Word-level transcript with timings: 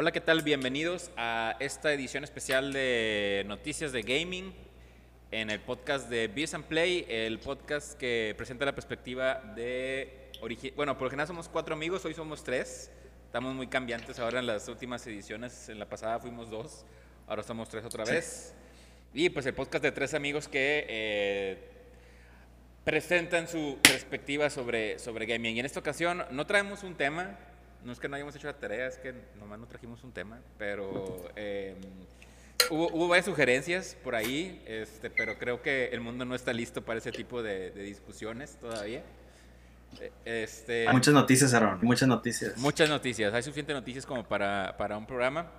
Hola, 0.00 0.12
¿qué 0.12 0.20
tal? 0.20 0.42
Bienvenidos 0.42 1.10
a 1.16 1.56
esta 1.58 1.92
edición 1.92 2.22
especial 2.22 2.72
de 2.72 3.42
Noticias 3.48 3.90
de 3.90 4.02
Gaming 4.02 4.54
en 5.32 5.50
el 5.50 5.58
podcast 5.58 6.08
de 6.08 6.28
Beers 6.28 6.54
and 6.54 6.66
Play, 6.66 7.04
el 7.08 7.40
podcast 7.40 7.98
que 7.98 8.32
presenta 8.36 8.64
la 8.64 8.76
perspectiva 8.76 9.42
de... 9.56 10.30
Bueno, 10.76 10.96
por 10.96 11.06
lo 11.06 11.10
general 11.10 11.26
somos 11.26 11.48
cuatro 11.48 11.74
amigos, 11.74 12.04
hoy 12.04 12.14
somos 12.14 12.44
tres. 12.44 12.92
Estamos 13.26 13.54
muy 13.56 13.66
cambiantes 13.66 14.20
ahora 14.20 14.38
en 14.38 14.46
las 14.46 14.68
últimas 14.68 15.04
ediciones. 15.06 15.68
En 15.68 15.80
la 15.80 15.88
pasada 15.88 16.20
fuimos 16.20 16.48
dos, 16.48 16.86
ahora 17.26 17.42
somos 17.42 17.68
tres 17.68 17.84
otra 17.84 18.04
vez. 18.04 18.54
Y 19.12 19.30
pues 19.30 19.46
el 19.46 19.54
podcast 19.54 19.82
de 19.82 19.90
tres 19.90 20.14
amigos 20.14 20.46
que 20.46 20.86
eh, 20.88 21.77
presentan 22.88 23.46
su 23.46 23.76
perspectiva 23.82 24.48
sobre, 24.48 24.98
sobre 24.98 25.26
gaming. 25.26 25.56
Y 25.56 25.60
en 25.60 25.66
esta 25.66 25.78
ocasión 25.78 26.24
no 26.30 26.46
traemos 26.46 26.82
un 26.84 26.94
tema, 26.94 27.36
no 27.84 27.92
es 27.92 28.00
que 28.00 28.08
no 28.08 28.16
hayamos 28.16 28.34
hecho 28.34 28.46
la 28.46 28.54
tarea, 28.54 28.86
es 28.86 28.96
que 28.96 29.12
nomás 29.38 29.58
no 29.58 29.66
trajimos 29.66 30.02
un 30.04 30.12
tema, 30.12 30.40
pero 30.56 31.30
eh, 31.36 31.74
hubo, 32.70 32.88
hubo, 32.90 33.08
varias 33.08 33.26
sugerencias 33.26 33.94
por 34.02 34.14
ahí, 34.14 34.62
este, 34.66 35.10
pero 35.10 35.38
creo 35.38 35.60
que 35.60 35.88
el 35.88 36.00
mundo 36.00 36.24
no 36.24 36.34
está 36.34 36.54
listo 36.54 36.82
para 36.82 36.98
ese 36.98 37.12
tipo 37.12 37.42
de, 37.42 37.72
discusiones 37.72 38.56
todavía. 38.56 39.02
Eh, 40.00 40.10
este, 40.24 40.88
hay 40.88 40.94
muchas 40.94 41.12
noticias, 41.12 41.52
Aaron, 41.52 41.80
muchas 41.82 42.08
noticias. 42.08 42.56
Muchas 42.56 42.88
noticias, 42.88 43.34
hay 43.34 43.42
suficientes 43.42 43.76
noticias 43.76 44.06
como 44.06 44.24
para, 44.24 44.74
para 44.78 44.96
un 44.96 45.04
programa 45.04 45.50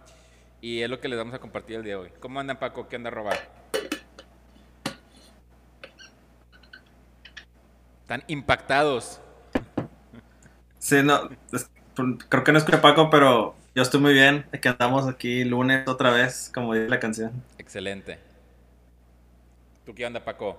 y 0.61 0.81
es 0.81 0.89
lo 0.89 0.99
que 0.99 1.07
les 1.07 1.19
vamos 1.19 1.35
a 1.35 1.39
compartir 1.39 1.75
el 1.75 1.83
día 1.83 1.93
de 1.93 2.02
hoy. 2.02 2.09
¿Cómo 2.19 2.39
andan, 2.39 2.57
Paco? 2.57 2.89
¿Qué 2.89 2.95
anda 2.95 3.09
a 3.09 3.11
robar? 3.11 3.38
Están 8.09 8.23
impactados. 8.26 9.22
Sí, 10.80 11.03
no, 11.03 11.30
creo 12.28 12.44
que 12.44 12.52
no 12.52 12.58
escuché 12.58 12.80
Paco, 12.80 13.11
pero 13.11 13.56
yo 13.75 13.83
estoy 13.83 14.02
muy 14.02 14.14
bien. 14.14 14.47
Que 14.64 14.67
andamos 14.67 15.08
aquí 15.08 15.44
lunes 15.44 15.88
otra 15.88 16.09
vez, 16.09 16.50
como 16.52 16.73
dice 16.73 16.89
la 16.89 17.00
canción. 17.00 17.31
Excelente. 17.59 18.17
¿Tú 19.86 19.94
qué 19.94 20.08
onda, 20.08 20.25
Paco? 20.25 20.58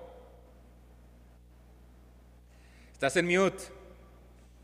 Estás 2.92 3.16
en 3.16 3.26
mute. 3.26 3.64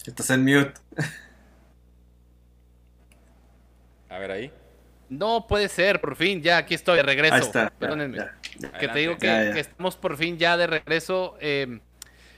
Estás 0.06 0.30
en 0.30 0.44
mute. 0.44 0.74
A 4.10 4.18
ver 4.20 4.30
ahí. 4.30 4.52
No 5.08 5.48
puede 5.48 5.68
ser, 5.68 6.00
por 6.00 6.14
fin, 6.14 6.40
ya 6.40 6.58
aquí 6.58 6.76
estoy 6.76 6.98
de 6.98 7.02
regreso. 7.02 7.34
Ahí 7.34 7.40
está, 7.40 7.70
Perdónenme. 7.70 8.18
que 8.78 8.86
te 8.86 8.98
digo 9.00 9.18
que, 9.18 9.58
estamos 9.58 9.96
por 9.96 10.16
fin 10.16 10.38
ya 10.38 10.56
de 10.56 10.68
regreso. 10.68 11.36
Eh, 11.40 11.80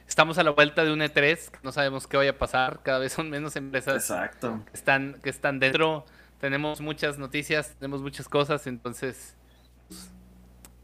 Estamos 0.09 0.39
a 0.39 0.43
la 0.43 0.51
vuelta 0.51 0.85
de 0.85 0.93
un 0.93 1.01
E3, 1.01 1.51
no 1.63 1.71
sabemos 1.71 2.07
qué 2.07 2.17
vaya 2.17 2.31
a 2.31 2.39
pasar, 2.39 2.81
cada 2.83 2.99
vez 2.99 3.13
son 3.13 3.29
menos 3.29 3.55
empresas 3.57 4.11
Que, 4.41 4.73
están, 4.73 5.21
que 5.23 5.29
están 5.29 5.61
dentro. 5.61 6.07
Tenemos 6.41 6.81
muchas 6.81 7.19
noticias, 7.19 7.75
tenemos 7.79 8.01
muchas 8.01 8.27
cosas, 8.27 8.67
entonces 8.67 9.37
pues, 9.87 10.11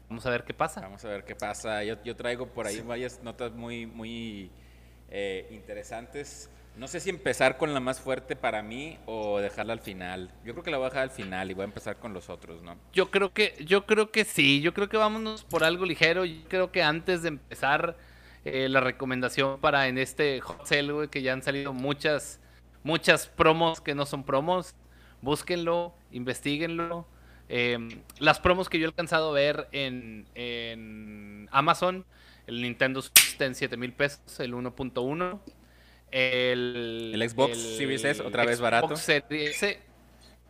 vamos 0.07 0.25
a 0.27 0.29
ver 0.29 0.43
qué 0.43 0.53
pasa. 0.53 0.81
Vamos 0.81 1.03
a 1.03 1.09
ver 1.09 1.25
qué 1.25 1.35
pasa. 1.35 1.83
Yo, 1.83 2.01
yo 2.03 2.15
traigo 2.15 2.45
por 2.47 2.67
ahí 2.67 2.79
varias 2.81 3.23
notas 3.23 3.51
muy, 3.51 3.87
muy 3.87 4.51
eh, 5.09 5.47
interesantes. 5.49 6.49
No 6.77 6.87
sé 6.87 6.99
si 6.99 7.09
empezar 7.09 7.57
con 7.57 7.73
la 7.73 7.79
más 7.79 7.99
fuerte 7.99 8.35
para 8.35 8.61
mí 8.61 8.99
o 9.07 9.39
dejarla 9.39 9.73
al 9.73 9.79
final. 9.79 10.31
Yo 10.45 10.53
creo 10.53 10.63
que 10.63 10.71
la 10.71 10.77
voy 10.77 10.85
a 10.85 10.89
dejar 10.89 11.03
al 11.03 11.11
final 11.11 11.49
y 11.49 11.55
voy 11.55 11.63
a 11.63 11.65
empezar 11.65 11.97
con 11.97 12.13
los 12.13 12.29
otros, 12.29 12.61
¿no? 12.61 12.77
Yo 12.93 13.09
creo 13.09 13.33
que, 13.33 13.55
yo 13.65 13.87
creo 13.87 14.11
que 14.11 14.23
sí. 14.23 14.61
Yo 14.61 14.73
creo 14.73 14.87
que 14.87 14.97
vámonos 14.97 15.43
por 15.43 15.63
algo 15.63 15.83
ligero. 15.83 16.25
Yo 16.25 16.47
creo 16.47 16.71
que 16.71 16.83
antes 16.83 17.23
de 17.23 17.29
empezar 17.29 17.95
eh, 18.45 18.69
la 18.69 18.79
recomendación 18.79 19.59
para 19.59 19.87
en 19.87 19.97
este 19.97 20.39
hot 20.41 20.65
sale, 20.65 21.09
que 21.09 21.21
ya 21.21 21.33
han 21.33 21.41
salido 21.41 21.73
muchas, 21.73 22.39
muchas 22.83 23.27
promos 23.27 23.81
que 23.81 23.95
no 23.95 24.05
son 24.05 24.23
promos. 24.23 24.75
Búsquenlo, 25.21 25.95
investiguenlo. 26.11 27.07
Em, 27.49 28.01
las 28.19 28.39
promos 28.39 28.69
que 28.69 28.79
yo 28.79 28.85
he 28.85 28.87
alcanzado 28.87 29.31
a 29.31 29.33
ver 29.33 29.67
en, 29.71 30.27
en 30.35 31.49
Amazon, 31.51 32.05
el 32.47 32.61
Nintendo 32.61 33.01
Switch 33.01 33.31
está 33.31 33.45
en 33.45 33.55
7 33.55 33.77
mil 33.77 33.93
pesos, 33.93 34.39
el 34.39 34.53
1.1. 34.53 35.39
El, 36.11 37.11
el, 37.13 37.29
Xbox 37.29 37.57
Series 37.57 38.05
S, 38.05 38.21
otra 38.21 38.45
vez 38.45 38.61
barato. 38.61 38.95
Series 38.95 39.79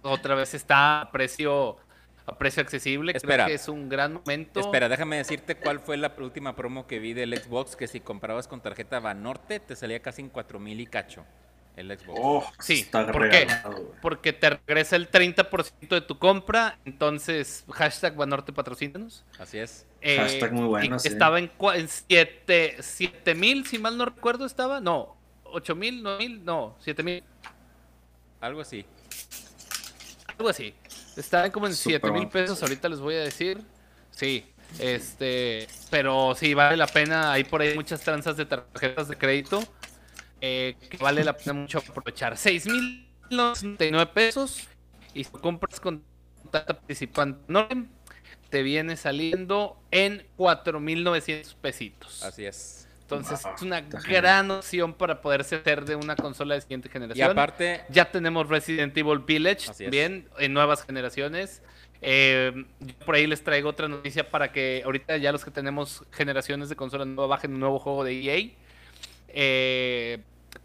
otra 0.01 0.35
vez 0.35 0.53
está 0.53 1.01
a 1.01 1.11
precio 1.11 1.77
a 2.25 2.37
precio 2.37 2.61
accesible. 2.61 3.13
Espera, 3.15 3.45
Creo 3.45 3.47
que 3.47 3.53
es 3.61 3.67
un 3.67 3.89
gran 3.89 4.13
momento. 4.13 4.59
Espera, 4.59 4.89
déjame 4.89 5.17
decirte 5.17 5.55
cuál 5.55 5.79
fue 5.79 5.97
la 5.97 6.13
última 6.17 6.55
promo 6.55 6.87
que 6.87 6.99
vi 6.99 7.13
del 7.13 7.37
Xbox, 7.37 7.75
que 7.75 7.87
si 7.87 7.99
comprabas 7.99 8.47
con 8.47 8.61
tarjeta 8.61 8.99
Banorte 8.99 9.59
te 9.59 9.75
salía 9.75 10.01
casi 10.01 10.21
en 10.21 10.29
4 10.29 10.59
mil 10.59 10.79
y 10.79 10.87
cacho 10.87 11.25
el 11.75 11.97
Xbox. 11.97 12.19
Oh, 12.21 12.51
sí, 12.59 12.87
¿por 12.91 13.29
qué? 13.29 13.47
Porque 14.01 14.33
te 14.33 14.49
regresa 14.49 14.95
el 14.95 15.11
30% 15.11 15.89
de 15.89 16.01
tu 16.01 16.17
compra, 16.17 16.79
entonces 16.85 17.65
hashtag 17.71 18.15
Banorte 18.15 18.53
patrocínanos. 18.53 19.25
Así 19.39 19.57
es. 19.57 19.85
Eh, 20.01 20.17
hashtag 20.17 20.53
muy 20.53 20.67
bueno, 20.67 20.97
Estaba 20.97 21.39
en, 21.39 21.51
7 21.87 23.35
mil, 23.35 23.65
si 23.65 23.77
mal 23.77 23.97
no 23.97 24.05
recuerdo, 24.05 24.45
estaba, 24.45 24.79
no, 24.79 25.15
8 25.43 25.75
mil, 25.75 26.01
9 26.01 26.17
mil, 26.17 26.45
no, 26.45 26.75
7 26.79 27.03
mil. 27.03 27.23
Algo 28.39 28.61
así. 28.61 28.85
Algo 30.37 30.49
así. 30.49 30.73
Están 31.17 31.51
como 31.51 31.67
en 31.67 31.75
7 31.75 32.11
mil 32.11 32.27
pesos, 32.27 32.61
ahorita 32.61 32.89
les 32.89 32.99
voy 32.99 33.15
a 33.15 33.19
decir. 33.19 33.61
Sí, 34.11 34.45
este, 34.79 35.67
pero 35.89 36.35
sí, 36.35 36.53
vale 36.53 36.77
la 36.77 36.87
pena. 36.87 37.31
Hay 37.31 37.43
por 37.43 37.61
ahí 37.61 37.75
muchas 37.75 38.01
tranzas 38.01 38.37
de 38.37 38.45
tarjetas 38.45 39.07
de 39.07 39.17
crédito 39.17 39.63
eh, 40.41 40.75
que 40.89 40.97
vale 40.97 41.23
la 41.23 41.35
pena 41.35 41.53
mucho 41.53 41.79
aprovechar. 41.79 42.37
6 42.37 42.65
mil 42.67 43.07
99 43.29 44.11
pesos 44.13 44.67
y 45.13 45.23
si 45.23 45.31
compras 45.31 45.79
con 45.79 46.03
tanta 46.51 46.73
participante 46.73 47.53
te 48.49 48.61
viene 48.63 48.95
saliendo 48.95 49.81
en 49.91 50.25
4.900 50.37 51.55
pesitos. 51.55 52.23
Así 52.23 52.45
es. 52.45 52.84
Entonces 53.05 53.39
es 53.55 53.61
una 53.61 53.81
gran 53.81 54.49
opción 54.49 54.93
para 54.93 55.21
poderse 55.21 55.57
hacer 55.57 55.85
de 55.85 55.95
una 55.95 56.15
consola 56.15 56.55
de 56.55 56.61
siguiente 56.61 56.89
generación. 56.89 57.27
Y 57.27 57.31
aparte, 57.31 57.81
ya 57.89 58.09
tenemos 58.09 58.49
Resident 58.49 58.97
Evil 58.97 59.19
Village 59.19 59.71
también 59.77 60.27
en 60.39 60.53
nuevas 60.53 60.83
generaciones. 60.83 61.61
Eh, 62.01 62.65
por 63.05 63.13
ahí 63.13 63.27
les 63.27 63.43
traigo 63.43 63.69
otra 63.69 63.87
noticia 63.87 64.31
para 64.31 64.51
que 64.51 64.81
ahorita 64.83 65.17
ya 65.17 65.31
los 65.31 65.45
que 65.45 65.51
tenemos 65.51 66.03
generaciones 66.11 66.67
de 66.67 66.75
consola 66.75 67.05
nueva 67.05 67.27
bajen 67.27 67.53
un 67.53 67.59
nuevo 67.59 67.77
juego 67.77 68.03
de 68.03 68.19
EA. 68.23 68.49
Eh, 69.27 70.23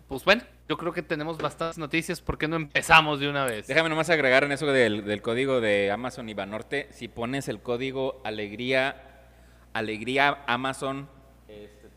pues 0.08 0.24
bueno, 0.24 0.42
yo 0.66 0.78
creo 0.78 0.94
que 0.94 1.02
tenemos 1.02 1.36
bastantes 1.36 1.76
noticias. 1.76 2.22
¿Por 2.22 2.38
qué 2.38 2.48
no 2.48 2.56
empezamos 2.56 3.20
de 3.20 3.28
una 3.28 3.44
vez? 3.44 3.66
Déjame 3.66 3.90
nomás 3.90 4.08
agregar 4.08 4.44
en 4.44 4.52
eso 4.52 4.66
del, 4.66 5.04
del 5.04 5.20
código 5.20 5.60
de 5.60 5.90
Amazon 5.90 6.26
y 6.30 6.32
Banorte. 6.32 6.88
Si 6.90 7.06
pones 7.06 7.48
el 7.48 7.60
código 7.60 8.22
Alegría, 8.24 9.26
Alegría 9.74 10.42
Amazon 10.46 11.19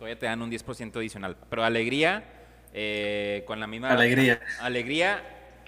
todavía 0.03 0.19
te 0.19 0.25
dan 0.25 0.41
un 0.41 0.51
10% 0.51 0.97
adicional. 0.97 1.37
Pero 1.49 1.63
alegría, 1.63 2.25
eh, 2.73 3.43
con 3.47 3.61
la 3.61 3.67
misma... 3.67 3.89
Alegría. 3.89 4.41
Alegría 4.59 5.23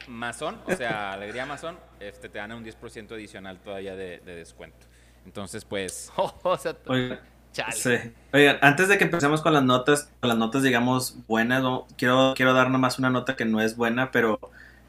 masón, 0.10 0.60
o 0.66 0.76
sea, 0.76 1.12
alegría 1.14 1.46
masón, 1.46 1.78
este, 2.02 2.28
te 2.28 2.40
dan 2.40 2.52
un 2.52 2.66
10% 2.66 3.14
adicional 3.14 3.60
todavía 3.60 3.96
de, 3.96 4.20
descuento. 4.20 4.88
Entonces, 5.26 5.64
pues... 5.64 6.12
o 6.18 6.58
sea, 6.58 6.76
Oigan, 8.34 8.58
antes 8.62 8.90
de 8.90 8.98
que 8.98 9.06
empecemos 9.06 9.42
con 9.42 9.54
las 9.54 9.64
notas, 9.64 10.12
con 10.20 10.28
las 10.28 10.38
notas, 10.38 10.64
digamos, 10.64 11.16
buenas, 11.28 11.64
quiero, 11.98 12.34
quiero 12.36 12.54
dar 12.54 12.70
nomás 12.70 13.00
una 13.00 13.10
nota 13.10 13.38
que 13.38 13.46
no 13.46 13.62
es 13.62 13.78
buena, 13.78 14.12
pero 14.12 14.42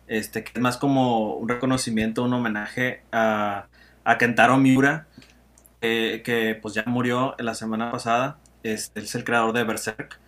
este, 0.09 0.43
que 0.43 0.51
es 0.57 0.61
más 0.61 0.77
como 0.77 1.35
un 1.35 1.49
reconocimiento, 1.49 2.25
un 2.25 2.33
homenaje 2.33 3.05
a, 3.13 3.69
a 4.03 4.19
Kentaro 4.19 4.57
Miura, 4.57 5.07
eh, 5.83 6.23
que 6.25 6.59
pues 6.61 6.75
ya 6.75 6.83
murió 6.87 7.37
la 7.39 7.55
semana 7.55 7.93
pasada 7.93 8.39
es, 8.73 8.93
es 8.95 9.15
el 9.15 9.25
creador 9.25 9.53
de 9.53 9.65
Berserk. 9.65 10.19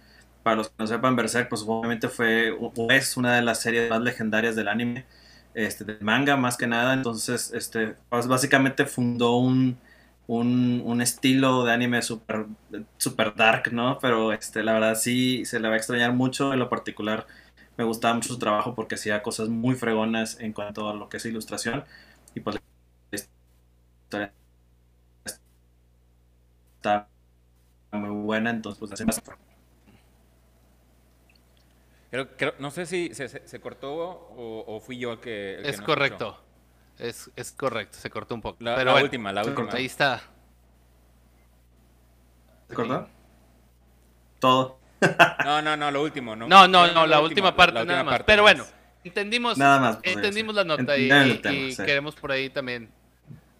Para 0.42 0.56
los 0.56 0.68
que 0.68 0.74
no 0.78 0.86
sepan, 0.86 1.16
Berserk, 1.16 1.48
pues 1.48 1.64
obviamente 1.66 2.08
fue, 2.08 2.56
es 2.90 3.16
una 3.16 3.36
de 3.36 3.42
las 3.42 3.60
series 3.60 3.90
más 3.90 4.00
legendarias 4.00 4.56
del 4.56 4.68
anime, 4.68 5.06
este, 5.54 5.84
del 5.84 6.00
manga 6.00 6.36
más 6.36 6.56
que 6.56 6.66
nada. 6.66 6.94
Entonces, 6.94 7.52
este, 7.52 7.96
pues 8.08 8.26
básicamente 8.26 8.86
fundó 8.86 9.36
un, 9.36 9.78
un, 10.26 11.00
estilo 11.02 11.64
de 11.64 11.72
anime 11.72 12.02
super, 12.02 12.46
super 12.96 13.34
dark, 13.34 13.72
¿no? 13.72 13.98
Pero 14.00 14.32
este, 14.32 14.62
la 14.62 14.74
verdad 14.74 14.94
sí 14.96 15.44
se 15.44 15.60
le 15.60 15.68
va 15.68 15.74
a 15.74 15.78
extrañar 15.78 16.12
mucho. 16.12 16.52
En 16.52 16.58
lo 16.60 16.68
particular, 16.68 17.26
me 17.76 17.84
gustaba 17.84 18.14
mucho 18.14 18.28
su 18.28 18.38
trabajo 18.38 18.74
porque 18.74 18.96
hacía 18.96 19.22
cosas 19.22 19.48
muy 19.48 19.74
fregonas 19.74 20.40
en 20.40 20.52
cuanto 20.52 20.88
a 20.88 20.94
lo 20.94 21.08
que 21.08 21.18
es 21.18 21.24
ilustración. 21.26 21.84
Y 22.34 22.40
pues 22.40 22.58
está 26.76 27.08
muy 27.92 28.10
buena, 28.10 28.50
entonces 28.50 28.78
pues 28.78 28.92
hacemos... 28.92 29.20
Creo, 32.10 32.36
creo, 32.36 32.54
no 32.58 32.70
sé 32.70 32.86
si 32.86 33.14
se, 33.14 33.28
se, 33.28 33.60
cortó 33.60 33.94
o, 33.94 34.80
fui 34.80 34.98
yo 34.98 35.12
el 35.12 35.20
que... 35.20 35.60
es 35.62 35.80
correcto. 35.80 36.42
Es, 36.98 37.30
es, 37.36 37.52
correcto, 37.52 37.98
se 37.98 38.10
cortó 38.10 38.34
un 38.34 38.40
poco. 38.40 38.56
La, 38.60 38.74
Pero 38.76 38.94
la 38.94 39.02
última, 39.02 39.32
la 39.32 39.44
última. 39.44 39.70
Ahí 39.72 39.84
está. 39.86 40.20
¿Se 42.68 42.74
cortó? 42.74 43.08
todo. 44.38 44.78
No, 45.44 45.62
no, 45.62 45.76
no, 45.76 45.90
lo 45.92 46.02
último, 46.02 46.34
¿no? 46.34 46.48
No, 46.48 46.66
no, 46.66 47.06
la 47.06 47.20
última 47.20 47.54
parte 47.54 47.74
la 47.74 47.84
nada 47.84 47.98
última 48.00 48.04
más. 48.04 48.12
parte 48.18 48.24
Pero 48.32 48.42
bueno, 48.42 48.64
más. 48.64 48.74
entendimos, 49.04 49.56
Nada 49.56 49.78
más, 49.78 49.96
pues, 49.98 50.16
entendimos 50.16 50.54
la 50.56 50.64
nota 50.64 50.96
y, 50.96 51.08
Entendieron 51.08 51.22
el 51.22 51.30
y- 51.30 51.38
tema, 51.38 51.54
y 51.54 51.72
sí. 51.72 51.84
queremos 51.84 52.16
por 52.16 52.32
ahí 52.32 52.50
también 52.50 52.90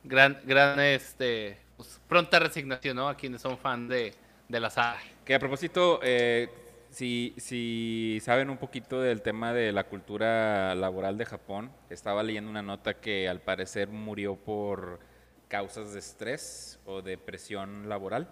gran, 0.03 0.41
gran, 0.45 0.81
este, 0.81 1.59
pues, 1.79 1.99
pronta 2.07 2.39
resignación, 2.39 2.97
¿no? 2.97 3.09
A 3.09 3.17
quienes 3.17 3.41
son 3.41 3.57
fan 3.57 3.89
de, 3.89 4.13
de 4.49 4.61
la 4.61 4.69
saga. 4.69 4.99
Que 5.25 5.35
a 5.35 5.39
propósito, 5.39 6.01
eh, 6.03 6.51
si, 6.91 7.35
si 7.39 8.19
saben 8.23 8.51
un 8.51 8.59
poquito 8.59 9.01
del 9.01 9.23
tema 9.23 9.53
de 9.55 9.73
la 9.73 9.85
cultura 9.85 10.75
laboral 10.75 11.17
de 11.17 11.25
Japón, 11.25 11.71
estaba 11.89 12.23
leyendo 12.23 12.51
una 12.51 12.63
nota 12.63 12.95
que 12.95 13.29
al 13.29 13.41
parecer 13.41 13.89
murió 13.89 14.37
por 14.37 14.99
causas 15.49 15.95
de 15.95 16.01
estrés 16.01 16.79
o 16.85 17.01
de 17.01 17.17
presión 17.17 17.89
laboral. 17.89 18.29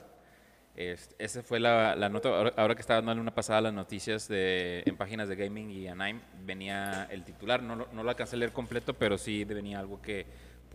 Es- 0.74 1.14
esa 1.18 1.42
fue 1.42 1.58
la, 1.58 1.96
la 1.96 2.10
nota, 2.10 2.28
ahora, 2.28 2.74
que 2.74 2.82
estaba 2.82 3.00
dando 3.00 3.22
una 3.22 3.34
pasada 3.34 3.62
las 3.62 3.72
noticias 3.72 4.28
de, 4.28 4.82
en 4.84 4.96
páginas 4.96 5.26
de 5.28 5.36
gaming 5.36 5.70
y 5.70 5.88
Anime, 5.88 6.20
venía 6.44 7.06
el 7.10 7.24
titular, 7.24 7.62
no, 7.62 7.76
no 7.76 8.02
lo 8.02 8.10
alcancé 8.10 8.36
a 8.36 8.38
leer 8.40 8.52
completo, 8.52 8.92
pero 8.92 9.16
sí 9.16 9.44
venía 9.44 9.78
algo 9.78 10.02
que 10.02 10.26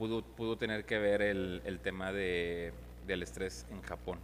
pudo, 0.01 0.23
pudo 0.23 0.57
tener 0.57 0.83
que 0.85 0.97
ver 0.97 1.21
el, 1.21 1.61
el 1.63 1.79
tema 1.79 2.11
de, 2.11 2.73
del 3.05 3.21
estrés 3.21 3.67
en 3.69 3.83
Japón. 3.83 4.17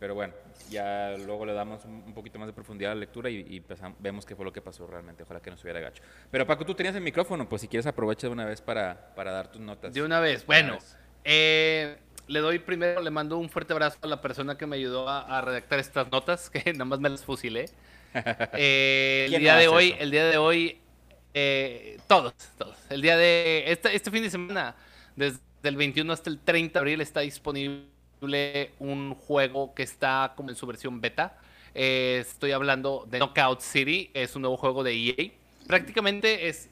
Pero 0.00 0.16
bueno, 0.16 0.34
ya 0.68 1.14
luego 1.16 1.46
le 1.46 1.52
damos 1.52 1.84
un, 1.84 2.12
poquito 2.12 2.36
más 2.40 2.48
de 2.48 2.52
profundidad 2.52 2.90
a 2.90 2.94
la 2.96 3.00
lectura 3.02 3.30
y, 3.30 3.36
y 3.48 3.60
pasam- 3.60 3.94
vemos 4.00 4.26
qué 4.26 4.34
fue 4.34 4.44
lo 4.44 4.52
que 4.52 4.60
pasó 4.60 4.84
realmente. 4.88 5.22
Ojalá 5.22 5.38
que 5.40 5.48
no 5.50 5.56
hubiera 5.62 5.78
gacho. 5.78 6.02
Pero 6.28 6.44
Paco, 6.44 6.66
tú 6.66 6.74
tenías 6.74 6.96
el 6.96 7.02
micrófono, 7.02 7.48
pues 7.48 7.62
si 7.62 7.68
quieres 7.68 7.86
aprovecha 7.86 8.26
de 8.26 8.32
una 8.32 8.44
vez 8.44 8.60
para, 8.60 9.14
para 9.14 9.30
dar 9.30 9.52
tus 9.52 9.60
notas. 9.60 9.94
De 9.94 10.02
una 10.02 10.18
vez. 10.18 10.40
De 10.40 10.46
Bueno, 10.46 10.68
una 10.72 10.76
vez. 10.78 10.98
eh, 11.22 11.98
le 12.26 12.40
doy 12.40 12.58
primero, 12.58 13.00
le 13.00 13.10
mando 13.10 13.38
un 13.38 13.48
fuerte 13.48 13.74
abrazo 13.74 13.98
a 14.02 14.08
la 14.08 14.20
persona 14.20 14.58
que 14.58 14.66
me 14.66 14.74
ayudó 14.74 15.08
a, 15.08 15.38
a 15.38 15.40
redactar 15.40 15.78
estas 15.78 16.10
notas, 16.10 16.50
que 16.50 16.64
nada 16.72 16.84
más 16.84 16.98
me 16.98 17.08
las 17.08 17.24
fusilé. 17.24 17.66
Eh, 18.54 19.24
el 19.26 19.30
¿Quién 19.30 19.40
día 19.42 19.52
no 19.52 19.58
de 19.60 19.64
hace 19.66 19.74
hoy, 19.76 19.88
eso? 19.90 19.96
el 20.00 20.10
día 20.10 20.24
de 20.26 20.36
hoy, 20.36 20.80
eh, 21.32 21.98
todos, 22.08 22.34
todos. 22.58 22.76
El 22.90 23.00
día 23.02 23.16
de 23.16 23.64
este, 23.68 23.94
este 23.94 24.10
fin 24.10 24.22
de 24.24 24.30
semana, 24.30 24.74
desde 25.16 25.40
el 25.62 25.76
21 25.76 26.12
hasta 26.12 26.30
el 26.30 26.38
30 26.38 26.72
de 26.72 26.78
abril, 26.80 27.00
está 27.00 27.20
disponible 27.20 27.86
un 28.78 29.14
juego 29.14 29.74
que 29.74 29.82
está 29.82 30.32
como 30.36 30.50
en 30.50 30.56
su 30.56 30.66
versión 30.66 31.00
beta. 31.00 31.38
Eh, 31.74 32.18
estoy 32.20 32.52
hablando 32.52 33.06
de 33.08 33.18
Knockout 33.18 33.60
City, 33.60 34.10
es 34.14 34.36
un 34.36 34.42
nuevo 34.42 34.56
juego 34.56 34.84
de 34.84 34.92
EA. 34.92 35.32
Prácticamente 35.66 36.48
es 36.48 36.68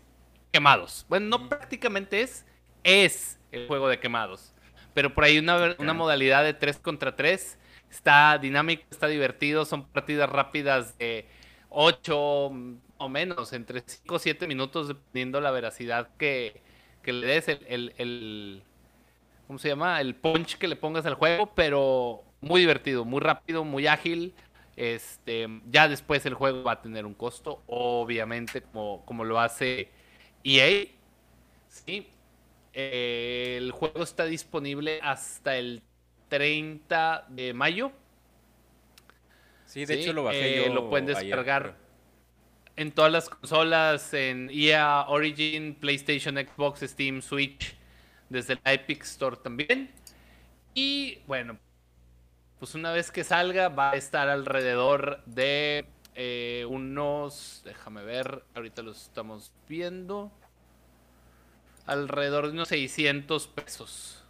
quemados. 0.52 1.06
Bueno, 1.08 1.26
no 1.26 1.48
prácticamente 1.48 2.22
es, 2.22 2.44
es 2.84 3.38
el 3.52 3.66
juego 3.66 3.88
de 3.88 3.98
quemados. 3.98 4.52
Pero 4.94 5.14
por 5.14 5.24
ahí 5.24 5.38
una, 5.38 5.76
una 5.78 5.94
modalidad 5.94 6.44
de 6.44 6.54
3 6.54 6.78
contra 6.78 7.16
3. 7.16 7.58
Está 7.90 8.38
dinámico, 8.38 8.84
está 8.90 9.06
divertido. 9.06 9.64
Son 9.64 9.86
partidas 9.86 10.28
rápidas 10.28 10.98
de 10.98 11.26
8 11.70 12.16
o 13.00 13.08
menos, 13.08 13.52
entre 13.52 13.82
5 13.84 14.14
o 14.14 14.18
7 14.18 14.46
minutos, 14.46 14.88
dependiendo 14.88 15.40
la 15.40 15.50
veracidad 15.50 16.10
que, 16.18 16.60
que 17.02 17.12
le 17.12 17.26
des, 17.26 17.48
el, 17.48 17.60
el- 17.68 17.94
el- 17.98 18.62
¿cómo 19.46 19.58
se 19.58 19.68
llama? 19.68 20.00
El 20.00 20.14
punch 20.16 20.56
que 20.58 20.68
le 20.68 20.76
pongas 20.76 21.06
al 21.06 21.14
juego, 21.14 21.54
pero 21.54 22.24
muy 22.40 22.60
divertido, 22.60 23.04
muy 23.04 23.20
rápido, 23.20 23.64
muy 23.64 23.86
ágil. 23.86 24.34
Este, 24.76 25.48
ya 25.70 25.88
después 25.88 26.24
el 26.26 26.34
juego 26.34 26.62
va 26.64 26.72
a 26.72 26.82
tener 26.82 27.06
un 27.06 27.14
costo, 27.14 27.62
obviamente, 27.66 28.62
como, 28.62 29.04
como 29.04 29.24
lo 29.24 29.40
hace 29.40 29.90
EA. 30.44 30.88
Sí. 31.68 32.08
Eh, 32.72 33.56
el 33.58 33.72
juego 33.72 34.02
está 34.02 34.24
disponible 34.26 35.00
hasta 35.02 35.56
el 35.56 35.82
30 36.28 37.26
de 37.28 37.52
mayo. 37.54 37.92
Sí, 39.64 39.86
de 39.86 39.94
sí, 39.94 39.94
hecho 39.94 40.12
lo 40.12 40.24
bajé 40.24 40.64
eh, 40.66 40.66
yo 40.66 40.74
lo 40.74 40.88
pueden 40.88 41.06
ayer, 41.12 41.30
descargar. 41.30 41.76
En 42.80 42.92
todas 42.92 43.12
las 43.12 43.28
consolas, 43.28 44.14
en 44.14 44.48
EA 44.50 45.04
Origin, 45.06 45.74
PlayStation, 45.74 46.36
Xbox, 46.36 46.80
Steam, 46.80 47.20
Switch, 47.20 47.76
desde 48.30 48.54
el 48.54 48.60
Epic 48.64 49.02
Store 49.02 49.36
también. 49.36 49.90
Y 50.72 51.18
bueno, 51.26 51.58
pues 52.58 52.74
una 52.74 52.90
vez 52.90 53.10
que 53.10 53.22
salga 53.22 53.68
va 53.68 53.90
a 53.90 53.96
estar 53.96 54.30
alrededor 54.30 55.22
de 55.26 55.84
eh, 56.14 56.64
unos, 56.70 57.60
déjame 57.66 58.02
ver, 58.02 58.44
ahorita 58.54 58.80
los 58.80 59.02
estamos 59.02 59.52
viendo, 59.68 60.32
alrededor 61.84 62.46
de 62.46 62.52
unos 62.52 62.68
600 62.68 63.46
pesos. 63.48 64.24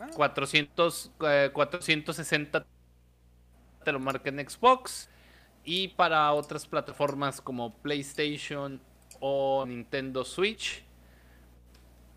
Ah. 0.00 0.08
400, 0.14 1.12
eh, 1.20 1.50
460 1.52 2.64
te 3.84 3.92
lo 3.92 4.00
marca 4.00 4.30
en 4.30 4.48
Xbox. 4.48 5.10
Y 5.64 5.88
para 5.88 6.32
otras 6.32 6.66
plataformas 6.66 7.40
como 7.40 7.72
PlayStation 7.78 8.80
o 9.20 9.64
Nintendo 9.66 10.24
Switch. 10.24 10.82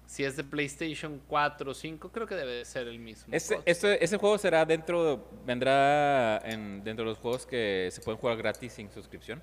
Si 0.06 0.24
es 0.24 0.38
de 0.38 0.44
PlayStation 0.44 1.22
4 1.28 1.72
o 1.72 1.74
5, 1.74 2.12
creo 2.12 2.26
que 2.28 2.36
debe 2.36 2.54
de 2.54 2.66
ser 2.66 2.88
el 2.88 2.98
mismo. 2.98 3.28
Ese, 3.34 3.60
este- 3.66 4.02
ese 4.04 4.18
juego 4.18 4.38
será 4.38 4.66
dentro, 4.66 5.28
vendrá 5.46 6.38
en, 6.46 6.82
dentro 6.84 7.04
de 7.04 7.12
los 7.12 7.18
juegos 7.18 7.46
que 7.46 7.90
se 7.92 8.02
pueden 8.02 8.18
jugar 8.20 8.38
gratis 8.38 8.72
sin 8.74 8.90
suscripción, 8.90 9.42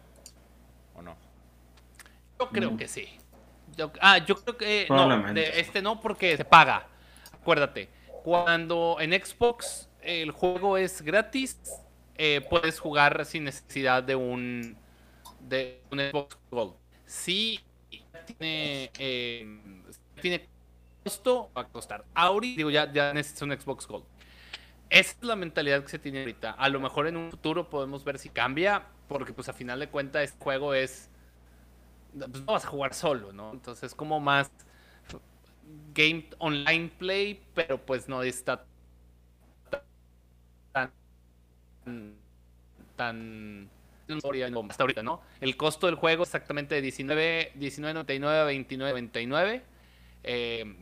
¿o 0.95 1.03
no? 1.03 1.17
Yo 2.41 2.49
creo 2.49 2.77
que 2.79 2.89
sí. 2.89 3.09
Yo- 3.77 3.93
ah, 4.01 4.19
yo 4.19 4.37
creo 4.37 4.57
que 4.57 4.87
no, 4.89 4.97
Probablemente. 4.97 5.41
de- 5.41 5.61
este 5.61 5.83
no 5.83 6.01
porque 6.01 6.35
se 6.37 6.45
paga. 6.47 6.87
Acuérdate, 7.33 7.91
cuando 8.23 8.97
en 9.01 9.13
Xbox 9.13 9.89
el 10.01 10.31
juego 10.31 10.79
es 10.79 11.03
gratis, 11.03 11.59
eh, 12.17 12.47
puedes 12.49 12.79
jugar 12.79 13.25
sin 13.25 13.45
necesidad 13.45 14.03
de 14.03 14.17
un 14.17 14.77
de 15.41 15.83
un 15.91 15.99
Xbox 15.99 16.39
Gold. 16.51 16.75
Si 17.07 17.61
tiene 18.27 18.91
eh, 18.99 19.61
tiene 20.21 20.49
costo, 21.03 21.51
va 21.57 21.63
a 21.63 21.69
costar. 21.69 22.05
Ahorita 22.15 22.57
digo 22.57 22.71
ya 22.71 22.93
ya 22.93 23.13
necesitas 23.13 23.43
un 23.43 23.59
Xbox 23.59 23.87
Gold. 23.87 24.05
Esa 24.91 25.13
es 25.13 25.25
la 25.25 25.37
mentalidad 25.37 25.83
que 25.83 25.89
se 25.89 25.99
tiene 25.99 26.21
ahorita. 26.21 26.53
A 26.53 26.69
lo 26.69 26.81
mejor 26.81 27.07
en 27.07 27.17
un 27.17 27.31
futuro 27.31 27.69
podemos 27.69 28.05
ver 28.05 28.19
si 28.19 28.29
cambia, 28.29 28.87
porque 29.09 29.33
pues 29.33 29.49
a 29.49 29.53
final 29.53 29.81
de 29.81 29.89
cuentas 29.89 30.23
este 30.25 30.43
juego 30.43 30.75
es 30.75 31.11
pues 32.17 32.41
no 32.41 32.53
vas 32.53 32.65
a 32.65 32.69
jugar 32.69 32.95
solo, 32.95 33.33
¿no? 33.33 33.53
Entonces 33.53 33.95
como 33.95 34.21
más 34.21 34.51
game 35.95 36.29
online 36.39 36.91
play, 36.99 37.43
pero 37.55 37.85
pues 37.85 38.09
no 38.09 38.23
está 38.23 38.65
tan 40.73 40.93
tan 42.97 43.71
hasta 44.69 44.83
ahorita, 44.83 45.03
¿no? 45.03 45.23
El 45.41 45.57
costo 45.57 45.87
del 45.87 45.95
juego 45.95 46.25
es 46.25 46.29
exactamente 46.29 46.75
de 46.75 46.83
19 46.83 47.53
19.99 47.57 48.25
a 48.27 48.51
29.99 48.51 49.63
eh, 50.25 50.77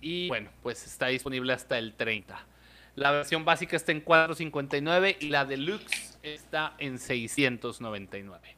y 0.00 0.28
bueno, 0.28 0.50
pues 0.62 0.86
está 0.86 1.08
disponible 1.08 1.52
hasta 1.52 1.78
el 1.78 1.94
30. 1.94 2.46
La 2.94 3.10
versión 3.12 3.44
básica 3.44 3.76
está 3.76 3.92
en 3.92 4.04
4.59 4.04 5.16
y 5.20 5.28
la 5.28 5.44
deluxe 5.44 6.18
está 6.22 6.74
en 6.78 6.98
699. 6.98 8.56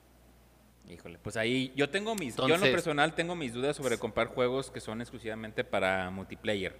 Híjole, 0.88 1.18
pues 1.18 1.36
ahí 1.36 1.72
yo 1.76 1.88
tengo 1.90 2.14
mis, 2.14 2.36
yo 2.36 2.54
en 2.54 2.60
lo 2.60 2.70
personal 2.70 3.14
tengo 3.14 3.36
mis 3.36 3.52
dudas 3.52 3.76
sobre 3.76 3.98
comprar 3.98 4.28
juegos 4.28 4.70
que 4.70 4.80
son 4.80 5.00
exclusivamente 5.00 5.62
para 5.62 6.10
multiplayer. 6.10 6.76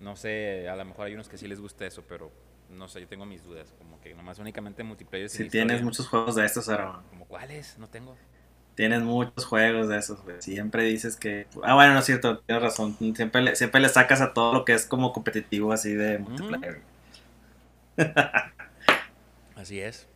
No 0.00 0.16
sé, 0.16 0.68
a 0.68 0.76
lo 0.76 0.84
mejor 0.84 1.06
hay 1.06 1.14
unos 1.14 1.28
que 1.28 1.36
sí 1.36 1.46
les 1.46 1.60
gusta 1.60 1.86
eso, 1.86 2.02
pero 2.08 2.32
no 2.72 2.88
sé, 2.88 3.00
yo 3.00 3.08
tengo 3.08 3.26
mis 3.26 3.44
dudas, 3.44 3.74
como 3.78 4.00
que 4.00 4.14
nomás 4.14 4.38
únicamente 4.38 4.82
multiplayer. 4.84 5.28
Si 5.30 5.48
tienes 5.48 5.80
historia. 5.80 5.84
muchos 5.84 6.08
juegos 6.08 6.34
de 6.36 6.44
estos, 6.44 6.68
Aaron. 6.68 7.02
¿Como 7.10 7.26
cuáles? 7.26 7.78
No 7.78 7.88
tengo. 7.88 8.16
Tienes 8.74 9.02
muchos 9.02 9.44
juegos 9.44 9.88
de 9.88 9.98
esos, 9.98 10.22
güey. 10.24 10.40
Siempre 10.42 10.84
dices 10.84 11.16
que. 11.16 11.46
Ah, 11.62 11.74
bueno, 11.74 11.94
no 11.94 12.00
es 12.00 12.06
cierto, 12.06 12.40
tienes 12.40 12.62
razón. 12.62 12.96
Siempre 13.14 13.42
le, 13.42 13.56
siempre 13.56 13.80
le 13.80 13.88
sacas 13.90 14.20
a 14.22 14.32
todo 14.34 14.54
lo 14.54 14.64
que 14.64 14.74
es 14.74 14.86
como 14.86 15.12
competitivo, 15.12 15.72
así 15.72 15.94
de 15.94 16.18
multiplayer. 16.18 16.82
Así 19.56 19.80
es. 19.80 20.08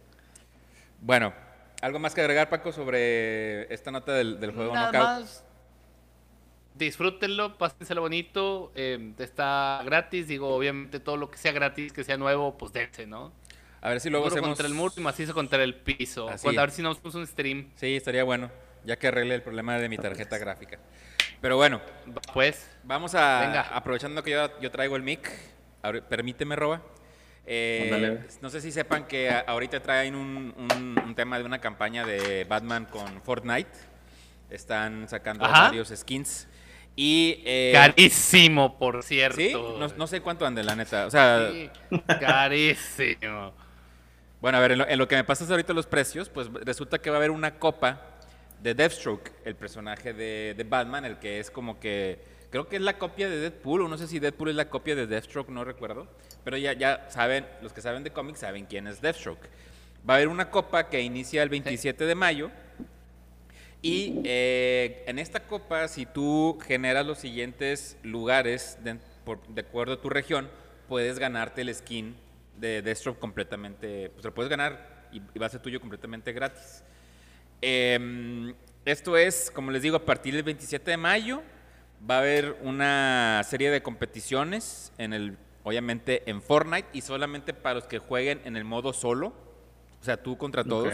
Bueno, 1.01 1.35
¿algo 1.83 1.99
más 2.01 2.15
que 2.15 2.23
agregar, 2.23 2.49
Paco, 2.51 2.73
sobre 2.73 3.73
esta 3.73 3.91
nota 3.91 4.13
del, 4.15 4.41
del 4.41 4.53
juego 4.53 4.75
Nada 4.75 4.93
Knockout? 4.93 5.21
más. 5.21 5.46
Disfrútenlo, 6.77 7.57
pásenselo 7.57 8.03
bonito. 8.03 8.71
eh, 8.75 9.13
está 9.19 9.81
gratis. 9.85 10.29
Digo, 10.29 10.55
obviamente 10.55 11.01
todo 11.01 11.17
lo 11.17 11.31
que 11.31 11.39
sea 11.39 11.53
gratis, 11.53 11.93
que 11.93 12.05
sea 12.05 12.17
nuevo, 12.19 12.59
pues 12.59 12.73
dense, 12.73 13.07
¿no? 13.07 13.33
A 13.81 13.89
ver 13.91 14.01
si 14.01 14.11
luego 14.11 14.27
hacemos... 14.27 14.49
contra 14.49 14.67
el 14.67 14.75
muro 14.75 14.93
y 14.97 15.01
macizo 15.01 15.33
contra 15.33 15.63
el 15.63 15.75
piso. 15.75 16.29
Así 16.29 16.43
Cuando- 16.43 16.61
a 16.61 16.65
ver 16.67 16.71
si 16.73 16.83
nos 16.83 16.99
puso 16.99 17.19
un 17.19 17.27
stream. 17.27 17.71
Sí, 17.77 17.97
estaría 17.97 18.25
bueno, 18.25 18.51
ya 18.85 18.99
que 18.99 19.07
arregle 19.09 19.35
el 19.35 19.43
problema 19.43 19.79
de 19.79 19.89
mi 19.89 19.97
tarjeta 19.97 20.37
gráfica. 20.39 20.79
Pero 21.41 21.57
bueno, 21.57 21.81
Pues, 22.33 22.69
vamos 22.85 23.15
a... 23.15 23.41
Venga. 23.41 23.63
Aprovechando 23.75 24.23
que 24.23 24.33
yo, 24.33 24.61
yo 24.61 24.71
traigo 24.71 24.97
el 24.97 25.03
mic, 25.03 25.31
permíteme, 26.09 26.57
Roba. 26.57 26.83
Eh, 27.47 28.19
no 28.43 28.51
sé 28.51 28.61
si 28.61 28.73
sepan 28.73 29.07
que 29.07 29.31
a- 29.31 29.41
ahorita 29.41 29.81
traen 29.81 30.15
un, 30.17 30.53
un- 30.57 30.99
un 31.05 31.15
tema 31.15 31.39
de 31.39 31.45
una 31.45 31.61
campaña 31.61 32.05
de 32.05 32.45
Batman 32.45 32.87
con 32.87 33.23
Fortnite. 33.23 33.71
Están 34.51 35.09
sacando 35.09 35.45
Ajá. 35.45 35.65
varios 35.65 35.89
skins. 35.95 36.49
Y... 36.97 37.43
eh, 37.45 37.73
carísimo, 37.75 38.79
por 38.79 39.03
cierto. 39.03 39.37
¿Sí? 39.37 39.53
No, 39.53 39.89
no 39.89 40.07
sé 40.07 40.21
cuánto 40.23 40.47
ande, 40.47 40.65
la 40.65 40.75
neta. 40.75 41.07
O 41.07 41.11
sea, 41.11 41.51
Sí, 41.53 41.71
carísimo. 42.21 43.53
Bueno, 44.39 44.59
a 44.59 44.61
ver, 44.61 44.73
en 44.73 44.79
lo, 44.79 44.87
en 44.87 44.99
lo 44.99 45.09
que 45.09 45.17
me 45.17 45.25
pasas 45.25 45.51
ahorita 45.51 45.73
los 45.73 45.87
precios, 45.87 46.29
pues 46.29 46.49
resulta 46.53 46.99
que 46.99 47.09
va 47.11 47.17
a 47.17 47.19
haber 47.19 47.31
una 47.31 47.59
copa 47.59 48.01
de 48.63 48.75
Deathstroke, 48.75 49.33
el 49.45 49.57
personaje 49.57 50.13
de, 50.13 50.55
de 50.57 50.65
Batman, 50.65 51.05
el 51.07 51.19
que 51.19 51.41
es 51.41 51.51
como 51.51 51.81
que 51.81 52.21
creo 52.51 52.69
que 52.69 52.77
es 52.77 52.83
la 52.83 52.99
copia 52.99 53.29
de 53.29 53.39
Deadpool, 53.39 53.83
o 53.83 53.89
no 53.89 53.97
sé 53.99 54.07
si 54.07 54.19
Deadpool 54.19 54.51
es 54.51 54.57
la 54.57 54.69
copia 54.69 54.95
de 54.95 55.07
Deathstroke, 55.07 55.49
no 55.49 55.65
recuerdo, 55.65 56.07
pero 56.45 56.59
ya, 56.59 56.75
ya 56.75 57.07
saben, 57.11 57.47
los 57.63 57.73
que 57.73 57.81
saben 57.81 58.05
de 58.05 58.11
cómics 58.13 58.41
saben 58.41 58.67
quién 58.67 58.87
es 58.87 59.01
Deathstroke. 59.01 59.49
Va 60.09 60.15
a 60.15 60.17
haber 60.19 60.29
una 60.29 60.51
copa 60.51 60.89
que 60.89 61.01
inicia 61.01 61.43
el 61.43 61.49
27 61.49 62.05
de 62.05 62.15
mayo 62.15 62.51
y 63.83 64.21
eh, 64.25 65.05
en 65.07 65.19
esta 65.19 65.41
copa, 65.47 65.87
si 65.89 66.07
tú 66.07 66.59
generas 66.67 67.07
los 67.07 67.19
siguientes 67.19 67.97
lugares 68.03 68.79
de, 68.83 68.97
por- 69.25 69.47
de 69.49 69.61
acuerdo 69.61 69.95
a 69.95 70.01
tu 70.01 70.09
región, 70.11 70.49
puedes 70.89 71.19
ganarte 71.19 71.61
el 71.63 71.75
skin 71.75 72.17
de 72.59 72.83
Deathstroke 72.83 73.19
completamente, 73.19 74.11
pues 74.11 74.25
lo 74.25 74.33
puedes 74.35 74.49
ganar 74.51 75.07
y, 75.13 75.21
y 75.35 75.39
va 75.39 75.47
a 75.47 75.51
ser 75.51 75.61
tuyo 75.61 75.81
completamente 75.81 76.33
gratis. 76.33 76.83
Em, 77.61 78.55
esto 78.85 79.17
es, 79.17 79.51
como 79.51 79.71
les 79.71 79.83
digo, 79.83 79.97
a 79.97 80.05
partir 80.05 80.35
del 80.35 80.43
27 80.43 80.91
de 80.91 80.97
mayo 80.97 81.43
va 82.09 82.17
a 82.17 82.19
haber 82.21 82.57
una 82.63 83.43
serie 83.49 83.71
de 83.71 83.83
competiciones 83.83 84.93
en 84.99 85.13
el, 85.13 85.37
obviamente 85.65 86.23
en 86.31 86.43
Fortnite 86.43 86.89
y 86.93 87.01
solamente 87.01 87.55
para 87.55 87.77
los 87.77 87.85
que 87.87 87.99
jueguen 87.99 88.41
en 88.45 88.57
el 88.57 88.65
modo 88.65 88.93
solo, 88.93 89.33
o 90.01 90.05
sea, 90.05 90.23
tú 90.23 90.37
contra 90.37 90.63
todos. 90.65 90.93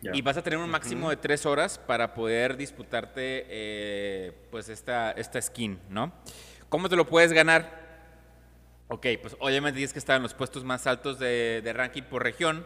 Ya. 0.00 0.12
Y 0.14 0.22
vas 0.22 0.36
a 0.36 0.42
tener 0.42 0.58
un 0.58 0.70
máximo 0.70 1.10
de 1.10 1.16
tres 1.16 1.44
horas 1.46 1.78
para 1.78 2.14
poder 2.14 2.56
disputarte 2.56 3.46
eh, 3.48 4.32
pues 4.50 4.68
esta, 4.68 5.10
esta 5.12 5.40
skin, 5.42 5.78
¿no? 5.88 6.12
¿Cómo 6.68 6.88
te 6.88 6.96
lo 6.96 7.06
puedes 7.06 7.32
ganar? 7.32 7.88
Ok, 8.88 9.06
pues 9.20 9.36
obviamente 9.40 9.76
tienes 9.76 9.92
que 9.92 9.98
estar 9.98 10.16
en 10.16 10.22
los 10.22 10.34
puestos 10.34 10.64
más 10.64 10.86
altos 10.86 11.18
de, 11.18 11.60
de 11.62 11.72
ranking 11.72 12.02
por 12.04 12.22
región 12.22 12.64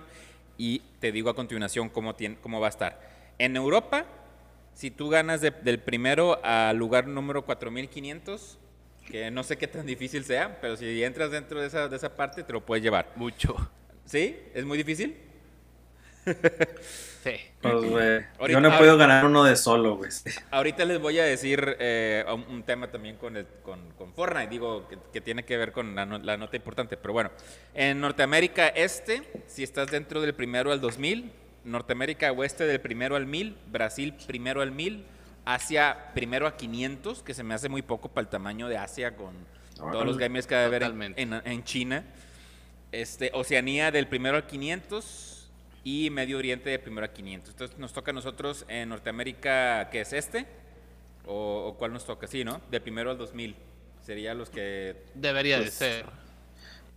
y 0.59 0.81
te 1.01 1.11
digo 1.11 1.31
a 1.31 1.35
continuación 1.35 1.89
cómo, 1.89 2.15
tien- 2.17 2.37
cómo 2.41 2.61
va 2.61 2.67
a 2.67 2.71
estar. 2.71 3.01
En 3.39 3.57
Europa, 3.57 4.05
si 4.75 4.91
tú 4.91 5.09
ganas 5.09 5.41
de- 5.41 5.51
del 5.51 5.81
primero 5.81 6.39
al 6.45 6.77
lugar 6.77 7.07
número 7.09 7.45
4500, 7.45 8.59
que 9.07 9.31
no 9.31 9.43
sé 9.43 9.57
qué 9.57 9.67
tan 9.67 9.85
difícil 9.87 10.25
sea, 10.25 10.61
pero 10.61 10.77
si 10.77 11.03
entras 11.03 11.31
dentro 11.31 11.61
de 11.61 11.67
esa, 11.67 11.89
de 11.89 11.97
esa 11.97 12.15
parte 12.15 12.43
te 12.45 12.53
lo 12.53 12.65
puedes 12.65 12.85
llevar. 12.85 13.11
Mucho. 13.17 13.57
¿Sí? 14.05 14.39
¿Es 14.55 14.65
muy 14.65 14.79
difícil? 14.79 15.17
Sí. 16.25 17.37
Pues, 17.61 17.75
güey, 17.85 18.25
Ahorita- 18.39 18.49
yo 18.49 18.61
no 18.61 18.77
puedo 18.79 18.97
ganar 18.97 19.25
uno 19.25 19.45
de 19.45 19.55
solo, 19.57 19.97
güey. 19.97 20.11
Ahorita 20.51 20.85
les 20.85 20.99
voy 21.01 21.19
a 21.21 21.25
decir 21.25 21.77
eh, 21.79 22.25
un, 22.33 22.43
un 22.49 22.63
tema 22.65 22.91
también 22.91 23.17
con, 23.17 23.37
el- 23.37 23.47
con, 23.63 23.91
con 23.93 24.13
Fortnite, 24.13 24.49
digo, 24.49 24.89
que, 24.89 24.99
que 25.13 25.21
tiene 25.21 25.45
que 25.45 25.57
ver 25.57 25.71
con 25.73 25.95
la, 25.95 26.05
no- 26.05 26.19
la 26.19 26.37
nota 26.37 26.57
importante. 26.57 26.97
Pero 26.97 27.13
bueno, 27.13 27.31
en 27.75 28.01
Norteamérica 28.01 28.67
Este, 28.69 29.23
si 29.47 29.63
estás 29.63 29.89
dentro 29.91 30.21
del 30.21 30.35
primero 30.35 30.73
al 30.73 30.81
2000, 30.81 31.31
Norteamérica 31.65 32.33
Oeste 32.33 32.67
del 32.67 32.81
primero 32.81 33.15
al 33.15 33.27
1000, 33.27 33.57
Brasil 33.71 34.15
primero 34.27 34.61
al 34.61 34.73
1000, 34.73 35.05
Asia 35.45 36.11
primero 36.15 36.49
a 36.49 36.57
500, 36.57 37.23
que 37.23 37.35
se 37.35 37.45
me 37.45 37.55
hace 37.55 37.69
muy 37.69 37.83
poco 37.83 38.09
para 38.09 38.23
el 38.23 38.29
tamaño 38.29 38.67
de 38.69 38.79
Asia 38.79 39.15
con 39.17 39.33
todos 39.77 40.05
los 40.07 40.19
gamers 40.19 40.47
que 40.49 40.55
debe 40.57 40.67
haber 40.77 40.83
en, 40.83 41.15
en- 41.17 41.43
en 41.45 41.65
China. 41.65 42.05
Este, 42.91 43.31
Oceanía 43.33 43.91
del 43.93 44.07
primero 44.09 44.37
al 44.37 44.47
500 44.47 45.29
y 45.85 46.11
Medio 46.11 46.39
Oriente 46.39 46.71
del 46.71 46.81
primero 46.81 47.05
a 47.07 47.13
500. 47.13 47.51
Entonces 47.51 47.79
nos 47.79 47.93
toca 47.93 48.11
a 48.11 48.15
nosotros 48.15 48.65
en 48.69 48.89
Norteamérica, 48.91 49.89
¿qué 49.91 50.01
es 50.03 50.13
este? 50.13 50.47
¿O, 51.27 51.67
o 51.69 51.79
cuál 51.79 51.93
nos 51.93 52.05
toca? 52.05 52.27
Sí, 52.27 52.45
¿no? 52.45 52.61
Del 52.71 52.83
primero 52.83 53.11
al 53.11 53.19
2000. 53.19 53.57
Serían 54.01 54.39
los 54.39 54.51
que... 54.51 54.97
Debería 55.15 55.57
de 55.59 55.63
Pues, 55.65 55.75
ser. 55.75 56.07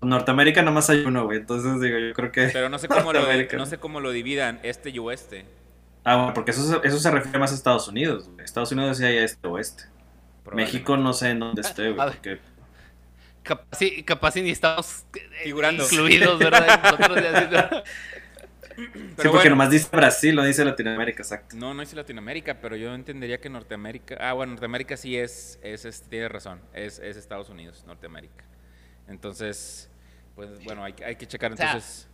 Norteamérica 0.01 0.61
nomás 0.61 0.89
hay 0.89 0.99
uno, 1.05 1.25
güey. 1.25 1.39
Entonces 1.39 1.79
digo, 1.81 1.97
yo 1.97 2.13
creo 2.13 2.31
que. 2.31 2.49
Pero 2.53 2.69
no 2.69 2.77
sé 2.79 2.87
cómo 2.87 3.11
lo, 3.13 3.21
no 3.57 3.65
sé 3.65 3.77
cómo 3.79 3.99
lo 3.99 4.11
dividan, 4.11 4.59
este 4.63 4.89
y 4.91 4.99
oeste. 4.99 5.45
Ah, 6.03 6.17
bueno, 6.17 6.33
porque 6.33 6.51
eso, 6.51 6.61
se- 6.63 6.87
eso 6.87 6.99
se 6.99 7.09
refiere 7.11 7.39
más 7.39 7.51
a 7.51 7.55
Estados 7.55 7.87
Unidos, 7.87 8.29
güey. 8.29 8.45
Estados 8.45 8.71
Unidos 8.71 8.97
sí 8.97 9.05
hay 9.05 9.17
este 9.17 9.47
oeste. 9.47 9.85
México 10.53 10.97
no 10.97 11.13
sé 11.13 11.29
en 11.31 11.39
dónde 11.39 11.61
esté, 11.61 11.91
güey. 11.91 11.97
ver. 12.07 12.15
Porque 12.15 12.39
Capaz, 13.41 13.77
sí, 13.77 14.03
capaz 14.03 14.35
y 14.37 14.41
ni 14.41 14.49
estamos 14.49 15.05
eh, 15.15 15.19
Figurando. 15.43 15.83
incluidos, 15.83 16.39
¿verdad? 16.39 17.83
Sí, 18.75 18.83
porque 19.15 19.29
bueno. 19.29 19.49
nomás 19.51 19.69
dice 19.71 19.87
Brasil, 19.91 20.35
no 20.35 20.43
dice 20.43 20.65
Latinoamérica, 20.65 21.21
exacto. 21.23 21.55
No, 21.55 21.73
no 21.73 21.81
dice 21.81 21.95
Latinoamérica, 21.95 22.59
pero 22.59 22.75
yo 22.75 22.93
entendería 22.93 23.39
que 23.39 23.49
Norteamérica... 23.49 24.17
Ah, 24.19 24.33
bueno, 24.33 24.51
Norteamérica 24.53 24.97
sí 24.97 25.17
es, 25.17 25.59
es, 25.63 25.85
es- 25.85 26.01
tiene 26.03 26.27
razón, 26.27 26.61
es, 26.73 26.99
es 26.99 27.15
Estados 27.17 27.49
Unidos, 27.49 27.83
Norteamérica. 27.87 28.43
Entonces, 29.07 29.89
pues 30.35 30.63
bueno, 30.63 30.83
hay, 30.83 30.93
que- 30.93 31.05
hay 31.05 31.15
que 31.15 31.25
checar 31.27 31.53
O 31.53 31.57
sea, 31.57 31.67
entonces... 31.67 32.07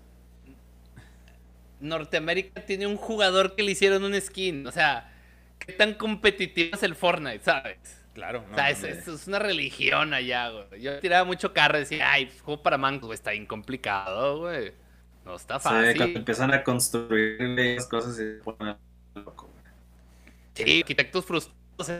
Norteamérica 1.80 2.62
tiene 2.65 2.86
un 2.88 2.96
jugador 2.98 3.56
que 3.56 3.63
le 3.63 3.72
hicieron 3.72 4.03
un 4.03 4.20
skin. 4.20 4.68
O 4.68 4.72
sea, 4.72 5.12
¿qué 5.60 5.74
tan 5.74 5.96
competitivo 5.96 6.75
es 6.75 6.84
el 6.84 6.96
Fortnite, 6.96 7.44
sabes? 7.44 7.80
Claro, 8.13 8.44
no, 8.48 8.51
o 8.51 8.56
sea, 8.56 8.65
no, 8.65 8.70
es, 8.72 8.84
es- 8.84 9.08
es 9.08 9.27
una 9.27 9.39
religión 9.39 10.13
allá, 10.13 10.50
güey. 10.50 10.82
Yo 10.82 11.00
tiraba 11.00 11.24
mucho 11.24 11.53
carro 11.53 11.77
y 11.77 11.82
decía, 11.82 12.12
ay, 12.12 12.30
juego 12.44 12.62
para 12.62 12.77
mancos, 12.77 13.08
güey, 13.08 13.15
está 13.15 13.32
bien 13.32 13.46
complicado, 13.46 14.39
güey. 14.39 14.74
No 15.25 15.35
está 15.35 15.59
Sí, 15.59 15.63
cuando 15.69 15.87
fácil. 15.87 16.17
empiezan 16.17 16.53
a 16.53 16.63
construir 16.63 17.41
esas 17.59 17.87
cosas 17.87 18.13
y 18.13 18.17
se 18.17 18.33
ponen 18.43 18.75
loco, 19.15 19.47
güey. 19.47 19.63
Sí, 20.55 20.79
arquitectos 20.81 21.25
frustrados. 21.25 21.91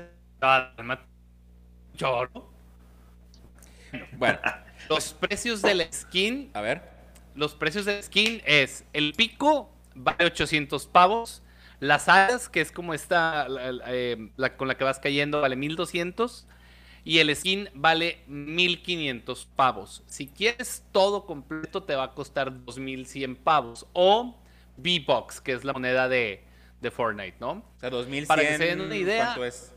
Bueno, 4.17 4.39
Los 4.89 5.13
precios 5.13 5.61
del 5.61 5.87
skin 5.93 6.49
a 6.53 6.61
ver. 6.61 6.89
Los 7.35 7.55
precios 7.55 7.85
de 7.85 8.01
skin 8.01 8.41
es 8.45 8.83
el 8.93 9.13
pico 9.13 9.69
vale 9.95 10.25
800 10.25 10.87
pavos, 10.87 11.43
las 11.79 12.07
alas 12.09 12.49
que 12.49 12.61
es 12.61 12.71
como 12.71 12.93
esta 12.93 13.47
la, 13.47 13.71
la, 13.71 13.83
eh, 13.87 14.31
la 14.37 14.57
con 14.57 14.67
la 14.67 14.75
que 14.75 14.83
vas 14.83 14.99
cayendo 14.99 15.41
vale 15.41 15.55
1200 15.55 16.47
y 17.03 17.20
el 17.20 17.36
skin 17.36 17.70
vale 17.74 18.24
1500 18.27 19.48
pavos. 19.55 20.03
Si 20.08 20.27
quieres 20.27 20.84
todo 20.91 21.25
completo 21.25 21.84
te 21.84 21.96
va 21.96 22.03
a 22.05 22.13
costar 22.13 22.65
2100 22.65 23.36
pavos 23.36 23.88
o 23.93 24.38
V-Box, 24.77 25.41
que 25.41 25.53
es 25.53 25.63
la 25.63 25.74
moneda 25.74 26.08
de, 26.10 26.43
de 26.81 26.91
Fortnite, 26.91 27.38
¿no? 27.39 27.51
O 27.51 27.79
sea, 27.79 27.89
2100... 27.89 28.27
Para 28.27 28.41
que 28.41 28.58
se 28.58 28.65
den 28.65 28.81
una 28.81 28.96
idea- 28.96 29.25
¿Cuánto 29.25 29.46
es? 29.46 29.74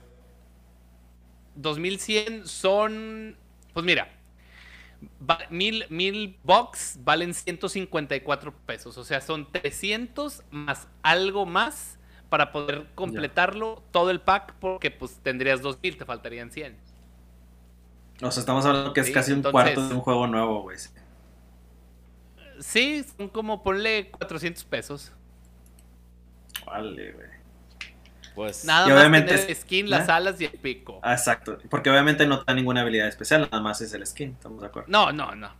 2100 1.57 2.47
son 2.47 3.37
pues 3.73 3.85
mira, 3.85 4.09
mil, 5.51 5.85
mil 5.91 6.39
bucks 6.45 6.99
valen 7.03 7.35
154 7.35 8.55
pesos. 8.67 8.97
O 8.97 9.05
sea, 9.05 9.21
son 9.21 9.51
300 9.51 10.43
más 10.51 10.89
algo 11.03 11.45
más 11.45 11.99
para 12.29 12.53
poder 12.53 12.87
completarlo 12.95 13.83
todo 13.91 14.11
el 14.11 14.21
pack 14.21 14.55
porque 14.61 14.91
pues 14.91 15.19
tendrías 15.23 15.61
2000, 15.61 15.99
te 15.99 16.05
faltarían 16.05 16.51
100. 16.51 16.77
O 18.27 18.31
sea, 18.31 18.41
estamos 18.41 18.65
hablando 18.65 18.93
que 18.93 19.01
es 19.01 19.07
Sí, 19.07 19.13
casi 19.13 19.33
un 19.33 19.39
entonces- 19.39 19.53
cuarto 19.53 19.89
de 19.89 19.95
un 19.95 20.01
juego 20.01 20.27
nuevo, 20.27 20.63
güey. 20.63 20.77
Sí, 22.61 23.05
son 23.17 23.29
como 23.29 23.63
ponle 23.63 24.11
400 24.11 24.65
pesos. 24.65 25.13
Vale, 26.67 27.13
güey. 27.13 27.29
Pues... 28.35 28.65
Nada 28.65 28.87
Y 28.87 28.91
más 28.91 28.99
obviamente 28.99 29.29
tener 29.33 29.45
el 29.45 29.51
es- 29.51 29.61
skin, 29.61 29.91
las 29.91 30.09
¿eh? 30.09 30.13
alas 30.13 30.41
y 30.41 30.47
el 30.47 30.53
pico. 30.53 30.99
Ah, 31.03 31.13
exacto. 31.13 31.59
Porque 31.71 31.91
obviamente 31.91 32.27
no 32.27 32.39
te 32.41 32.45
da 32.47 32.55
ninguna 32.55 32.81
habilidad 32.81 33.09
especial, 33.09 33.43
nada 33.43 33.61
más 33.63 33.81
es 33.81 33.93
el 33.95 34.05
skin, 34.07 34.31
estamos 34.31 34.61
de 34.61 34.67
acuerdo. 34.69 34.89
No, 34.91 35.13
no, 35.13 35.35
no. 35.35 35.51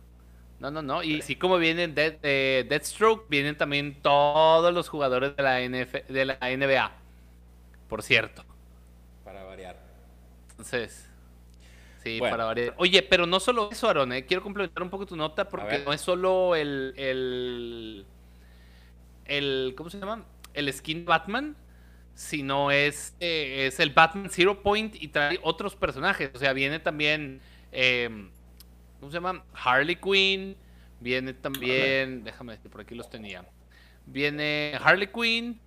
No, 0.59 0.71
no, 0.71 0.81
no. 0.81 1.03
Y 1.03 1.19
así 1.19 1.35
como 1.35 1.57
vienen 1.57 1.93
Dead, 1.95 2.15
eh, 2.23 2.65
Deathstroke, 2.67 3.29
vienen 3.29 3.57
también 3.57 4.01
todos 4.01 4.73
los 4.73 4.87
jugadores 4.89 5.35
de 5.35 5.43
la, 5.43 5.59
NF 5.61 6.05
de 6.07 6.25
la 6.25 6.37
NBA. 6.41 6.91
Por 7.89 8.01
cierto. 8.03 8.43
Para 9.25 9.43
variar. 9.43 9.77
Entonces, 10.51 11.09
sí, 12.05 12.19
Bueno. 12.19 12.31
para 12.31 12.45
variar. 12.45 12.73
Oye, 12.77 13.01
pero 13.03 13.25
no 13.25 13.39
solo 13.39 13.69
eso, 13.71 13.89
Aaron, 13.89 14.13
eh, 14.13 14.25
quiero 14.25 14.43
complementar 14.43 14.83
un 14.83 14.89
poco 14.89 15.05
tu 15.05 15.15
nota 15.15 15.49
porque 15.49 15.79
no 15.79 15.91
es 15.93 16.01
solo 16.01 16.55
el, 16.55 16.93
el, 16.97 18.05
el, 19.25 19.73
¿cómo 19.75 19.89
se 19.89 19.99
llama? 19.99 20.25
El 20.53 20.71
skin 20.71 21.05
Batman, 21.05 21.57
sino 22.13 22.71
es, 22.71 23.15
eh, 23.19 23.65
es 23.67 23.79
el 23.79 23.89
Batman 23.91 24.29
Zero 24.29 24.61
Point 24.61 24.95
y 25.01 25.09
trae 25.09 25.39
otros 25.43 25.75
personajes. 25.75 26.31
O 26.33 26.37
sea, 26.39 26.53
viene 26.53 26.79
también, 26.79 27.41
eh, 27.71 28.29
¿cómo 28.99 29.11
se 29.11 29.17
llama? 29.17 29.43
Harley 29.53 29.97
Quinn, 29.97 30.55
viene 30.99 31.33
también, 31.33 32.23
déjame 32.23 32.53
decir, 32.53 32.71
por 32.71 32.81
aquí 32.81 32.95
los 32.95 33.09
tenía. 33.09 33.45
Viene 34.05 34.77
Harley 34.81 35.07
Quinn, 35.07 35.59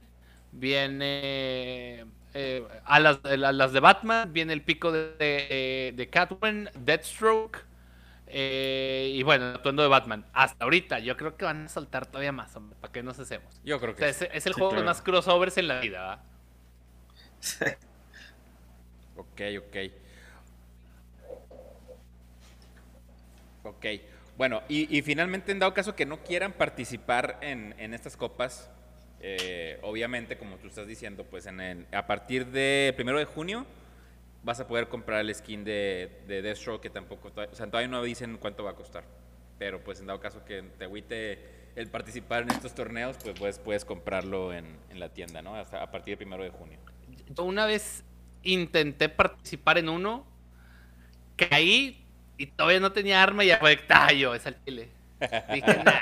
viene 0.52 2.07
eh, 2.35 2.66
a, 2.85 3.00
las, 3.00 3.18
a 3.25 3.37
las 3.37 3.73
de 3.73 3.80
Batman, 3.80 4.32
viene 4.32 4.52
el 4.52 4.62
pico 4.62 4.92
de, 4.92 5.14
de, 5.18 5.92
de 5.97 6.11
Catwoman, 6.11 6.70
Deathstroke, 6.75 7.64
eh, 8.26 9.12
y 9.14 9.23
bueno, 9.23 9.50
el 9.50 9.56
atuendo 9.56 9.82
de 9.82 9.88
Batman. 9.88 10.26
Hasta 10.32 10.64
ahorita, 10.64 10.99
yo 11.00 11.16
creo 11.16 11.37
que 11.37 11.44
van 11.44 11.66
a 11.66 11.68
saltar 11.68 12.06
todavía 12.06 12.32
más, 12.32 12.54
hombre, 12.56 12.76
¿para 12.80 12.92
qué 12.92 13.02
nos 13.02 13.18
hacemos? 13.18 13.62
Yo 13.62 13.80
creo 13.80 13.94
O 13.94 13.97
que 13.97 14.04
sea, 14.04 14.08
es, 14.08 14.23
es 14.23 14.47
el 14.47 14.52
Sí, 14.52 14.54
juego 14.54 14.75
claro. 14.75 14.76
con 14.76 14.85
más 14.85 15.02
crossovers 15.02 15.56
en 15.58 15.68
la 15.68 15.80
vida, 15.80 16.00
¿verdad? 16.00 16.25
Ok, 19.14 19.40
ok. 19.58 19.76
Ok. 23.62 23.87
Bueno, 24.37 24.62
y, 24.68 24.97
y 24.97 25.02
finalmente, 25.02 25.52
en 25.52 25.58
dado 25.58 25.75
caso 25.75 25.97
que 25.97 26.06
no 26.06 26.23
quieran 26.23 26.52
participar 26.52 27.38
en, 27.42 27.75
en 27.78 27.92
estas 27.92 28.16
copas, 28.16 28.70
eh, 29.20 29.78
obviamente, 29.82 30.38
como 30.38 30.56
tú 30.58 30.68
estás 30.68 30.87
diciendo, 30.87 31.25
pues 31.25 31.46
en 31.46 31.60
el- 31.60 31.87
a 31.92 32.06
partir 32.06 32.46
de 32.46 32.92
primero 32.96 33.18
de 33.18 33.25
junio 33.25 33.66
vas 34.42 34.60
a 34.60 34.66
poder 34.66 34.88
comprar 34.88 35.20
el 35.20 35.34
skin 35.34 35.64
de, 35.64 36.22
de 36.26 36.42
Deathstroke, 36.42 36.82
que 36.82 36.90
tampoco, 36.90 37.28
o 37.37 37.54
sea, 37.54 37.66
todavía 37.66 37.88
no 37.88 38.02
dicen 38.02 38.38
cuánto 38.38 38.64
va 38.64 38.70
a 38.72 38.75
costar. 38.76 39.04
Pero 39.58 39.82
pues 39.82 40.00
en 40.00 40.06
dado 40.06 40.20
caso 40.20 40.44
que 40.44 40.62
te 40.62 40.84
agüite 40.84 41.72
el 41.76 41.88
participar 41.90 42.44
en 42.44 42.50
estos 42.50 42.75
torneos, 42.75 43.16
pues 43.22 43.38
puedes, 43.38 43.58
puedes 43.58 43.84
comprarlo 43.84 44.52
en, 44.52 44.78
en 44.90 45.00
la 45.00 45.12
tienda, 45.12 45.42
¿no? 45.42 45.54
Hasta 45.56 45.82
a 45.82 45.90
partir 45.90 46.12
de 46.12 46.16
primero 46.18 46.44
de 46.44 46.50
junio. 46.50 46.78
Yo 47.34 47.44
una 47.44 47.66
vez 47.66 48.04
intenté 48.42 49.08
participar 49.08 49.78
en 49.78 49.88
uno, 49.88 50.26
caí 51.37 52.04
y 52.37 52.46
todavía 52.46 52.80
no 52.80 52.92
tenía 52.92 53.22
arma 53.22 53.44
y 53.44 53.50
afectaba 53.50 54.12
yo, 54.12 54.34
es 54.34 54.46
al 54.46 54.62
chile. 54.64 54.90
Dije, 55.48 55.78
nah, 55.78 56.00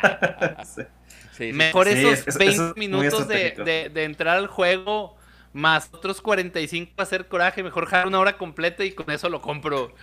Sí. 1.37 1.45
Sí, 1.45 1.50
sí. 1.50 1.52
mejor 1.52 1.87
Sí, 1.87 1.93
esos 1.99 2.12
es- 2.12 2.28
es- 2.28 2.38
20 2.38 2.55
eso 2.55 2.69
es 2.71 2.76
muy 2.76 2.88
minutos 2.88 3.28
de, 3.28 3.50
de- 3.64 3.90
de 3.93 4.05
entrar 4.05 4.37
al 4.38 4.47
juego 4.47 5.16
más 5.52 5.88
otros 5.93 6.21
45 6.21 6.93
para 6.97 7.05
hacer 7.07 7.28
coraje, 7.28 7.62
mejor 7.62 7.87
jalar 7.87 8.07
una 8.07 8.19
hora 8.21 8.37
completa 8.37 8.85
y 8.85 8.93
con 8.93 9.11
eso 9.11 9.28
lo 9.28 9.40
compro. 9.40 9.95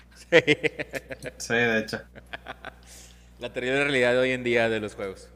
Sí, 1.38 1.54
de 1.54 1.78
hecho. 1.80 2.02
La 3.40 3.52
terrible 3.52 3.84
realidad 3.84 4.14
de 4.14 4.20
hoy 4.20 4.32
en 4.32 4.44
día 4.44 4.70
de 4.70 4.80
los 4.80 4.96
juegos. 4.96 5.28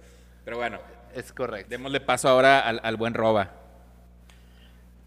Pero 0.46 0.58
bueno, 0.58 0.80
Es 1.14 1.34
correcto. 1.34 1.70
démosle 1.70 2.00
paso 2.00 2.30
ahora 2.30 2.60
al, 2.60 2.80
al 2.84 2.96
buen 2.96 3.14
Roba. 3.14 3.52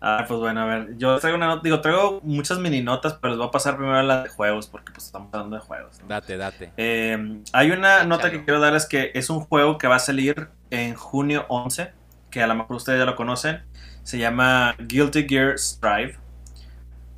Ah, 0.03 0.25
pues 0.27 0.41
bueno, 0.41 0.63
a 0.63 0.65
ver, 0.65 0.97
yo 0.97 1.19
traigo 1.19 1.37
una 1.37 1.47
nota, 1.47 1.61
digo, 1.63 1.81
traigo 1.83 2.21
muchas 2.23 2.59
mini 2.59 2.81
notas, 2.83 3.15
pero 3.21 3.33
les 3.33 3.39
voy 3.39 3.49
a 3.49 3.51
pasar 3.51 3.77
primero 3.77 3.99
a 3.99 4.03
las 4.03 4.25
de 4.25 4.31
juegos, 4.31 4.67
porque 4.67 4.93
pues 4.93 5.05
estamos 5.05 5.29
hablando 5.33 5.57
de 5.57 5.63
juegos. 5.63 6.01
¿no? 6.01 6.09
Date, 6.09 6.37
date. 6.39 6.73
Eh, 6.79 7.43
hay 7.53 7.71
una 7.71 7.97
Échalo. 7.97 8.09
nota 8.09 8.31
que 8.31 8.43
quiero 8.45 8.61
darles 8.61 8.87
que 8.87 9.11
es 9.15 9.29
un 9.29 9.41
juego 9.41 9.77
que 9.77 9.89
va 9.89 9.97
a 9.97 9.99
salir 9.99 10.49
en 10.71 10.95
junio 10.95 11.45
11, 11.49 11.93
que 12.31 12.43
a 12.43 12.47
lo 12.47 12.55
mejor 12.55 12.77
ustedes 12.77 12.99
ya 12.99 13.05
lo 13.05 13.15
conocen. 13.17 13.63
Se 14.03 14.17
llama 14.19 14.75
Guilty 14.79 15.27
Gear 15.29 15.59
Strive. 15.59 16.17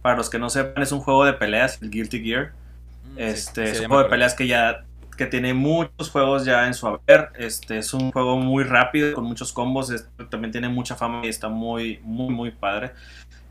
Para 0.02 0.16
los 0.16 0.28
que 0.30 0.38
no 0.40 0.50
sepan, 0.50 0.82
es 0.82 0.90
un 0.90 1.00
juego 1.00 1.24
de 1.24 1.34
peleas, 1.34 1.80
el 1.80 1.90
Guilty 1.90 2.22
Gear. 2.24 2.52
Mm, 3.04 3.18
Este, 3.18 3.66
sí, 3.68 3.72
es 3.74 3.80
un 3.80 3.86
juego 3.86 4.02
de 4.02 4.08
peleas 4.10 4.34
que 4.34 4.48
ya 4.48 4.84
que 5.22 5.28
tiene 5.28 5.54
muchos 5.54 6.10
juegos 6.10 6.44
ya 6.44 6.66
en 6.66 6.74
su 6.74 6.84
haber. 6.88 7.30
Este 7.38 7.78
es 7.78 7.94
un 7.94 8.10
juego 8.10 8.38
muy 8.38 8.64
rápido 8.64 9.14
con 9.14 9.24
muchos 9.24 9.52
combos. 9.52 9.92
también 10.30 10.50
tiene 10.50 10.68
mucha 10.68 10.96
fama 10.96 11.24
y 11.24 11.28
está 11.28 11.48
muy 11.48 12.00
muy 12.02 12.34
muy 12.34 12.50
padre. 12.50 12.92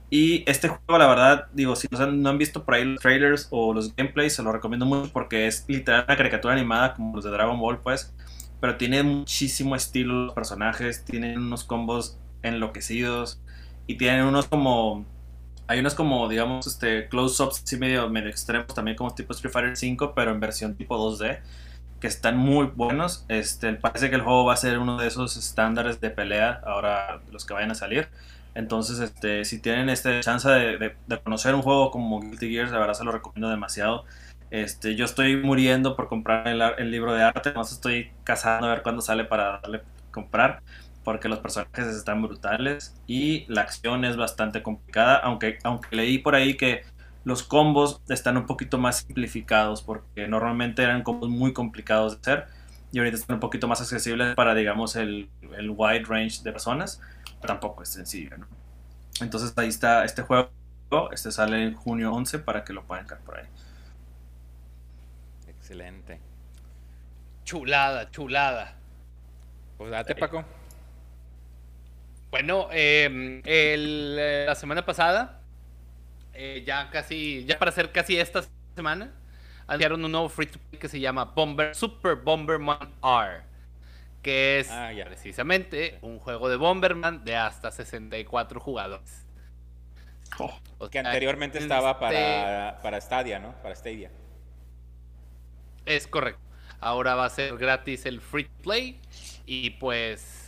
Y 0.10 0.44
este 0.50 0.68
juego, 0.68 0.98
la 0.98 1.08
verdad, 1.08 1.48
digo, 1.54 1.78
si 1.78 1.88
no 1.90 1.98
han, 1.98 2.22
no 2.22 2.30
han 2.30 2.38
visto 2.38 2.66
por 2.66 2.76
ahí 2.76 2.84
los 2.84 3.00
trailers 3.00 3.48
o 3.52 3.74
los 3.74 3.96
gameplays, 3.96 4.36
se 4.36 4.44
lo 4.44 4.52
recomiendo 4.52 4.86
mucho 4.86 5.14
porque 5.14 5.48
es 5.48 5.64
literal 5.70 6.04
una 6.06 6.18
caricatura 6.18 6.54
animada 6.54 6.94
como 6.94 7.16
los 7.16 7.24
de 7.24 7.32
Dragon 7.32 7.58
Ball, 7.58 7.80
pues. 7.80 8.14
Pero 8.60 8.76
tiene 8.76 9.02
muchísimo 9.04 9.78
estilo 9.78 10.26
los 10.26 10.34
personajes, 10.34 11.06
tienen 11.06 11.40
unos 11.40 11.64
combos 11.64 12.20
enloquecidos 12.44 13.42
y 13.88 13.96
tienen 13.96 14.26
unos 14.26 14.48
como 14.48 15.06
hay 15.72 15.80
unos 15.80 15.96
como, 15.96 16.28
digamos, 16.30 16.68
este, 16.68 17.08
close-ups 17.10 17.64
así 17.66 17.78
medio, 17.78 18.10
medio 18.10 18.30
extremos, 18.30 18.68
también 18.68 18.98
como 18.98 19.14
tipo 19.16 19.34
Street 19.34 19.52
Fighter 19.54 19.78
5, 19.78 20.14
pero 20.16 20.32
en 20.32 20.40
versión 20.40 20.76
tipo 20.76 20.98
2D, 20.98 21.42
que 22.00 22.08
están 22.08 22.38
muy 22.38 22.68
buenos. 22.68 23.26
Este, 23.30 23.74
parece 23.76 24.10
que 24.10 24.16
el 24.16 24.22
juego 24.22 24.46
va 24.46 24.54
a 24.54 24.58
ser 24.58 24.80
uno 24.80 24.98
de 24.98 25.08
esos 25.08 25.38
estándares 25.38 26.02
de 26.02 26.12
pelea, 26.12 26.62
ahora 26.66 27.22
los 27.32 27.46
que 27.46 27.54
vayan 27.54 27.72
a 27.72 27.76
salir. 27.76 28.10
Entonces, 28.56 29.00
este, 29.00 29.46
si 29.46 29.62
tienen 29.62 29.90
este 29.90 30.20
chance 30.22 30.50
de, 30.50 30.78
de- 30.78 30.98
de 31.08 31.20
conocer 31.22 31.56
un 31.56 31.62
juego 31.62 31.92
como 31.92 32.20
Guilty 32.22 32.50
Gear, 32.52 32.70
la 32.72 32.80
verdad 32.80 32.94
se 32.96 33.04
lo 33.06 33.12
recomiendo 33.12 33.50
demasiado. 33.50 34.06
Este, 34.50 34.96
yo 34.96 35.06
estoy 35.06 35.38
muriendo 35.38 35.96
por 35.96 36.08
comprar 36.10 36.48
el, 36.48 36.62
el 36.62 36.92
libro 36.92 37.14
de 37.14 37.24
arte, 37.24 37.54
no 37.54 37.62
estoy 37.62 38.12
cazando 38.26 38.68
a 38.68 38.72
ver 38.72 38.84
cuándo 38.84 39.02
sale 39.02 39.24
para 39.26 39.62
darle 39.62 39.82
comprar 40.12 40.62
porque 41.04 41.30
los 41.30 41.40
personajes 41.40 41.88
están 41.88 42.22
brutales 42.22 42.96
y 43.08 43.46
la 43.48 43.62
acción 43.62 44.06
es 44.06 44.18
bastante 44.18 44.62
complicada, 44.62 45.18
aunque, 45.18 45.58
aunque 45.64 45.96
leí 45.96 46.18
por 46.20 46.36
ahí 46.36 46.56
que 46.56 46.84
los 47.24 47.44
combos 47.44 48.02
están 48.10 48.38
un 48.38 48.46
poquito 48.46 48.78
más 48.78 48.98
simplificados, 48.98 49.82
porque 49.82 50.28
normalmente 50.28 50.84
eran 50.84 51.04
combos 51.04 51.30
muy 51.30 51.54
complicados 51.54 52.14
de 52.14 52.20
hacer 52.32 52.48
y 52.92 53.00
ahorita 53.00 53.18
están 53.18 53.36
un 53.36 53.40
poquito 53.40 53.68
más 53.68 53.82
accesibles 53.82 54.36
para, 54.36 54.54
digamos, 54.54 54.96
el, 54.96 55.30
el 55.58 55.70
wide 55.70 56.04
range 56.04 56.44
de 56.44 56.52
personas, 56.52 57.02
pero 57.42 57.54
tampoco 57.54 57.84
es 57.84 57.90
sencillo, 57.90 58.38
¿no? 58.38 58.48
Entonces 59.22 59.54
ahí 59.56 59.68
está 59.68 60.04
este 60.04 60.24
juego, 60.24 60.50
este 61.12 61.32
sale 61.32 61.64
en 61.64 61.76
junio 61.76 62.12
11 62.12 62.40
para 62.40 62.64
que 62.64 62.74
lo 62.74 62.84
puedan 62.84 63.06
encargar 63.06 63.26
por 63.26 63.38
ahí. 63.38 63.46
Excelente. 65.48 66.20
Chulada, 67.44 68.10
chulada. 68.12 68.76
Pues 69.78 69.92
date, 69.92 70.16
Paco. 70.16 70.44
Bueno, 72.32 72.70
eh, 72.72 73.42
el, 73.46 74.46
la 74.46 74.56
semana 74.56 74.86
pasada, 74.86 75.42
eh, 76.34 76.64
ya 76.66 76.90
casi, 76.90 77.44
ya 77.46 77.60
para 77.60 77.70
hacer 77.70 77.92
casi 77.92 78.18
esta 78.18 78.42
semana, 78.76 79.12
anunciaron 79.68 80.04
un 80.06 80.12
nuevo 80.12 80.30
free 80.30 80.48
to 80.48 80.58
play 80.70 80.80
que 80.80 80.88
se 80.88 81.00
llama 81.00 81.26
Bomber 81.26 81.76
Super 81.76 82.16
Bomberman 82.16 82.94
R, 83.04 83.42
que 84.22 84.60
es 84.60 84.72
Ah, 84.72 84.94
ya. 84.94 85.06
precisamente 85.06 86.00
un 86.02 86.20
juego 86.20 86.48
de 86.48 86.56
Bomberman 86.56 87.26
de 87.26 87.36
hasta 87.36 87.70
64 87.70 88.60
jugadores. 88.62 89.26
Oh, 90.40 90.58
O 90.78 90.90
Que 90.90 91.00
anteriormente 91.00 91.58
este- 91.58 91.66
estaba 91.66 92.00
para, 92.00 92.80
para 92.82 93.02
Stadia, 93.02 93.40
¿no? 93.40 93.54
Para 93.62 93.76
Stadia. 93.76 94.10
Es 95.86 96.08
correcto. 96.08 96.40
Ahora 96.80 97.16
va 97.16 97.26
a 97.26 97.30
ser 97.30 97.58
gratis 97.58 98.06
el 98.06 98.22
free 98.22 98.46
to 98.46 98.64
play 98.64 99.02
y 99.46 99.72
pues 99.72 100.41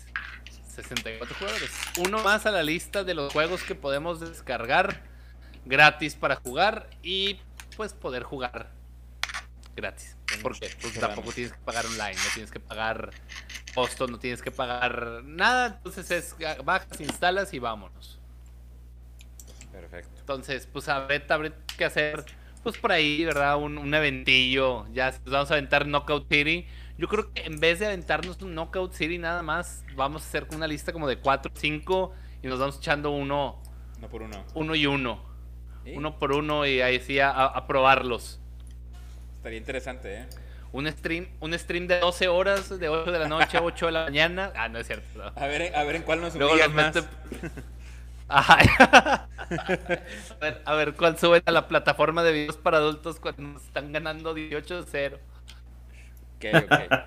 64 0.74 1.36
jugadores. 1.36 1.72
Uno 2.00 2.24
más 2.24 2.46
a 2.46 2.52
la 2.52 2.64
lista 2.64 3.04
de 3.04 3.14
los 3.14 3.32
juegos 3.32 3.64
que 3.64 3.76
podemos 3.76 4.20
descargar 4.20 5.02
gratis 5.66 6.16
para 6.16 6.36
jugar 6.38 6.90
y 7.02 7.40
pues 7.78 7.94
poder 7.94 8.24
jugar 8.24 8.72
gratis. 9.76 10.18
Porque 10.42 10.72
pues, 10.82 10.94
Qué 10.94 11.00
tampoco 11.00 11.32
tienes 11.32 11.54
que 11.54 11.60
pagar 11.60 11.86
online, 11.86 12.16
no 12.16 12.34
tienes 12.34 12.52
que 12.52 12.60
pagar 12.60 13.12
costo, 13.74 14.08
no 14.08 14.20
tienes 14.20 14.42
que 14.42 14.52
pagar 14.52 15.24
nada. 15.24 15.76
Entonces 15.78 16.10
es 16.12 16.36
bajas, 16.64 17.00
instalas 17.00 17.54
y 17.54 17.60
vámonos. 17.60 18.20
Perfecto. 19.72 20.20
Entonces, 20.20 20.68
pues 20.72 20.88
habré, 20.88 21.24
habré 21.30 21.54
que 21.78 21.86
hacer, 21.86 22.26
pues 22.62 22.78
por 22.78 22.92
ahí, 22.92 23.26
¿verdad? 23.26 23.58
Un, 23.58 23.78
un 23.78 23.94
eventillo. 23.94 24.88
Ya 24.94 25.12
nos 25.12 25.34
vamos 25.34 25.52
a 25.52 25.56
aventar 25.56 25.86
Knockout 25.86 26.28
City. 26.30 26.68
Yo 26.98 27.08
creo 27.08 27.34
que 27.34 27.42
en 27.44 27.60
vez 27.60 27.80
de 27.80 27.88
aventarnos 27.88 28.42
un 28.42 28.54
Knockout 28.54 28.94
City 28.94 29.18
nada 29.18 29.42
más, 29.42 29.84
vamos 29.96 30.24
a 30.24 30.28
hacer 30.28 30.48
una 30.54 30.68
lista 30.68 30.94
como 30.94 31.08
de 31.08 31.18
4 31.18 31.52
o 31.54 31.60
5 31.60 32.14
y 32.44 32.48
nos 32.48 32.60
vamos 32.60 32.78
echando 32.78 33.12
uno, 33.12 33.62
No 34.00 34.08
por 34.10 34.22
uno. 34.22 34.44
uno 34.54 34.76
y 34.76 34.86
uno. 34.86 35.24
Sí, 35.84 35.94
Uno 35.98 36.18
por 36.18 36.32
uno 36.32 36.66
y 36.66 36.82
ahí 36.82 37.00
sí 37.02 37.20
a, 37.20 37.30
a 37.32 37.68
probarlos. 37.68 38.40
Estaría 39.38 39.58
interesante, 39.58 40.14
¿eh? 40.22 40.26
Un 40.72 40.90
stream, 40.92 41.28
un 41.40 41.54
stream 41.60 41.88
de 41.88 42.00
12 42.00 42.28
horas, 42.30 42.80
de 42.80 42.90
8 42.90 43.12
de 43.12 43.20
la 43.20 43.28
noche 43.28 43.58
a 43.58 43.62
8 43.62 43.88
de 43.88 43.92
la 43.92 44.04
mañana. 44.06 44.52
Ah, 44.56 44.70
no 44.70 44.80
es 44.80 44.88
cierto. 44.88 45.06
no. 45.18 45.26
A 45.36 45.48
ver, 45.48 45.76
a 45.76 45.84
ver 45.84 45.98
en 45.98 46.04
cuál 46.04 46.22
nos 46.22 46.36
Luego 46.36 46.56
los 46.56 46.74
más. 46.74 46.96
mete- 46.96 47.08
Ajá. 48.30 48.58
a, 49.50 50.38
ver, 50.42 50.62
a 50.66 50.74
ver 50.76 50.94
cuál 50.94 51.18
suben 51.20 51.44
a 51.46 51.52
la 51.52 51.68
plataforma 51.68 52.24
de 52.24 52.32
videos 52.32 52.58
para 52.58 52.78
adultos 52.78 53.20
cuando 53.20 53.42
nos 53.44 53.64
están 53.64 53.92
ganando 53.92 54.34
18-0. 54.36 55.18
Ok. 56.50 56.92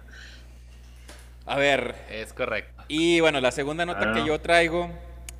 A 1.48 1.54
ver, 1.56 1.94
Es 2.10 2.32
correcto. 2.32 2.82
y 2.88 3.20
bueno, 3.20 3.40
la 3.40 3.52
segunda 3.52 3.86
nota 3.86 4.10
Ah. 4.10 4.14
que 4.14 4.26
yo 4.26 4.40
traigo 4.40 4.90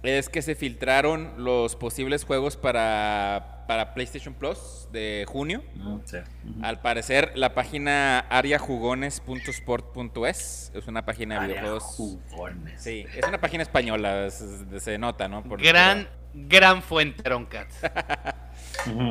es 0.04 0.28
que 0.28 0.40
se 0.40 0.54
filtraron 0.54 1.32
los 1.38 1.74
posibles 1.74 2.24
juegos 2.24 2.56
para, 2.56 3.64
para 3.66 3.92
PlayStation 3.92 4.32
Plus 4.34 4.86
de 4.92 5.24
junio. 5.26 5.64
mm, 5.74 5.96
sí. 6.04 6.18
Al 6.62 6.80
parecer, 6.80 7.32
la 7.34 7.54
página 7.54 8.20
ariajugones.sport.es 8.20 10.70
es 10.74 10.86
una 10.86 11.04
página 11.04 11.40
de 11.40 11.48
videojuegos. 11.54 11.96
Sí, 12.76 13.04
es 13.12 13.26
una 13.26 13.40
página 13.40 13.64
española, 13.64 14.30
se, 14.30 14.78
se 14.78 14.98
nota, 14.98 15.26
¿no? 15.28 15.42
Por- 15.42 15.60
Gran, 15.60 16.06
gran 16.34 16.82
fuente, 16.82 17.28
Roncat. 17.28 17.68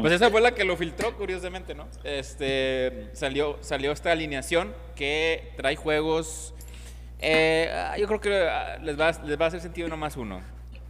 Pues 0.02 0.14
esa 0.14 0.30
fue 0.30 0.42
la 0.42 0.54
que 0.54 0.64
lo 0.64 0.78
filtró, 0.78 1.16
curiosamente, 1.18 1.74
¿no? 1.76 1.88
Este, 2.04 3.10
salió, 3.14 3.58
salió 3.62 3.92
esta 3.92 4.12
alineación 4.12 4.74
que 4.96 5.54
trae 5.58 5.76
juegos. 5.76 6.54
eh, 7.20 7.70
ah, 7.74 7.98
yo 7.98 8.08
creo 8.08 8.20
que 8.20 8.36
ah, 8.48 8.78
les 8.82 9.00
va, 9.00 9.12
les 9.26 9.40
va 9.40 9.46
a 9.46 9.48
hacer 9.48 9.62
sentido 9.62 9.88
uno 9.88 9.98
más 9.98 10.18
uno. 10.18 10.42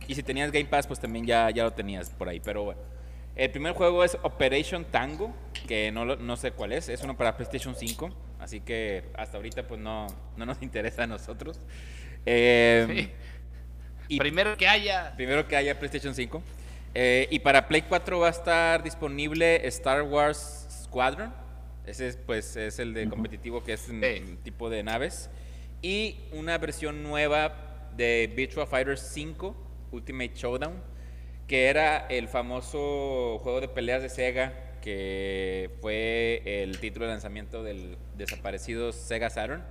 Y 0.08 0.16
si 0.16 0.24
tenías 0.24 0.52
Game 0.52 0.66
Pass, 0.66 0.88
pues 0.88 1.00
también 1.00 1.26
ya, 1.26 1.50
ya 1.50 1.64
lo 1.64 1.72
tenías 1.74 2.10
por 2.10 2.30
ahí. 2.30 2.40
Pero 2.40 2.64
bueno. 2.64 2.82
El 3.36 3.52
primer 3.52 3.74
juego 3.74 4.04
es 4.04 4.18
Operation 4.24 4.86
Tango, 4.86 5.36
que 5.68 5.92
no, 5.92 6.06
no 6.06 6.38
sé 6.38 6.52
cuál 6.52 6.72
es. 6.72 6.88
Es 6.88 7.02
uno 7.04 7.18
para 7.18 7.36
PlayStation 7.36 7.76
5. 7.76 8.10
Así 8.40 8.62
que 8.62 9.04
hasta 9.18 9.36
ahorita, 9.38 9.64
pues 9.68 9.80
no, 9.82 10.08
no 10.38 10.46
nos 10.46 10.58
interesa 10.62 11.04
a 11.04 11.08
nosotros. 11.08 11.60
Eh, 12.26 12.86
Sí. 12.88 13.12
y 14.16 14.20
Primero 14.20 14.56
que 14.56 14.68
haya. 14.68 15.14
Primero 15.18 15.48
que 15.48 15.56
haya 15.56 15.78
PlayStation 15.78 16.14
5. 16.16 16.42
Eh, 16.98 17.28
y 17.30 17.40
para 17.40 17.68
Play 17.68 17.82
4 17.82 18.20
va 18.20 18.28
a 18.28 18.32
estar 18.32 18.82
disponible 18.82 19.68
Star 19.68 20.02
Wars 20.04 20.66
Squadron. 20.86 21.34
Ese 21.86 22.08
es, 22.08 22.18
pues, 22.18 22.56
es 22.56 22.80
el 22.80 22.94
de 22.94 23.08
competitivo 23.10 23.64
que 23.64 23.74
es 23.74 23.90
un 23.90 24.02
Sí. 24.02 24.38
tipo 24.44 24.70
de 24.70 24.82
naves. 24.82 25.30
Y 25.82 26.18
una 26.32 26.58
versión 26.58 27.04
nueva 27.04 27.90
de 27.96 28.32
Virtua 28.36 28.66
Fighter 28.66 28.98
5 28.98 29.56
Ultimate 29.92 30.32
Showdown, 30.34 30.74
que 31.48 31.68
era 31.68 32.08
el 32.08 32.28
famoso 32.28 33.40
juego 33.44 33.62
de 33.62 33.68
peleas 33.68 34.02
de 34.02 34.10
Sega, 34.10 34.54
que 34.82 35.70
fue 35.82 36.42
el 36.46 36.80
título 36.80 37.06
de 37.06 37.12
lanzamiento 37.12 37.62
del 37.64 37.98
desaparecido 38.18 38.92
Sega 38.94 39.30
Saturn. 39.30 39.64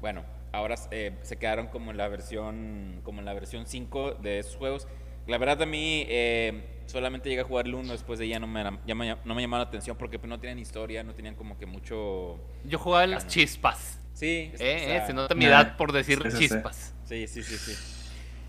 Bueno, 0.00 0.24
ahora 0.52 0.76
eh, 0.90 1.12
se 1.22 1.36
quedaron 1.38 1.66
como 1.68 1.90
en 1.90 1.96
la 1.96 2.08
versión 2.08 3.00
como 3.02 3.18
en 3.18 3.24
la 3.26 3.34
versión 3.34 3.66
5 3.66 4.12
de 4.14 4.38
esos 4.38 4.56
juegos. 4.56 4.86
La 5.28 5.38
verdad 5.38 5.62
a 5.62 5.66
mí 5.66 6.06
eh, 6.08 6.82
solamente 6.86 7.28
llegué 7.28 7.42
a 7.42 7.44
jugar 7.44 7.66
el 7.66 7.74
1, 7.74 7.92
después 7.92 8.18
de 8.18 8.26
ya 8.26 8.40
no 8.40 8.46
me, 8.46 8.64
ya 8.86 8.94
me- 8.94 9.16
no 9.24 9.34
me 9.34 9.42
llamaron 9.42 9.64
la 9.64 9.68
atención 9.68 9.96
porque 9.96 10.18
pues, 10.18 10.28
no 10.28 10.40
tenían 10.40 10.58
historia, 10.58 11.02
no 11.04 11.14
tenían 11.14 11.34
como 11.34 11.58
que 11.58 11.66
mucho... 11.66 12.40
Yo 12.64 12.78
jugaba 12.78 13.04
en 13.04 13.10
las 13.12 13.26
chispas. 13.26 14.00
Sí, 14.14 14.50
es- 14.54 14.60
Eh, 14.60 14.76
o 14.76 14.84
sea, 14.86 14.96
eh, 14.96 15.06
se 15.06 15.12
nota 15.12 15.34
mi 15.34 15.44
nah, 15.44 15.50
edad 15.50 15.76
por 15.76 15.92
decir 15.92 16.18
sí. 16.32 16.38
chispas. 16.38 16.94
Sí, 17.04 17.26
sí, 17.28 17.42
sí, 17.42 17.56
sí. 17.56 17.74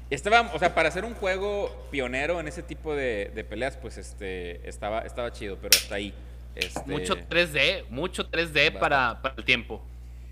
Estaba, 0.09 0.41
o 0.53 0.57
sea, 0.57 0.73
para 0.73 0.89
hacer 0.89 1.05
un 1.05 1.13
juego 1.13 1.87
pionero 1.91 2.39
en 2.39 2.47
ese 2.47 2.63
tipo 2.63 2.95
de, 2.95 3.31
de 3.35 3.43
peleas, 3.43 3.77
pues 3.77 3.97
este 3.97 4.67
estaba, 4.67 5.01
estaba 5.01 5.31
chido, 5.31 5.57
pero 5.61 5.77
hasta 5.77 5.95
ahí. 5.95 6.13
Este, 6.55 6.81
Mucho 6.89 7.15
3D, 7.15 7.85
mucho 7.89 8.29
3D 8.31 8.79
para, 8.79 9.21
para 9.21 9.35
el 9.37 9.45
tiempo. 9.45 9.85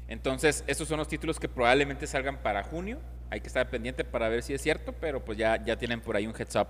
Entonces, 0.08 0.64
estos 0.66 0.88
son 0.88 0.98
los 0.98 1.08
títulos 1.08 1.40
que 1.40 1.48
probablemente 1.50 2.08
salgan 2.08 2.42
para 2.42 2.64
junio. 2.64 3.00
Hay 3.30 3.42
que 3.42 3.48
estar 3.48 3.70
pendiente 3.70 4.04
para 4.06 4.30
ver 4.30 4.42
si 4.44 4.54
es 4.54 4.62
cierto, 4.62 4.94
pero 4.94 5.24
pues 5.26 5.38
ya, 5.38 5.64
ya 5.64 5.78
tienen 5.78 6.02
por 6.02 6.16
ahí 6.16 6.28
un 6.28 6.34
heads 6.38 6.56
up 6.56 6.68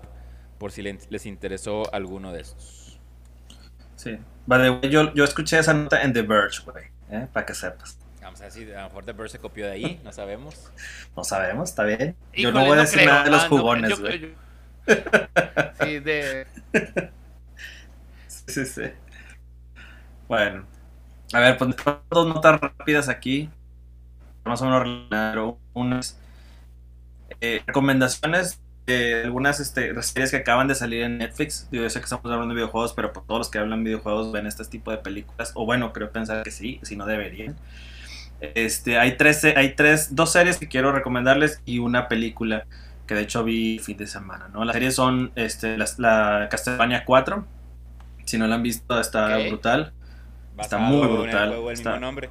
por 0.58 0.72
si 0.72 0.82
les, 0.82 1.08
les 1.10 1.24
interesó 1.26 1.82
alguno 1.94 2.32
de 2.32 2.40
estos. 2.40 2.98
Sí. 3.96 4.18
By 4.46 4.62
the 4.62 4.70
way, 4.70 4.90
yo, 4.90 5.12
yo 5.14 5.24
escuché 5.24 5.58
esa 5.58 5.74
nota 5.74 6.02
en 6.02 6.12
The 6.12 6.22
Verge, 6.22 6.62
güey. 6.64 6.84
¿eh? 7.10 7.28
Para 7.32 7.46
que 7.46 7.54
sepas. 7.54 7.98
Vamos 8.20 8.40
a 8.40 8.44
ver 8.44 8.52
si 8.52 8.70
a 8.72 8.82
lo 8.82 8.88
mejor 8.88 9.04
The 9.04 9.12
Verge 9.12 9.32
se 9.32 9.38
copió 9.38 9.66
de 9.66 9.72
ahí, 9.72 10.00
no 10.04 10.12
sabemos. 10.12 10.70
No 11.16 11.22
sabemos, 11.24 11.70
está 11.70 11.84
bien. 11.84 12.16
yo 12.34 12.50
no 12.52 12.64
voy 12.64 12.76
a 12.78 12.80
decir 12.82 12.98
creo. 13.00 13.10
nada 13.12 13.24
de 13.24 13.30
los 13.30 13.44
Ah, 13.44 13.48
jugones, 13.48 14.00
güey. 14.00 14.34
Sí, 15.80 15.98
de. 16.00 16.46
Sí, 18.26 18.64
sí. 18.64 18.82
Bueno. 20.26 20.66
A 21.32 21.40
ver, 21.40 21.58
pues 21.58 21.76
dos 22.10 22.26
notas 22.26 22.60
rápidas 22.60 23.08
aquí. 23.08 23.50
Más 24.44 24.62
o 24.62 24.64
menos 24.64 24.82
relacionadas. 24.82 25.54
Unas 25.74 26.18
eh, 27.40 27.62
recomendaciones 27.66 28.60
de 28.86 29.22
algunas 29.24 29.60
este, 29.60 30.00
series 30.02 30.30
que 30.30 30.38
acaban 30.38 30.66
de 30.68 30.74
salir 30.74 31.02
en 31.02 31.18
Netflix. 31.18 31.68
Digo, 31.70 31.84
yo 31.84 31.90
sé 31.90 31.98
que 32.00 32.04
estamos 32.04 32.24
hablando 32.26 32.48
de 32.48 32.54
videojuegos, 32.54 32.94
pero 32.94 33.12
pues, 33.12 33.26
todos 33.26 33.38
los 33.40 33.50
que 33.50 33.58
hablan 33.58 33.84
de 33.84 33.90
videojuegos 33.90 34.32
ven 34.32 34.46
este 34.46 34.64
tipo 34.64 34.90
de 34.90 34.98
películas. 34.98 35.52
O 35.54 35.66
bueno, 35.66 35.92
creo 35.92 36.10
pensar 36.10 36.42
que 36.42 36.50
sí, 36.50 36.80
si 36.82 36.96
no 36.96 37.04
deberían. 37.06 37.56
Este, 38.40 38.98
hay 38.98 39.16
tres, 39.16 39.44
hay 39.44 39.74
tres, 39.74 40.14
dos 40.14 40.30
series 40.32 40.58
que 40.58 40.68
quiero 40.68 40.92
recomendarles 40.92 41.60
y 41.64 41.80
una 41.80 42.08
película 42.08 42.66
que 43.06 43.14
de 43.14 43.22
hecho 43.22 43.42
vi 43.42 43.78
fin 43.78 43.96
de 43.96 44.06
semana, 44.06 44.48
¿no? 44.52 44.64
Las 44.64 44.74
series 44.74 44.94
son 44.94 45.32
este, 45.34 45.76
las- 45.76 45.98
la, 45.98 46.46
Castlevania 46.50 47.04
4. 47.04 47.46
Si 48.26 48.38
no 48.38 48.46
la 48.46 48.56
han 48.56 48.62
visto, 48.62 49.00
está 49.00 49.38
brutal. 49.38 49.92
Está 50.58 50.78
muy 50.78 50.98
En 50.98 51.02
el 51.04 51.16
brutal, 51.16 51.48
juego 51.48 51.68
del 51.68 51.74
está- 51.78 51.90
mismo 51.92 52.06
nombre. 52.06 52.30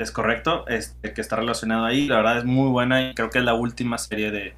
Es 0.00 0.10
correcto, 0.10 0.66
este, 0.68 1.12
que 1.12 1.20
está 1.20 1.36
relacionado 1.36 1.84
ahí. 1.84 2.06
La 2.08 2.16
verdad 2.16 2.38
es 2.38 2.44
muy 2.44 2.70
buena 2.70 3.02
y 3.10 3.14
creo 3.14 3.30
que 3.30 3.38
es 3.38 3.44
la 3.44 3.54
última 3.54 3.98
serie 3.98 4.30
de, 4.30 4.54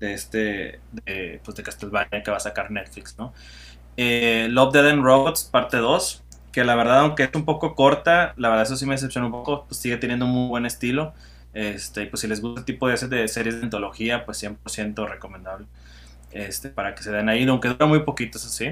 de 0.00 0.14
este 0.14 0.80
de, 0.92 1.40
pues 1.44 1.56
de 1.56 1.62
Castlevania 1.62 2.22
que 2.22 2.30
va 2.30 2.36
a 2.36 2.40
sacar 2.40 2.70
Netflix, 2.70 3.16
¿no? 3.18 3.32
Eh, 3.96 4.48
Love, 4.50 4.72
Dead 4.72 4.88
and 4.88 5.02
Robots, 5.02 5.44
parte 5.44 5.78
2, 5.78 6.24
que 6.52 6.64
la 6.64 6.74
verdad, 6.74 7.00
aunque 7.00 7.24
es 7.24 7.30
un 7.34 7.44
poco 7.44 7.74
corta, 7.74 8.34
la 8.36 8.48
verdad 8.48 8.64
eso 8.64 8.76
sí 8.76 8.86
me 8.86 8.92
decepcionó 8.94 9.26
un 9.26 9.32
poco, 9.32 9.66
pues 9.66 9.80
sigue 9.80 9.96
teniendo 9.96 10.26
un 10.26 10.32
muy 10.32 10.48
buen 10.48 10.66
estilo. 10.66 11.14
Este, 11.54 12.02
y 12.02 12.06
pues 12.06 12.20
si 12.20 12.26
les 12.26 12.40
gusta 12.40 12.60
el 12.60 12.64
tipo 12.66 12.88
de, 12.88 12.96
de 12.96 13.28
series 13.28 13.56
de 13.56 13.62
antología, 13.62 14.24
pues 14.26 14.42
100% 14.42 15.08
recomendable. 15.08 15.66
Este, 16.32 16.68
para 16.68 16.94
que 16.94 17.02
se 17.02 17.12
den 17.12 17.28
ahí, 17.28 17.46
aunque 17.48 17.68
dura 17.68 17.86
muy 17.86 18.00
poquito, 18.00 18.38
eso. 18.38 18.64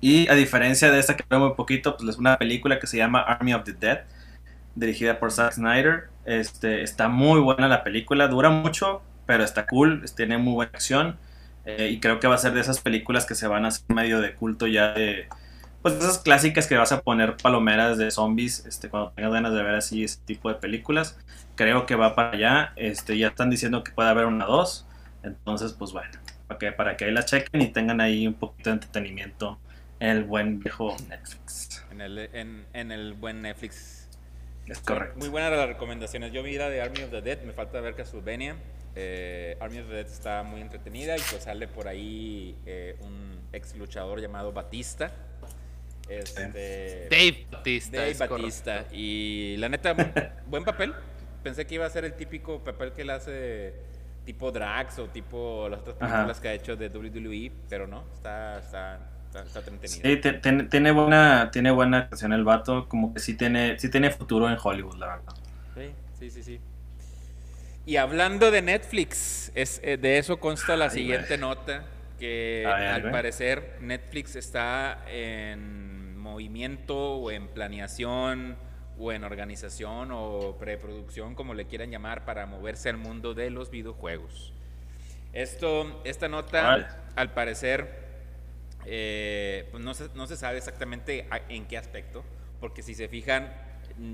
Y 0.00 0.28
a 0.28 0.34
diferencia 0.34 0.90
de 0.90 0.98
esta 1.00 1.16
que 1.16 1.24
dura 1.28 1.40
muy 1.40 1.54
poquito, 1.54 1.96
pues 1.96 2.10
es 2.10 2.18
una 2.18 2.38
película 2.38 2.78
que 2.78 2.86
se 2.86 2.98
llama 2.98 3.20
Army 3.20 3.54
of 3.54 3.64
the 3.64 3.72
Dead, 3.72 4.04
dirigida 4.78 5.18
por 5.20 5.32
Zack 5.32 5.52
Snyder. 5.54 6.10
Este, 6.24 6.82
está 6.82 7.08
muy 7.08 7.40
buena 7.40 7.68
la 7.68 7.84
película, 7.84 8.28
dura 8.28 8.50
mucho, 8.50 9.02
pero 9.26 9.44
está 9.44 9.66
cool, 9.66 10.04
tiene 10.16 10.38
muy 10.38 10.54
buena 10.54 10.70
acción. 10.74 11.18
eh, 11.64 11.90
y 11.90 12.00
creo 12.00 12.18
que 12.20 12.28
va 12.28 12.34
a 12.36 12.38
ser 12.38 12.52
de 12.54 12.60
esas 12.60 12.80
películas 12.80 13.26
que 13.26 13.34
se 13.34 13.46
van 13.46 13.64
a 13.64 13.68
hacer 13.68 13.84
medio 13.94 14.20
de 14.20 14.34
culto 14.34 14.66
ya 14.66 14.92
de... 14.94 15.28
Pues 15.82 15.94
esas 15.94 16.18
clásicas 16.18 16.66
que 16.66 16.76
vas 16.76 16.92
a 16.92 17.02
poner 17.02 17.36
palomeras 17.36 17.98
de 17.98 18.10
zombies 18.10 18.64
este, 18.66 18.88
cuando 18.90 19.12
tengas 19.12 19.32
ganas 19.32 19.52
de 19.54 19.62
ver 19.62 19.74
así 19.76 20.02
ese 20.04 20.20
tipo 20.24 20.48
de 20.48 20.56
películas. 20.56 21.18
Creo 21.54 21.86
que 21.86 21.94
va 21.96 22.14
para 22.14 22.32
allá. 22.32 22.72
Este, 22.76 23.16
ya 23.18 23.28
están 23.28 23.50
diciendo 23.50 23.84
que 23.84 23.92
puede 23.92 24.08
haber 24.10 24.26
una 24.26 24.46
2. 24.46 24.86
Entonces, 25.22 25.72
pues 25.74 25.92
bueno, 25.92 26.10
para 26.46 26.58
que, 26.58 26.72
para 26.72 26.96
que 26.96 27.04
ahí 27.06 27.12
la 27.12 27.24
chequen 27.24 27.60
y 27.62 27.72
tengan 27.72 28.00
ahí 28.00 28.26
un 28.26 28.34
poquito 28.34 28.70
de 28.70 28.74
entretenimiento 28.74 29.60
en 30.00 30.10
el 30.10 30.24
buen 30.24 30.58
viejo 30.60 30.96
Netflix. 31.08 31.86
En 31.90 32.00
el, 32.00 32.18
en, 32.18 32.66
en 32.72 32.92
el 32.92 33.14
buen 33.14 33.42
Netflix. 33.42 33.97
Es 34.68 34.80
correcto. 34.80 35.18
Muy 35.18 35.28
buenas 35.28 35.50
las 35.52 35.68
recomendaciones. 35.68 36.32
Yo 36.32 36.42
vi 36.42 36.56
la 36.56 36.68
de 36.68 36.82
Army 36.82 37.02
of 37.02 37.10
the 37.10 37.22
Dead, 37.22 37.40
me 37.42 37.52
falta 37.52 37.80
ver 37.80 37.94
Castlevania. 37.94 38.56
Eh, 38.94 39.56
Army 39.60 39.78
of 39.78 39.88
the 39.88 39.94
Dead 39.94 40.06
está 40.06 40.42
muy 40.42 40.60
entretenida 40.60 41.16
y 41.16 41.20
pues 41.30 41.44
sale 41.44 41.68
por 41.68 41.88
ahí 41.88 42.56
eh, 42.66 42.96
un 43.00 43.40
ex 43.52 43.76
luchador 43.76 44.20
llamado 44.20 44.52
Batista. 44.52 45.12
Este, 46.08 47.08
Dave 47.10 47.46
Batista. 47.50 47.96
Dave 47.96 48.10
es 48.10 48.18
correcto. 48.18 48.36
Batista. 48.36 48.84
Y 48.92 49.56
la 49.58 49.68
neta, 49.68 49.94
buen, 50.46 50.64
papel. 50.64 50.94
Pensé 51.42 51.66
que 51.66 51.76
iba 51.76 51.86
a 51.86 51.90
ser 51.90 52.04
el 52.04 52.14
típico 52.14 52.62
papel 52.62 52.92
que 52.92 53.02
él 53.02 53.10
hace 53.10 53.74
tipo 54.24 54.50
Drax 54.52 54.98
o 54.98 55.08
tipo 55.08 55.68
las 55.70 55.80
otras 55.80 55.96
Ajá. 56.00 56.12
películas 56.12 56.40
que 56.40 56.48
ha 56.48 56.52
hecho 56.52 56.76
de 56.76 56.88
WWE, 56.88 57.52
pero 57.68 57.86
no, 57.86 58.04
está, 58.12 58.58
está, 58.58 59.00
está, 59.28 59.60
está. 59.60 59.62
Sí, 59.84 60.16
te- 60.20 60.34
tiene, 60.34 60.64
tiene 60.64 60.90
buena, 60.92 61.50
tiene 61.50 61.70
buena 61.72 61.98
actuación 61.98 62.32
el 62.32 62.44
vato, 62.44 62.88
como 62.88 63.12
que 63.14 63.20
sí 63.20 63.36
tiene, 63.36 63.78
sí 63.78 63.90
tiene 63.90 64.10
futuro 64.10 64.48
en 64.50 64.56
Hollywood, 64.62 64.96
la 64.98 65.06
verdad. 65.08 65.34
Sí, 65.74 65.94
sí, 66.12 66.30
sí, 66.30 66.42
sí. 66.42 66.60
Y 67.86 67.96
hablando 67.96 68.50
de 68.50 68.60
Netflix, 68.62 69.50
es, 69.54 69.80
eh, 69.82 69.96
de 69.96 70.18
eso 70.18 70.38
consta 70.38 70.76
la 70.76 70.90
Ay, 70.90 71.00
siguiente 71.00 71.38
nota, 71.38 71.86
que 72.18 72.84
al 72.86 73.08
parecer 73.08 73.78
Netflix 73.80 74.36
está 74.36 75.04
en 75.08 76.16
movimiento 76.18 76.96
o 77.16 77.30
en 77.30 77.48
planeación 77.48 78.58
o 78.98 79.12
en 79.12 79.24
organización 79.24 80.10
o 80.12 80.56
preproducción, 80.58 81.34
como 81.34 81.54
le 81.54 81.66
quieran 81.66 81.90
llamar, 81.90 82.24
para 82.24 82.44
moverse 82.46 82.90
al 82.90 82.98
mundo 82.98 83.32
de 83.32 83.50
los 83.50 83.70
videojuegos. 83.70 84.52
Esto, 85.32 86.00
esta 86.04 86.28
nota, 86.28 86.88
al 87.16 87.32
parecer, 87.34 88.07
eh, 88.90 89.68
pues 89.70 89.82
no, 89.82 89.94
se, 89.94 90.08
no 90.14 90.26
se 90.26 90.36
sabe 90.36 90.58
exactamente 90.58 91.26
en 91.48 91.66
qué 91.66 91.76
aspecto, 91.76 92.24
porque 92.60 92.82
si 92.82 92.94
se 92.94 93.08
fijan, 93.08 93.52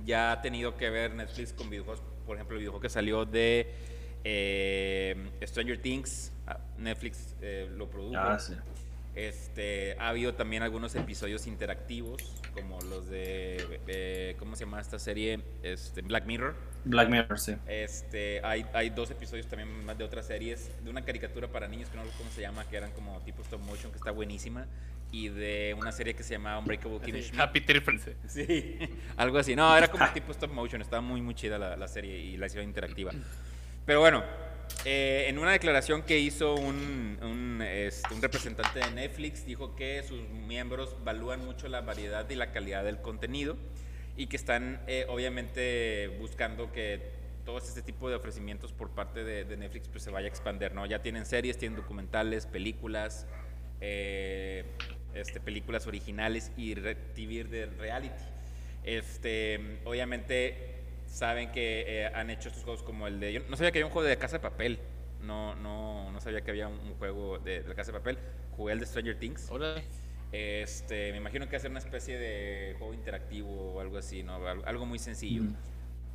ya 0.04 0.32
ha 0.32 0.42
tenido 0.42 0.76
que 0.76 0.90
ver 0.90 1.14
Netflix 1.14 1.52
con 1.52 1.70
videojuegos, 1.70 2.02
por 2.26 2.36
ejemplo, 2.36 2.56
el 2.56 2.60
videojuego 2.60 2.82
que 2.82 2.88
salió 2.88 3.24
de 3.24 3.72
eh, 4.24 5.30
Stranger 5.42 5.80
Things, 5.80 6.32
ah, 6.46 6.58
Netflix 6.78 7.34
eh, 7.40 7.68
lo 7.70 7.88
produjo. 7.88 8.18
Ah, 8.18 8.38
sí. 8.38 8.54
Este, 9.14 9.96
ha 10.00 10.08
habido 10.08 10.34
también 10.34 10.62
algunos 10.62 10.94
episodios 10.96 11.46
interactivos, 11.46 12.20
como 12.52 12.80
los 12.80 13.08
de, 13.08 13.80
eh, 13.86 14.34
¿cómo 14.38 14.56
se 14.56 14.64
llama 14.64 14.80
esta 14.80 14.98
serie? 14.98 15.40
Este, 15.62 16.02
Black 16.02 16.26
Mirror. 16.26 16.56
Black 16.84 17.08
Mirror, 17.08 17.38
sí. 17.38 17.54
Este, 17.66 18.44
hay, 18.44 18.66
hay 18.72 18.90
dos 18.90 19.10
episodios 19.12 19.46
también 19.46 19.84
más 19.84 19.96
de 19.96 20.04
otras 20.04 20.26
series, 20.26 20.70
de 20.82 20.90
una 20.90 21.04
caricatura 21.04 21.46
para 21.46 21.68
niños 21.68 21.88
que 21.90 21.96
no 21.96 22.02
recuerdo 22.02 22.24
cómo 22.24 22.30
se 22.32 22.40
llama, 22.40 22.68
que 22.68 22.76
eran 22.76 22.90
como 22.90 23.20
tipo 23.20 23.42
stop 23.42 23.60
motion, 23.60 23.92
que 23.92 23.98
está 23.98 24.10
buenísima, 24.10 24.66
y 25.12 25.28
de 25.28 25.76
una 25.78 25.92
serie 25.92 26.14
que 26.14 26.24
se 26.24 26.34
llama 26.34 26.58
Unbreakable 26.58 26.98
Kimmy 26.98 27.22
Schmidt. 27.22 27.40
Happy 27.40 27.60
Friends. 27.60 28.10
Sí, 28.26 28.78
algo 29.16 29.38
así. 29.38 29.54
No, 29.54 29.76
era 29.76 29.86
como 29.86 30.04
tipo 30.12 30.32
stop 30.32 30.50
motion, 30.50 30.82
estaba 30.82 31.00
muy, 31.00 31.22
muy 31.22 31.36
chida 31.36 31.56
la, 31.56 31.76
la 31.76 31.86
serie 31.86 32.18
y 32.18 32.36
la 32.36 32.46
hicieron 32.46 32.66
interactiva. 32.66 33.12
Pero 33.86 34.00
bueno, 34.00 34.24
eh, 34.84 35.26
en 35.28 35.38
una 35.38 35.52
declaración 35.52 36.02
que 36.02 36.18
hizo 36.18 36.54
un, 36.54 37.18
un, 37.22 37.62
este, 37.62 38.12
un 38.14 38.20
representante 38.22 38.80
de 38.80 38.90
Netflix, 38.90 39.46
dijo 39.46 39.74
que 39.76 40.02
sus 40.02 40.20
miembros 40.28 40.96
valúan 41.04 41.44
mucho 41.44 41.68
la 41.68 41.80
variedad 41.80 42.28
y 42.28 42.34
la 42.34 42.52
calidad 42.52 42.84
del 42.84 43.00
contenido 43.00 43.56
y 44.16 44.26
que 44.26 44.36
están 44.36 44.80
eh, 44.86 45.06
obviamente 45.08 46.08
buscando 46.20 46.70
que 46.72 47.12
todo 47.44 47.58
este 47.58 47.82
tipo 47.82 48.08
de 48.08 48.16
ofrecimientos 48.16 48.72
por 48.72 48.90
parte 48.90 49.24
de, 49.24 49.44
de 49.44 49.56
Netflix 49.56 49.88
pues 49.88 50.02
se 50.02 50.10
vaya 50.10 50.26
a 50.26 50.30
expandir, 50.30 50.72
¿no? 50.74 50.86
Ya 50.86 51.02
tienen 51.02 51.26
series, 51.26 51.58
tienen 51.58 51.76
documentales, 51.76 52.46
películas, 52.46 53.26
eh, 53.80 54.64
este, 55.14 55.40
películas 55.40 55.86
originales 55.86 56.52
y 56.56 56.74
re- 56.74 56.94
TV 56.94 57.44
de 57.44 57.66
reality. 57.66 58.22
Este, 58.82 59.78
obviamente 59.84 60.73
saben 61.14 61.52
que 61.52 61.84
eh, 61.86 62.06
han 62.12 62.28
hecho 62.28 62.48
estos 62.48 62.64
juegos 62.64 62.82
como 62.82 63.06
el 63.06 63.20
de... 63.20 63.32
Yo 63.32 63.40
no 63.48 63.56
sabía 63.56 63.70
que 63.70 63.78
había 63.78 63.86
un 63.86 63.92
juego 63.92 64.08
de 64.08 64.16
Casa 64.16 64.36
de 64.36 64.40
Papel. 64.40 64.80
No, 65.22 65.54
no, 65.54 66.10
no 66.10 66.20
sabía 66.20 66.42
que 66.42 66.50
había 66.50 66.68
un, 66.68 66.78
un 66.80 66.94
juego 66.94 67.38
de, 67.38 67.62
de 67.62 67.68
la 67.68 67.74
Casa 67.74 67.92
de 67.92 67.98
Papel. 67.98 68.18
Jugué 68.56 68.72
el 68.72 68.80
de 68.80 68.86
Stranger 68.86 69.18
Things. 69.18 69.48
Órale. 69.50 69.84
Este, 70.32 71.12
me 71.12 71.18
imagino 71.18 71.48
que 71.48 71.54
hacer 71.54 71.70
una 71.70 71.78
especie 71.78 72.18
de 72.18 72.74
juego 72.78 72.92
interactivo 72.92 73.74
o 73.74 73.80
algo 73.80 73.98
así, 73.98 74.24
¿no? 74.24 74.44
Algo 74.64 74.84
muy 74.84 74.98
sencillo. 74.98 75.44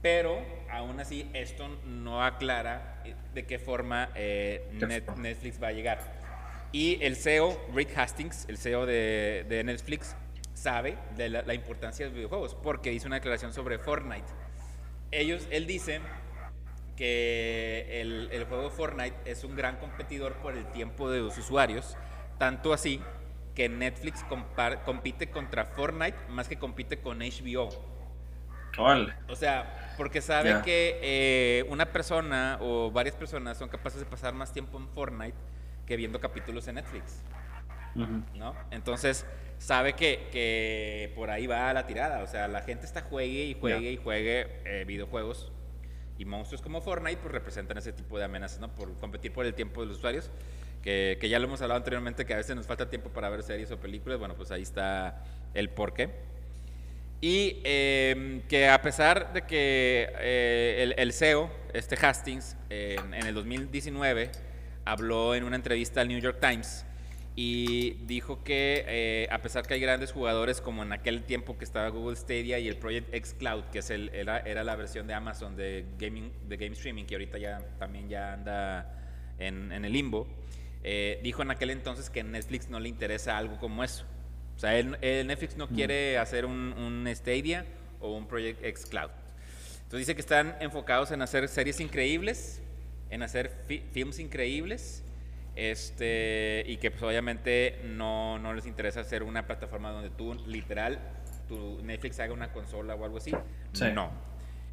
Pero 0.02 0.46
aún 0.70 1.00
así 1.00 1.30
esto 1.34 1.70
no 1.86 2.22
aclara 2.22 3.02
eh, 3.06 3.16
de 3.34 3.46
qué 3.46 3.60
forma 3.60 4.10
eh, 4.16 4.70
Netflix 5.18 5.64
va 5.64 5.70
a 5.70 5.72
llegar. 5.72 6.00
Y 6.74 7.02
el 7.02 7.16
CEO, 7.16 7.58
Rick 7.74 7.98
Hastings, 7.98 8.46
el 8.50 8.58
CEO 8.58 8.86
de, 8.86 9.46
de 9.48 9.64
Netflix, 9.64 10.16
sabe 10.54 10.98
de 11.16 11.30
la, 11.30 11.54
importancia 11.54 12.06
de 12.06 12.10
los 12.10 12.16
videojuegos 12.16 12.56
porque 12.56 12.92
hizo 12.92 13.08
una 13.08 13.16
declaración 13.16 13.54
sobre 13.54 13.80
Fortnite. 13.80 14.28
Ellos, 15.12 15.48
él 15.50 15.68
dice 15.68 16.02
que 16.96 18.02
el, 18.02 18.30
el 18.32 18.46
juego 18.46 18.70
Fortnite 18.70 19.16
es 19.26 19.44
un 19.44 19.56
gran 19.56 19.78
competidor 19.78 20.34
por 20.36 20.56
el 20.56 20.66
tiempo 20.72 21.10
de 21.10 21.20
los 21.20 21.38
usuarios, 21.38 21.96
tanto 22.38 22.74
así 22.74 23.02
que 23.56 23.68
Netflix 23.68 24.24
compite 24.86 25.30
contra 25.30 25.66
Fortnite 25.66 26.18
más 26.30 26.48
que 26.48 26.58
compite 26.58 27.00
con 27.00 27.20
HBO. 27.20 27.70
O 29.28 29.36
sea, 29.36 29.94
porque 29.98 30.22
sabe 30.22 30.62
que 30.64 31.00
eh, 31.02 31.66
una 31.70 31.86
persona 31.86 32.58
o 32.62 32.92
varias 32.92 33.16
personas 33.16 33.58
son 33.58 33.68
capaces 33.68 34.00
de 34.00 34.06
pasar 34.06 34.34
más 34.34 34.54
tiempo 34.54 34.78
en 34.78 34.88
Fortnite 34.88 35.36
que 35.86 35.98
viendo 35.98 36.20
capítulos 36.20 36.68
en 36.68 36.76
Netflix. 36.76 37.22
¿No? 37.96 38.56
Entonces, 38.72 39.26
sabe 39.60 39.94
que, 39.94 40.30
que, 40.32 41.12
por 41.16 41.30
ahí 41.30 41.46
va 41.46 41.72
la 41.74 41.86
tirada. 41.86 42.24
O 42.24 42.28
sea, 42.28 42.48
la 42.48 42.62
gente 42.62 42.86
está 42.86 43.02
juegue 43.02 43.46
y 43.46 43.54
juegue 43.54 43.92
y 43.92 43.98
juegue 43.98 44.48
eh, 44.66 44.86
videojuegos. 44.86 45.52
Y 46.18 46.26
monstruos 46.26 46.62
como 46.62 46.82
Fortnite 46.82 47.18
pues 47.18 47.32
representan 47.32 47.78
ese 47.78 47.94
tipo 47.94 48.18
de 48.18 48.26
amenazas, 48.26 48.60
¿no? 48.60 48.74
Por 48.76 48.94
competir 48.98 49.32
por 49.32 49.46
el 49.46 49.54
tiempo 49.54 49.82
de 49.82 49.88
los 49.88 49.98
usuarios. 49.98 50.32
Que, 50.82 51.18
que 51.20 51.28
ya 51.28 51.40
lo 51.40 51.46
hemos 51.46 51.62
hablado 51.62 51.78
anteriormente, 51.78 52.26
que 52.26 52.34
a 52.34 52.38
veces 52.38 52.56
nos 52.56 52.66
falta 52.66 52.90
tiempo 52.90 53.10
para 53.10 53.30
ver 53.30 53.44
series 53.44 53.70
o 53.72 53.78
películas. 53.78 54.18
Bueno, 54.18 54.36
pues 54.36 54.52
ahí 54.52 54.62
está 54.62 55.24
el 55.54 55.70
porqué. 55.70 56.10
Y 57.22 57.60
em, 57.66 58.42
que 58.44 58.70
a 58.70 58.82
pesar 58.82 59.34
de 59.34 59.42
que 59.42 60.10
eh, 60.20 60.94
el, 60.98 61.12
CEO, 61.12 61.52
este 61.74 61.96
Hastings, 61.96 62.56
en 62.70 63.14
el 63.14 63.34
2019 63.34 64.32
habló 64.86 65.36
en 65.36 65.44
una 65.44 65.58
entrevista 65.58 66.00
al 66.00 66.08
New 66.08 66.20
York 66.20 66.40
Times 66.40 66.86
y 67.42 67.92
dijo 68.06 68.44
que 68.44 68.84
eh, 68.86 69.28
a 69.32 69.42
pesar 69.42 69.66
que 69.66 69.74
hay 69.74 69.80
grandes 69.80 70.12
jugadores 70.12 70.60
como 70.60 70.84
en 70.84 70.92
aquel 70.92 71.24
tiempo 71.24 71.58
que 71.58 71.64
estaba 71.64 71.88
Google 71.88 72.18
Stadia 72.18 72.60
y 72.60 72.68
el 72.68 72.76
Project 72.76 73.14
X 73.14 73.34
Cloud, 73.40 73.64
que 73.72 73.80
es 73.80 73.90
el, 73.92 74.10
era, 74.10 74.40
era, 74.40 74.66
la 74.66 74.76
versión 74.76 75.08
de 75.08 75.14
Amazon 75.14 75.56
de 75.56 75.86
gaming, 75.98 76.34
de 76.50 76.58
game 76.58 76.74
streaming, 76.74 77.06
que 77.06 77.16
ahorita 77.16 77.38
ya 77.38 77.60
también 77.80 78.10
ya 78.10 78.34
anda 78.34 78.94
en, 79.38 79.72
en 79.72 79.86
el 79.86 79.94
limbo, 79.94 80.28
eh, 80.84 81.22
dijo 81.24 81.42
en 81.42 81.52
aquel 81.52 81.70
entonces 81.70 82.10
que 82.10 82.26
Netflix 82.26 82.68
no 82.68 82.78
le 82.78 82.90
interesa 82.90 83.38
algo 83.38 83.58
como 83.58 83.86
eso. 83.86 84.04
O 84.58 84.60
sea, 84.60 84.78
el, 84.78 84.98
Netflix 85.00 85.56
no 85.56 85.68
mm. 85.68 85.74
quiere 85.74 86.18
hacer 86.18 86.46
un, 86.46 86.74
un, 86.74 87.08
Stadia 87.16 87.66
o 88.02 88.18
un 88.18 88.28
Project 88.28 88.66
X 88.66 88.86
Cloud. 88.86 89.12
Entonces 89.84 90.00
dice 90.00 90.14
que 90.14 90.22
están 90.22 90.58
enfocados 90.60 91.12
en 91.12 91.22
hacer 91.22 91.48
series 91.48 91.80
increíbles, 91.80 92.62
en 93.10 93.24
hacer 93.24 93.64
films 93.94 94.20
increíbles, 94.20 95.06
este, 95.60 96.64
y 96.68 96.78
que 96.78 96.92
pues 96.92 97.04
obviamente 97.04 97.80
no, 97.84 98.40
no, 98.40 98.54
les 98.54 98.66
interesa 98.66 99.02
hacer 99.02 99.24
una 99.24 99.46
plataforma 99.46 99.92
donde 99.92 100.10
tú 100.10 100.34
literal, 100.48 101.00
tu 101.48 101.82
Netflix 101.84 102.20
haga 102.20 102.34
una 102.34 102.52
consola 102.52 102.96
o 102.96 103.06
algo 103.06 103.18
así. 103.18 103.34
No. 103.94 104.12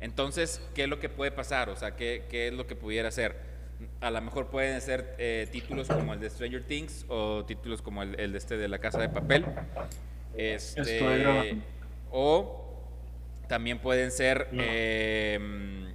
Entonces, 0.00 0.60
¿qué 0.74 0.84
es 0.84 0.88
lo 0.88 1.00
que 1.00 1.08
puede 1.08 1.32
pasar? 1.32 1.70
O 1.70 1.76
sea, 1.76 1.96
¿qué, 1.96 2.26
qué 2.28 2.48
es 2.48 2.54
lo 2.54 2.66
que 2.66 2.76
pudiera 2.76 3.08
hacer? 3.08 3.56
a 4.00 4.10
lo 4.10 4.20
mejor 4.22 4.48
pueden 4.48 4.80
ser 4.80 5.14
eh, 5.18 5.48
títulos 5.50 5.88
como 5.88 6.14
el 6.14 6.20
de 6.20 6.30
Stranger 6.30 6.62
Things 6.62 7.04
o 7.08 7.44
títulos 7.44 7.82
como 7.82 8.02
el, 8.02 8.32
de 8.32 8.38
este 8.38 8.56
de 8.56 8.68
La 8.68 8.78
Casa 8.78 9.00
de 9.00 9.08
Papel. 9.08 9.44
Este, 10.36 11.58
o 12.10 12.66
también 13.48 13.78
pueden 13.78 14.10
ser 14.10 14.48
em, 14.52 15.92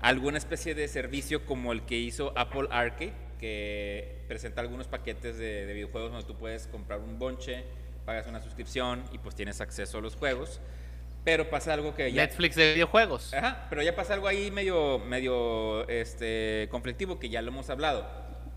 alguna 0.00 0.38
especie 0.38 0.74
de 0.74 0.88
servicio 0.88 1.44
como 1.46 1.72
el 1.72 1.82
que 1.82 1.96
hizo 1.96 2.32
Apple 2.36 2.68
Arcade, 2.70 3.12
que 3.40 4.22
presenta 4.28 4.60
algunos 4.60 4.86
paquetes 4.86 5.38
de, 5.38 5.64
de 5.64 5.72
videojuegos 5.72 6.12
donde 6.12 6.26
tú 6.26 6.36
puedes 6.36 6.66
comprar 6.66 7.00
un 7.00 7.18
bonche, 7.18 7.64
pagas 8.04 8.26
una 8.26 8.42
suscripción 8.42 9.02
y 9.12 9.18
pues 9.18 9.34
tienes 9.34 9.62
acceso 9.62 9.98
a 9.98 10.00
los 10.02 10.14
juegos. 10.14 10.60
Pero 11.24 11.50
pasa 11.50 11.74
algo 11.74 11.94
que 11.94 12.12
ya... 12.12 12.22
Netflix 12.22 12.56
de 12.56 12.74
videojuegos. 12.74 13.34
Ajá, 13.34 13.66
pero 13.68 13.82
ya 13.82 13.94
pasa 13.94 14.14
algo 14.14 14.26
ahí 14.26 14.50
medio, 14.50 14.98
medio 14.98 15.88
este, 15.88 16.68
conflictivo 16.70 17.18
que 17.18 17.28
ya 17.28 17.42
lo 17.42 17.48
hemos 17.48 17.68
hablado. 17.70 18.06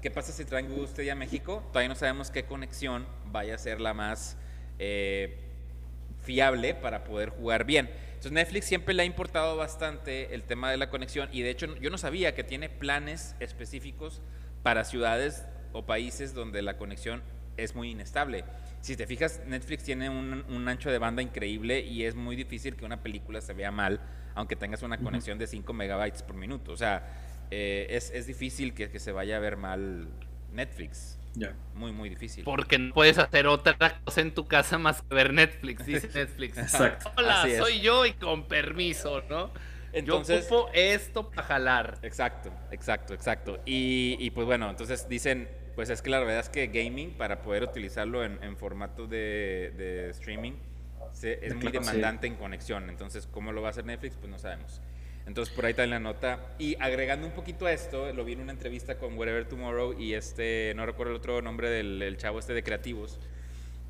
¿Qué 0.01 0.11
pasa 0.11 0.31
si 0.33 0.45
traen 0.45 0.71
usted 0.71 1.07
a 1.09 1.15
México? 1.15 1.63
Todavía 1.69 1.89
no 1.89 1.95
sabemos 1.95 2.29
qué 2.29 2.43
conexión 2.43 3.05
vaya 3.25 3.55
a 3.55 3.57
ser 3.57 3.79
la 3.79 3.93
más 3.93 4.37
eh, 4.79 5.39
fiable 6.21 6.73
para 6.75 7.03
poder 7.03 7.29
jugar 7.29 7.65
bien. 7.65 7.89
Entonces 8.07 8.31
Netflix 8.31 8.65
siempre 8.65 8.93
le 8.93 9.03
ha 9.03 9.05
importado 9.05 9.57
bastante 9.57 10.33
el 10.33 10.43
tema 10.43 10.71
de 10.71 10.77
la 10.77 10.89
conexión 10.89 11.29
y 11.31 11.41
de 11.41 11.49
hecho 11.49 11.75
yo 11.77 11.89
no 11.89 11.97
sabía 11.97 12.35
que 12.35 12.43
tiene 12.43 12.69
planes 12.69 13.35
específicos 13.41 14.21
para 14.63 14.83
ciudades 14.83 15.45
o 15.71 15.85
países 15.85 16.33
donde 16.33 16.61
la 16.61 16.77
conexión 16.77 17.21
es 17.57 17.75
muy 17.75 17.91
inestable 17.91 18.45
si 18.83 18.97
te 18.97 19.07
fijas, 19.07 19.41
Netflix 19.47 19.85
tiene 19.85 20.09
un, 20.09 20.67
ancho 20.67 20.91
de 20.91 20.97
banda 20.97 21.21
increíble 21.21 21.79
y 21.79 22.03
es 22.03 22.15
muy 22.15 22.35
difícil 22.35 22.75
que 22.75 22.83
una 22.83 23.01
película 23.01 23.39
se 23.39 23.53
vea 23.53 23.71
mal, 23.71 24.01
aunque 24.35 24.57
tengas 24.57 24.83
una 24.83 24.97
conexión 24.97 25.37
de 25.37 25.47
5 25.47 25.71
megabytes 25.71 26.21
por 26.21 26.35
minuto. 26.35 26.73
O 26.73 26.75
sea, 26.75 27.07
eh, 27.49 27.87
es, 27.89 28.27
difícil 28.27 28.73
que, 28.73 28.99
se 28.99 29.11
vaya 29.13 29.37
a 29.37 29.39
ver 29.39 29.55
mal 29.55 30.09
Netflix. 30.51 31.17
Ya. 31.33 31.55
Muy, 31.73 31.93
muy 31.93 32.09
difícil. 32.09 32.43
Porque 32.43 32.77
no 32.77 32.93
puedes 32.93 33.17
hacer 33.19 33.47
otra 33.47 34.01
cosa 34.03 34.19
en 34.19 34.33
tu 34.33 34.47
casa 34.47 34.77
más 34.77 35.01
que 35.01 35.15
ver 35.15 35.31
Netflix, 35.31 35.85
dice 35.85 36.09
Netflix. 36.13 36.57
Exacto. 36.57 37.09
Hola, 37.15 37.47
soy 37.57 37.79
yo 37.79 38.05
y 38.05 38.11
con 38.11 38.49
permiso, 38.49 39.23
¿no? 39.29 39.49
Entonces, 39.93 40.49
yo 40.49 40.55
ocupo 40.57 40.71
esto 40.73 41.29
para 41.29 41.43
jalar. 41.43 41.99
Exacto, 42.01 42.51
exacto, 42.71 43.13
exacto. 43.13 43.59
Y, 43.65 44.17
y 44.19 44.31
pues 44.31 44.45
bueno, 44.45 44.69
entonces 44.69 45.07
dicen, 45.07 45.47
pues 45.75 45.89
es 45.89 46.01
que 46.01 46.09
la 46.09 46.19
verdad 46.19 46.39
es 46.39 46.49
que 46.49 46.67
gaming, 46.67 47.11
para 47.11 47.41
poder 47.41 47.63
utilizarlo 47.63 48.23
en, 48.23 48.57
formato 48.57 49.07
de, 49.07 50.09
streaming, 50.11 50.53
es 51.21 51.55
muy 51.55 51.71
demandante 51.71 52.27
en 52.27 52.35
conexión. 52.35 52.89
Entonces, 52.89 53.27
¿cómo 53.31 53.51
lo 53.51 53.61
va 53.61 53.69
a 53.69 53.71
hacer 53.71 53.85
Netflix? 53.85 54.15
Pues 54.15 54.29
no 54.29 54.37
sabemos. 54.37 54.81
Entonces, 55.25 55.53
por 55.53 55.65
ahí 55.65 55.71
está 55.71 55.83
en 55.83 55.91
la 55.91 55.99
nota. 55.99 56.39
Y 56.59 56.75
agregando 56.79 57.25
un 57.25 57.33
poquito 57.33 57.65
a 57.65 57.71
esto, 57.71 58.11
lo 58.13 58.25
vi 58.25 58.33
en 58.33 58.41
una 58.41 58.51
entrevista 58.51 58.97
con 58.97 59.17
Whatever 59.17 59.47
Tomorrow 59.47 59.99
y 59.99 60.13
este, 60.13 60.73
no 60.75 60.85
recuerdo 60.85 61.11
el 61.11 61.17
otro 61.17 61.41
nombre 61.41 61.69
del 61.69 62.17
chavo 62.17 62.39
este 62.39 62.53
de 62.53 62.63
creativos. 62.63 63.19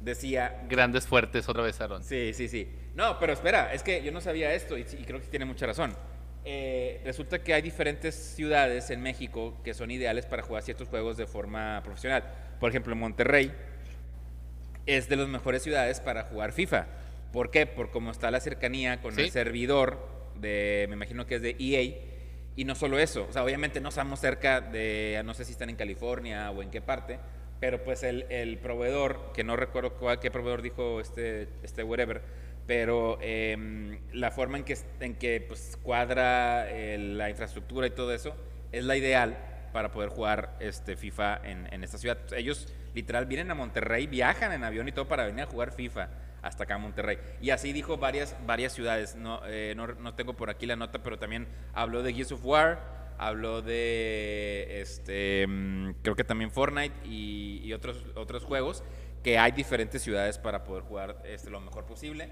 Decía. 0.04 0.66
Grandes 0.70 1.08
fuertes, 1.08 1.48
otra 1.48 1.64
vez, 1.64 1.80
Aaron. 1.80 2.04
Sí, 2.04 2.34
sí, 2.34 2.48
sí. 2.48 2.68
No, 2.94 3.18
pero 3.20 3.34
espera, 3.34 3.74
es 3.74 3.84
que 3.84 4.04
yo 4.04 4.12
no 4.12 4.22
sabía 4.22 4.54
esto 4.54 4.78
y, 4.78 4.82
y 4.82 5.06
creo 5.06 5.22
que 5.22 5.28
tiene 5.28 5.46
mucha 5.46 5.66
razón. 5.66 5.96
Eh, 6.46 7.00
resulta 7.06 7.42
que 7.42 7.54
hay 7.54 7.62
diferentes 7.62 8.16
ciudades 8.16 8.90
en 8.90 9.02
México 9.02 9.58
que 9.64 9.74
son 9.74 9.92
ideales 9.92 10.26
para 10.26 10.44
jugar 10.44 10.62
ciertos 10.64 10.90
juegos 10.90 11.16
de 11.16 11.26
forma 11.26 11.82
profesional. 11.84 12.24
Por 12.60 12.70
ejemplo, 12.70 12.96
Monterrey 12.96 13.54
es 14.86 15.08
de 15.08 15.16
las 15.16 15.30
mejores 15.30 15.64
ciudades 15.64 16.02
para 16.02 16.24
jugar 16.24 16.52
FIFA. 16.52 16.88
¿Por 17.32 17.50
qué? 17.50 17.66
Por 17.66 17.92
cómo 17.92 18.12
está 18.12 18.30
la 18.30 18.42
cercanía 18.42 19.02
con 19.02 19.18
el 19.18 19.32
servidor 19.32 20.06
de, 20.36 20.86
me 20.90 20.96
imagino 20.96 21.26
que 21.26 21.36
es 21.36 21.42
de 21.42 21.56
EA. 21.58 22.12
Y 22.56 22.66
no 22.66 22.76
solo 22.76 23.00
eso, 23.00 23.26
o 23.28 23.34
sea, 23.34 23.44
obviamente 23.44 23.82
no 23.82 23.90
estamos 23.90 24.20
cerca 24.20 24.62
de, 24.62 25.20
no 25.26 25.34
sé 25.34 25.44
si 25.44 25.54
están 25.54 25.72
en 25.72 25.76
California 25.76 26.52
o 26.52 26.62
en 26.62 26.70
qué 26.70 26.82
parte, 26.82 27.20
pero 27.64 27.82
pues 27.82 28.04
el, 28.04 28.26
el 28.30 28.58
proveedor, 28.58 29.32
que 29.34 29.46
no 29.46 29.56
recuerdo 29.56 29.94
cuál, 29.94 30.20
qué 30.20 30.30
proveedor 30.30 30.62
dijo 30.62 31.00
este, 31.00 31.48
este 31.64 31.82
whatever, 31.82 32.22
pero 32.68 33.18
em, 33.22 34.02
la 34.12 34.32
forma 34.32 34.58
en 34.58 34.66
que, 34.66 34.78
en 35.00 35.16
que 35.16 35.40
pues, 35.48 35.80
cuadra 35.82 36.70
eh, 36.70 36.98
la 36.98 37.30
infraestructura 37.30 37.88
y 37.88 37.92
todo 37.92 38.14
eso 38.14 38.36
es 38.74 38.84
la 38.84 38.98
ideal 38.98 39.38
para 39.72 39.94
poder 39.94 40.10
jugar 40.10 40.58
este 40.60 40.98
FIFA 40.98 41.40
en, 41.46 41.74
en, 41.74 41.86
esta 41.86 41.98
ciudad. 41.98 42.18
Ellos 42.36 42.68
literal 42.94 43.28
vienen 43.28 43.50
a 43.50 43.56
Monterrey, 43.56 44.08
viajan 44.08 44.52
en 44.52 44.66
avión 44.66 44.90
y 44.90 44.92
todo 44.92 45.08
para 45.08 45.26
venir 45.26 45.44
a 45.44 45.48
jugar 45.48 45.72
FIFA 45.72 46.10
hasta 46.42 46.66
acá 46.66 46.76
a 46.76 46.80
Monterrey. 46.80 47.18
Y 47.42 47.52
así 47.52 47.72
dijo 47.72 47.96
varias, 47.96 48.36
varias 48.46 48.74
ciudades. 48.74 49.16
No, 49.16 49.40
eh, 49.46 49.74
no, 49.78 49.88
no, 49.88 50.16
tengo 50.16 50.34
por 50.34 50.50
aquí 50.50 50.66
la 50.66 50.76
nota, 50.76 51.02
pero 51.02 51.18
también 51.18 51.48
habló 51.74 52.04
de 52.04 52.14
Gears 52.14 52.34
of 52.34 52.46
War, 52.46 53.03
habló 53.28 53.62
de, 53.62 54.82
este, 54.82 55.46
mm, 55.48 55.96
creo 56.02 56.16
que 56.16 56.24
también 56.24 56.52
Fortnite 56.52 56.96
y, 57.06 57.62
y, 57.64 57.74
otros, 57.74 58.06
otros 58.16 58.44
juegos, 58.44 58.84
que 59.24 59.38
hay 59.38 59.52
diferentes 59.52 60.02
ciudades 60.02 60.38
para 60.38 60.64
poder 60.64 60.84
jugar 60.84 61.22
este, 61.26 61.50
lo 61.50 61.62
mejor 61.62 61.86
posible 61.86 62.30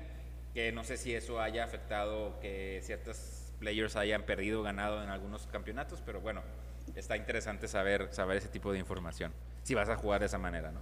que 0.53 0.71
no 0.71 0.83
sé 0.83 0.97
si 0.97 1.15
eso 1.15 1.39
haya 1.39 1.63
afectado 1.63 2.39
que 2.39 2.79
ciertos 2.83 3.53
players 3.59 3.95
hayan 3.95 4.23
perdido 4.23 4.61
o 4.61 4.63
ganado 4.63 5.01
en 5.03 5.09
algunos 5.09 5.47
campeonatos, 5.47 6.01
pero 6.05 6.19
bueno, 6.19 6.41
está 6.95 7.15
interesante 7.15 7.67
saber, 7.67 8.09
saber 8.11 8.37
ese 8.37 8.49
tipo 8.49 8.71
de 8.71 8.79
información, 8.79 9.31
si 9.63 9.75
vas 9.75 9.89
a 9.89 9.95
jugar 9.95 10.19
de 10.19 10.25
esa 10.25 10.37
manera, 10.37 10.71
¿no? 10.71 10.81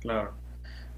Claro. 0.00 0.34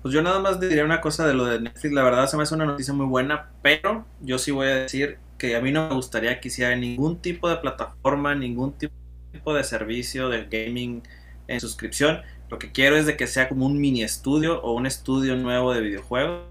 Pues 0.02 0.14
yo 0.14 0.22
nada 0.22 0.38
más 0.38 0.60
diría 0.60 0.84
una 0.84 1.00
cosa 1.00 1.26
de 1.26 1.34
lo 1.34 1.44
de 1.44 1.60
Netflix, 1.60 1.92
la 1.92 2.02
verdad 2.04 2.28
se 2.28 2.36
me 2.36 2.44
hace 2.44 2.54
una 2.54 2.66
noticia 2.66 2.94
muy 2.94 3.06
buena, 3.06 3.50
pero 3.62 4.06
yo 4.20 4.38
sí 4.38 4.52
voy 4.52 4.68
a 4.68 4.74
decir 4.76 5.18
que 5.38 5.56
a 5.56 5.60
mí 5.60 5.72
no 5.72 5.88
me 5.88 5.94
gustaría 5.94 6.40
que 6.40 6.48
hiciera 6.48 6.74
ningún 6.76 7.18
tipo 7.18 7.48
de 7.48 7.56
plataforma, 7.56 8.34
ningún 8.34 8.74
tipo 8.74 9.54
de 9.54 9.64
servicio 9.64 10.28
de 10.28 10.44
gaming 10.44 11.02
en 11.46 11.60
suscripción. 11.60 12.22
Lo 12.50 12.58
que 12.58 12.72
quiero 12.72 12.96
es 12.96 13.06
de 13.06 13.16
que 13.16 13.26
sea 13.26 13.48
como 13.48 13.66
un 13.66 13.80
mini 13.80 14.02
estudio 14.02 14.62
o 14.62 14.72
un 14.72 14.86
estudio 14.86 15.36
nuevo 15.36 15.74
de 15.74 15.80
videojuegos. 15.80 16.46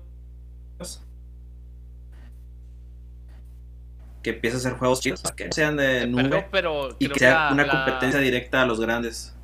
Que 4.22 4.32
empiece 4.32 4.58
a 4.58 4.60
hacer 4.60 4.74
juegos 4.74 5.00
chidos, 5.00 5.24
que 5.36 5.52
sean 5.52 5.78
de 5.78 6.06
nube 6.06 6.48
pero, 6.52 6.90
y 7.00 7.08
que 7.08 7.20
sea 7.20 7.50
una 7.52 7.68
competencia 7.68 8.20
directa 8.20 8.62
a 8.62 8.66
los 8.66 8.80
grandes. 8.80 9.36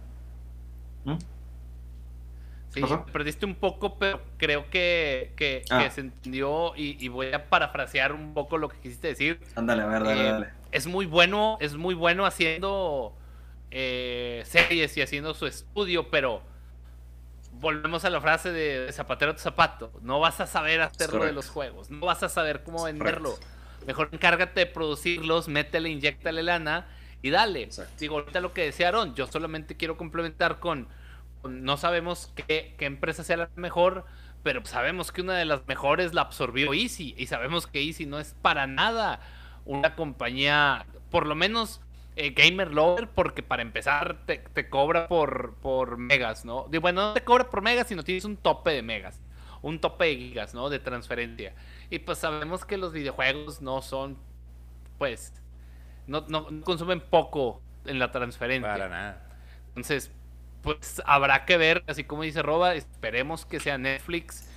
¿Mm? 1.05 1.17
Sí, 2.73 2.81
perdiste 3.11 3.45
un 3.45 3.53
poco, 3.55 3.99
pero 3.99 4.21
creo 4.37 4.69
que, 4.71 5.33
que, 5.35 5.63
ah. 5.69 5.87
se 5.91 6.01
entendió 6.01 6.73
y, 6.75 7.07
voy 7.07 7.31
a 7.31 7.49
parafrasear 7.49 8.13
un 8.13 8.33
poco 8.33 8.57
lo 8.57 8.67
que 8.67 8.79
quisiste 8.79 9.09
decir. 9.09 9.39
Ándale, 9.55 9.83
a 9.83 9.85
ver, 9.85 10.03
dale, 10.03 10.21
eh, 10.21 10.31
dale. 10.31 10.49
Es 10.71 10.87
muy 10.87 11.05
bueno, 11.05 11.57
es 11.61 11.75
muy 11.75 11.93
bueno 11.93 12.25
haciendo 12.25 13.15
eh, 13.69 14.41
series 14.45 14.97
y 14.97 15.03
haciendo 15.03 15.35
su 15.35 15.45
estudio, 15.45 16.09
pero 16.09 16.41
volvemos 17.51 18.03
a 18.05 18.09
la 18.09 18.19
frase 18.21 18.51
de, 18.51 18.91
zapatero 18.91 19.35
tu 19.35 19.41
zapato. 19.41 19.91
No 20.01 20.19
vas 20.19 20.39
a 20.41 20.47
saber 20.47 20.81
hacerlo 20.81 21.25
de 21.25 21.31
los 21.31 21.49
juegos, 21.49 21.91
no 21.91 22.07
vas 22.07 22.23
a 22.23 22.29
saber 22.29 22.63
cómo 22.63 22.85
venderlo. 22.85 23.37
Mejor 23.85 24.09
encárgate 24.11 24.61
de 24.61 24.65
producirlos, 24.65 25.47
métele, 25.47 25.89
inyectale 25.89 26.41
lana 26.41 26.87
y 27.21 27.29
dale. 27.29 27.69
Digo, 27.99 28.17
ahorita 28.17 28.41
lo 28.41 28.53
que 28.53 28.63
decía 28.65 28.87
Aaron, 28.87 29.13
yo 29.13 29.27
solamente 29.27 29.77
quiero 29.77 29.95
complementar 29.95 30.59
con 30.59 30.87
no 31.43 31.77
sabemos 31.77 32.31
qué, 32.35 32.75
empresa 32.79 33.23
sea 33.23 33.37
la 33.37 33.49
mejor, 33.55 34.05
pero 34.43 34.65
sabemos 34.65 35.11
que 35.11 35.21
una 35.21 35.35
de 35.35 35.45
las 35.45 35.65
mejores 35.67 36.13
la 36.13 36.21
absorbió 36.21 36.73
Easy 36.73 37.15
y 37.17 37.27
sabemos 37.27 37.67
que 37.67 37.81
Easy 37.81 38.05
no 38.05 38.19
es 38.19 38.35
para 38.41 38.67
nada 38.67 39.19
una 39.65 39.95
compañía, 39.95 40.85
por 41.09 41.25
lo 41.25 41.35
menos 41.35 41.81
eh, 42.15 42.31
gamer 42.31 42.73
lover, 42.73 43.09
porque 43.09 43.43
para 43.43 43.61
empezar 43.61 44.25
te, 44.25 44.69
cobra 44.69 45.07
por, 45.07 45.55
por 45.61 45.97
megas, 45.97 46.45
¿no? 46.45 46.67
bueno, 46.81 47.07
no 47.07 47.13
te 47.13 47.23
cobra 47.23 47.49
por 47.49 47.61
megas, 47.61 47.87
sino 47.87 48.03
tienes 48.03 48.25
un 48.25 48.37
tope 48.37 48.71
de 48.71 48.81
megas, 48.81 49.21
un 49.61 49.79
tope 49.79 50.05
de 50.05 50.15
gigas, 50.17 50.53
¿no? 50.53 50.69
De 50.69 50.79
transferencia. 50.79 51.53
Y 51.89 51.99
pues 51.99 52.19
sabemos 52.19 52.65
que 52.65 52.77
los 52.77 52.91
videojuegos 52.91 53.61
no 53.61 53.81
son, 53.81 54.17
pues, 54.97 55.33
no, 56.05 56.25
no 56.27 56.61
consumen 56.61 56.99
poco 56.99 57.61
en 57.85 57.99
la 57.99 58.11
transferencia. 58.11 58.71
Para 58.71 58.89
nada. 58.89 59.29
Entonces, 59.69 60.11
pues 60.63 61.01
habrá 61.05 61.45
que 61.45 61.57
ver, 61.57 61.83
así 61.87 62.03
como 62.03 62.23
dice 62.23 62.41
Roba, 62.41 62.73
esperemos 62.73 63.45
que 63.45 63.59
sea 63.59 63.77
Netflix 63.77 64.49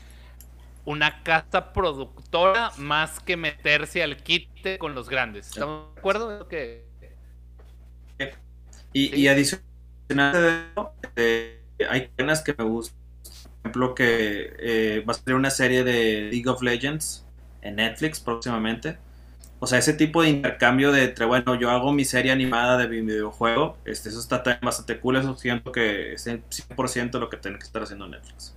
una 0.87 1.23
casa 1.25 1.73
productora 1.73 2.71
más 2.79 3.21
que 3.21 3.37
meterse 3.37 4.03
al 4.03 4.17
quite 4.17 4.79
con 4.79 4.95
los 4.95 5.09
grandes. 5.09 5.49
¿Estamos 5.49 5.93
de 5.95 5.99
acuerdo? 5.99 6.49
Y, 8.93 9.15
y 9.15 9.29
adicional 9.29 10.73
eh, 11.17 11.61
hay 11.91 12.09
penas 12.15 12.43
que 12.43 12.55
me 12.57 12.65
gustan. 12.65 12.97
Por 13.23 13.61
ejemplo, 13.63 13.95
que 13.97 14.55
eh, 14.61 15.05
va 15.07 15.13
a 15.13 15.15
salir 15.15 15.35
una 15.35 15.51
serie 15.51 15.83
de 15.83 16.31
League 16.31 16.49
of 16.49 16.63
Legends 16.63 17.27
en 17.63 17.77
Netflix 17.77 18.21
próximamente. 18.21 18.97
O 19.67 19.69
sea, 19.69 19.81
ese 19.81 19.95
tipo 19.95 20.23
de 20.23 20.29
intercambio 20.29 20.93
de 20.93 21.03
entre, 21.03 21.27
bueno, 21.27 21.57
yo 21.57 21.71
hago 21.71 21.93
mi 21.93 22.05
serie 22.05 22.31
animada 22.31 22.79
de 22.79 22.87
mi 22.87 23.01
videojuego, 23.01 23.77
este, 23.85 24.11
eso 24.11 24.21
está 24.21 24.41
bastante 24.63 25.01
cool, 25.01 25.17
eso 25.17 25.37
siento 25.37 25.73
que 25.73 26.13
es 26.13 26.29
el 26.29 26.45
100% 26.49 27.19
lo 27.19 27.29
que 27.29 27.37
tiene 27.37 27.59
que 27.59 27.65
estar 27.65 27.83
haciendo 27.83 28.07
Netflix. 28.07 28.55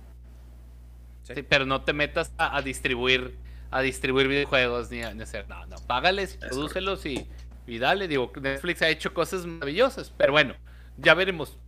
Sí, 1.24 1.42
pero 1.42 1.66
no 1.66 1.82
te 1.82 1.92
metas 1.94 2.32
a, 2.38 2.62
distribuir 2.62 3.36
a 3.72 3.80
distribuir 3.80 4.28
videojuegos 4.28 4.88
ni 4.92 5.02
a 5.02 5.08
hacer, 5.08 5.48
no, 5.48 5.66
no, 5.66 5.78
págales, 5.88 6.36
prodúcelos 6.36 7.04
y, 7.04 7.26
y 7.66 7.80
dale, 7.80 8.06
digo, 8.06 8.30
Netflix 8.40 8.80
ha 8.82 8.88
hecho 8.88 9.12
cosas 9.12 9.44
maravillosas, 9.46 10.12
pero 10.16 10.30
bueno, 10.30 10.54
ya 10.96 11.14
veremos, 11.14 11.58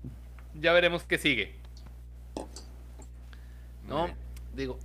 ya 0.55 0.73
veremos 0.73 1.03
qué 1.03 1.19
sigue. 1.19 1.57
¿No? 3.89 4.09
Digo, 4.55 4.79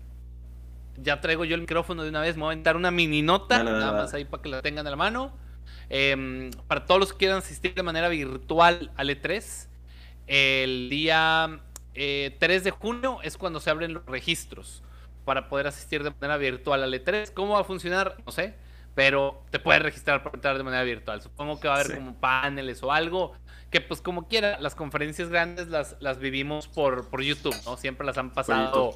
ya 0.97 1.21
traigo 1.21 1.45
yo 1.45 1.55
el 1.55 1.61
micrófono 1.61 2.03
de 2.03 2.09
una 2.09 2.21
vez, 2.21 2.35
me 2.35 2.41
voy 2.41 2.49
a 2.49 2.51
aventar 2.53 2.75
una 2.75 2.91
mini 2.91 3.21
nota, 3.21 3.63
nada 3.63 3.91
más 3.91 4.13
ahí 4.13 4.25
para 4.25 4.43
que 4.43 4.49
la 4.49 4.61
tengan 4.61 4.85
a 4.87 4.89
la 4.89 4.95
mano. 4.95 5.31
Em, 5.89 6.51
para 6.67 6.85
todos 6.85 6.99
los 6.99 7.11
que 7.13 7.19
quieran 7.19 7.37
asistir 7.37 7.73
de 7.73 7.83
manera 7.83 8.09
virtual 8.09 8.91
al 8.97 9.09
E3, 9.09 9.67
el 10.27 10.89
día 10.89 11.61
3 11.93 12.41
eh, 12.41 12.61
de 12.61 12.71
junio 12.71 13.19
es 13.23 13.37
cuando 13.37 13.59
se 13.59 13.69
abren 13.69 13.93
los 13.93 14.05
registros 14.05 14.83
para 15.23 15.49
poder 15.49 15.67
asistir 15.67 16.03
de 16.03 16.11
manera 16.11 16.37
virtual 16.37 16.83
al 16.83 16.93
E3. 16.93 17.31
¿Cómo 17.33 17.53
va 17.53 17.61
a 17.61 17.63
funcionar? 17.63 18.17
No 18.25 18.31
sé, 18.31 18.55
pero 18.95 19.43
te 19.49 19.59
puedes 19.59 19.81
registrar 19.81 20.23
para 20.23 20.35
entrar 20.35 20.57
de 20.57 20.63
manera 20.63 20.83
virtual. 20.83 21.21
Supongo 21.21 21.59
que 21.59 21.67
va 21.67 21.75
a 21.75 21.79
haber 21.79 21.95
como 21.95 22.15
paneles 22.15 22.83
o 22.83 22.91
algo, 22.91 23.33
que 23.69 23.79
pues 23.79 24.01
como 24.01 24.27
quiera, 24.27 24.59
las 24.59 24.75
conferencias 24.75 25.29
grandes 25.29 25.67
las, 25.67 25.95
las 25.99 26.19
vivimos 26.19 26.67
por, 26.67 27.09
por 27.09 27.21
YouTube, 27.21 27.55
¿no? 27.65 27.77
Siempre 27.77 28.05
las 28.05 28.17
han 28.17 28.31
pasado 28.31 28.93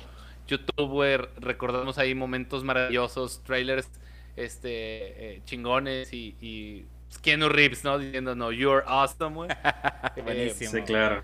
youtuber, 0.52 1.30
recordamos 1.38 1.98
ahí 1.98 2.14
momentos 2.14 2.64
maravillosos, 2.64 3.42
trailers 3.44 3.90
este, 4.36 5.36
eh, 5.36 5.42
chingones 5.46 6.14
y, 6.14 6.36
y 6.42 6.86
Keanu 7.22 7.50
Reeves, 7.50 7.84
¿no? 7.84 7.98
Diciendo, 7.98 8.36
no, 8.36 8.52
you're 8.52 8.84
awesome, 8.86 9.36
güey. 9.36 9.50
Buenísimo. 10.24 10.72
sí, 10.72 10.82
claro. 10.82 11.24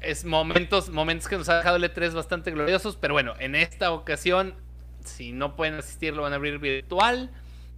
Es 0.00 0.24
momentos, 0.24 0.88
momentos 0.90 1.28
que 1.28 1.36
nos 1.36 1.48
ha 1.48 1.58
dejado 1.58 1.76
el 1.76 1.84
E3 1.84 2.12
bastante 2.12 2.50
gloriosos, 2.50 2.96
pero 2.96 3.14
bueno, 3.14 3.34
en 3.38 3.54
esta 3.54 3.92
ocasión, 3.92 4.54
si 5.04 5.32
no 5.32 5.54
pueden 5.54 5.74
asistir, 5.74 6.14
lo 6.14 6.22
van 6.22 6.32
a 6.32 6.36
abrir 6.36 6.58
virtual. 6.58 7.30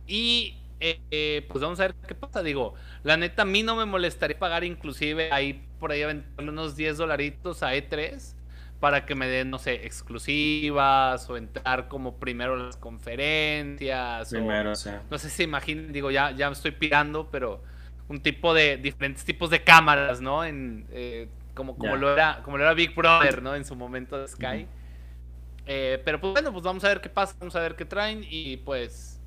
Y 0.07 0.57
eh, 0.81 1.01
eh, 1.11 1.47
pues 1.49 1.63
vamos 1.63 1.81
a 1.81 1.85
ver 1.85 1.95
qué 2.07 2.15
pasa. 2.15 2.43
Digo, 2.43 2.75
la 3.03 3.17
neta, 3.17 3.43
a 3.43 3.45
mí 3.45 3.63
no 3.63 3.77
me 3.77 3.85
molestaría 3.85 4.39
pagar 4.39 4.65
inclusive 4.65 5.31
ahí 5.33 5.67
por 5.79 5.93
ahí 5.93 6.03
aventarle 6.03 6.51
unos 6.51 6.77
10 6.77 6.97
dolaritos 6.97 7.63
a 7.63 7.75
E3 7.75 8.34
para 8.85 9.07
que 9.07 9.15
me 9.15 9.27
den, 9.27 9.49
no 9.49 9.59
sé, 9.59 9.87
exclusivas 9.87 11.31
o 11.31 11.39
entrar 11.39 11.89
como 11.89 12.17
primero 12.17 12.53
a 12.53 12.57
las 12.59 12.77
conferencias. 12.77 14.29
Primero, 14.29 14.73
o, 14.73 14.75
sí. 14.75 14.91
No 15.11 15.17
sé 15.17 15.31
si 15.31 15.45
imaginen, 15.45 15.91
digo, 15.91 16.11
ya, 16.11 16.33
ya 16.33 16.51
me 16.51 16.53
estoy 16.53 16.73
pirando, 16.73 17.31
pero 17.31 17.63
un 18.09 18.21
tipo 18.21 18.53
de 18.53 18.77
diferentes 18.77 19.25
tipos 19.25 19.49
de 19.49 19.65
cámaras, 19.65 20.21
¿no? 20.21 20.45
En, 20.45 20.87
eh, 20.91 21.29
como, 21.55 21.79
como, 21.79 21.97
lo 21.97 22.13
era, 22.13 22.43
como 22.43 22.59
lo 22.59 22.65
era 22.65 22.75
Big 22.75 22.95
Brother, 22.95 23.41
¿no? 23.41 23.55
En 23.55 23.65
su 23.65 23.75
momento 23.75 24.21
de 24.21 24.29
Sky. 24.29 24.69
Eh, 25.65 26.03
pero 26.05 26.21
pues 26.21 26.35
bueno, 26.35 26.53
pues 26.53 26.63
vamos 26.63 26.85
a 26.85 26.89
ver 26.89 27.01
qué 27.01 27.09
pasa, 27.09 27.35
vamos 27.41 27.57
a 27.57 27.61
ver 27.61 27.77
qué 27.77 27.87
traen 27.87 28.23
y 28.29 28.59
pues, 28.59 29.19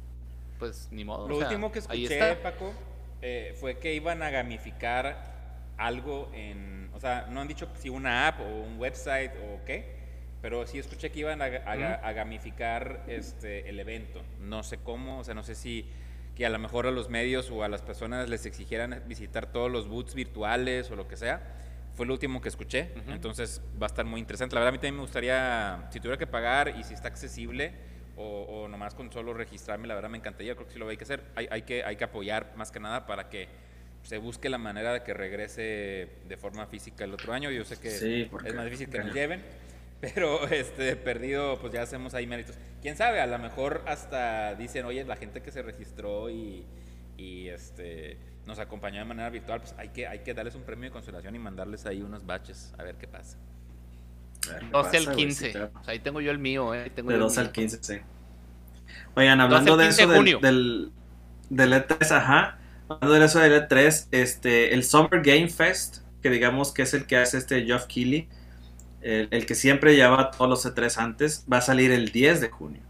pues 0.59 0.87
ni 0.91 1.03
modo. 1.03 1.27
Lo 1.27 1.37
último 1.39 1.71
que 1.71 1.79
escuché, 1.79 2.35
Paco, 2.35 2.75
eh, 3.23 3.57
fue 3.59 3.79
que 3.79 3.95
iban 3.95 4.21
a 4.21 4.29
gamificar 4.29 5.73
algo 5.77 6.29
en 6.35 6.76
o 6.97 6.99
sea, 6.99 7.27
no 7.29 7.41
han 7.41 7.47
dicho 7.47 7.69
si 7.75 7.89
una 7.89 8.27
app 8.27 8.39
o 8.41 8.43
un 8.43 8.79
website 8.79 9.31
o 9.35 9.63
qué, 9.65 9.97
pero 10.41 10.65
sí 10.65 10.79
escuché 10.79 11.11
que 11.11 11.19
iban 11.19 11.39
a, 11.43 11.47
gamificar 11.47 13.03
este, 13.07 13.69
el 13.69 13.79
evento. 13.79 14.23
No 14.41 14.63
sé 14.63 14.79
cómo, 14.79 15.19
o 15.19 15.23
sea, 15.23 15.35
no 15.35 15.43
sé 15.43 15.53
si 15.53 15.85
que 16.35 16.43
a 16.43 16.49
lo 16.49 16.57
mejor 16.57 16.87
a 16.87 16.91
los 16.91 17.07
medios 17.07 17.51
o 17.51 17.63
a 17.63 17.67
las 17.67 17.83
personas 17.83 18.29
les 18.29 18.47
exigieran 18.47 19.03
visitar 19.07 19.45
todos 19.45 19.71
los 19.71 19.87
booths 19.87 20.15
virtuales 20.15 20.89
o 20.89 20.95
lo 20.95 21.07
que 21.07 21.17
sea. 21.17 21.41
Fue 21.93 22.07
lo 22.07 22.13
último 22.13 22.41
que 22.41 22.49
escuché, 22.49 22.91
entonces 23.09 23.61
va 23.79 23.85
a 23.85 23.89
estar 23.89 24.05
muy 24.05 24.19
interesante. 24.19 24.55
La 24.55 24.61
verdad 24.61 24.69
a 24.69 24.71
mí 24.71 24.77
también 24.77 24.95
me 24.95 25.01
gustaría, 25.01 25.87
si 25.91 25.99
tuviera 25.99 26.17
que 26.17 26.27
pagar 26.27 26.75
y 26.79 26.83
si 26.83 26.95
está 26.95 27.09
accesible 27.09 27.73
o, 28.15 28.41
o 28.41 28.67
nomás 28.67 28.95
con 28.95 29.11
solo 29.11 29.35
registrarme, 29.35 29.87
la 29.87 29.93
verdad 29.93 30.09
me 30.09 30.17
encantaría, 30.17 30.55
creo 30.55 30.65
que 30.65 30.73
sí 30.73 30.79
lo 30.79 30.89
hay 30.89 30.97
que 30.97 31.03
hacer. 31.03 31.23
Hay, 31.35 31.47
hay, 31.51 31.61
que, 31.61 31.83
hay 31.83 31.95
que 31.95 32.03
apoyar 32.03 32.53
más 32.55 32.71
que 32.71 32.79
nada 32.79 33.05
para 33.05 33.29
que 33.29 33.47
se 34.07 34.19
busque 34.19 34.47
la 34.47 34.57
manera 34.57 34.93
de 34.93 35.03
que 35.03 35.13
regrese 35.13 36.07
de 36.29 36.37
forma 36.37 36.65
física 36.67 37.03
el 37.03 37.13
otro 37.13 37.33
año. 37.33 37.51
Yo 37.51 37.65
sé 37.65 37.77
que 37.77 37.89
es 37.89 38.55
más 38.55 38.63
difícil 38.63 38.87
que 38.89 38.99
nos 38.99 39.13
lleven, 39.13 39.43
pero 39.99 40.47
este 40.47 40.95
perdido, 40.95 41.59
pues 41.59 41.73
ya 41.73 41.81
hacemos 41.81 42.13
ahí 42.13 42.25
méritos. 42.25 42.57
Quién 42.81 42.95
sabe, 42.95 43.19
a 43.19 43.27
lo 43.27 43.37
mejor 43.37 43.83
hasta 43.85 44.55
dicen, 44.55 44.85
oye, 44.85 45.03
la 45.03 45.17
gente 45.17 45.41
que 45.41 45.51
se 45.51 45.61
registró 45.61 46.29
y, 46.29 46.65
y 47.17 47.49
este 47.49 48.17
nos 48.45 48.59
acompañó 48.59 48.99
de 48.99 49.03
manera 49.03 49.29
virtual, 49.29 49.59
pues 49.59 49.75
hay 49.77 49.89
que, 49.89 50.07
hay 50.07 50.19
que 50.19 50.33
darles 50.33 50.55
un 50.55 50.63
premio 50.63 50.85
de 50.85 50.93
consolación 50.93 51.35
y 51.35 51.39
mandarles 51.39 51.85
ahí 51.85 52.01
unos 52.01 52.25
baches, 52.25 52.73
a 52.77 52.83
ver 52.83 52.95
qué 52.95 53.09
pasa. 53.09 53.37
12 54.71 54.97
al 54.99 55.15
15. 55.17 55.69
ahí 55.85 55.99
tengo 55.99 56.21
yo 56.21 56.31
el 56.31 56.39
mío, 56.39 56.73
¿eh? 56.73 56.89
Tengo 56.95 57.11
de 57.11 57.17
12 57.17 57.41
al 57.41 57.51
15, 57.51 57.79
sí. 57.81 57.99
Oigan, 59.15 59.41
hablando 59.41 59.75
de 59.75 59.89
eso 59.89 60.07
del, 60.07 60.39
del, 60.39 60.91
del 61.49 61.73
E3, 61.73 62.09
ajá. 62.11 62.57
Hablando 62.89 63.19
de 63.19 63.25
eso 63.25 63.39
del 63.39 63.67
E3, 63.67 64.07
este, 64.11 64.73
el 64.73 64.83
Summer 64.83 65.21
Game 65.21 65.49
Fest, 65.49 65.99
que 66.21 66.29
digamos 66.29 66.71
que 66.71 66.83
es 66.83 66.93
el 66.93 67.05
que 67.05 67.17
hace 67.17 67.37
este 67.37 67.65
Geoff 67.65 67.85
Keighley, 67.85 68.29
el, 69.01 69.45
que 69.45 69.55
siempre 69.55 69.95
lleva 69.95 70.31
todos 70.31 70.49
los 70.49 70.65
E3 70.65 70.97
antes, 70.97 71.45
va 71.51 71.57
a 71.57 71.61
salir 71.61 71.91
el 71.91 72.11
10 72.11 72.41
de 72.41 72.49
junio. 72.49 72.81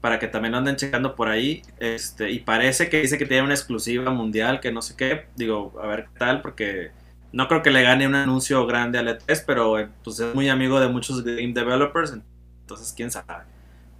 Para 0.00 0.18
que 0.18 0.28
también 0.28 0.52
lo 0.52 0.58
anden 0.58 0.76
checando 0.76 1.14
por 1.16 1.28
ahí. 1.28 1.62
Este, 1.78 2.30
y 2.30 2.40
parece 2.40 2.88
que 2.88 3.00
dice 3.00 3.18
que 3.18 3.26
tiene 3.26 3.42
una 3.42 3.54
exclusiva 3.54 4.10
mundial, 4.10 4.60
que 4.60 4.72
no 4.72 4.82
sé 4.82 4.94
qué. 4.96 5.26
Digo, 5.36 5.74
a 5.82 5.86
ver 5.86 6.04
qué 6.04 6.18
tal, 6.18 6.40
porque 6.40 6.92
no 7.32 7.48
creo 7.48 7.62
que 7.62 7.70
le 7.70 7.82
gane 7.82 8.06
un 8.06 8.14
anuncio 8.14 8.64
grande 8.66 8.98
al 8.98 9.08
E3, 9.08 9.44
pero 9.46 9.78
eh, 9.78 9.88
pues 10.04 10.20
es 10.20 10.34
muy 10.34 10.48
amigo 10.48 10.80
de 10.80 10.88
muchos 10.88 11.24
game 11.24 11.52
developers. 11.52 12.16
Entonces, 12.60 12.92
quién 12.96 13.10
sabe. 13.10 13.44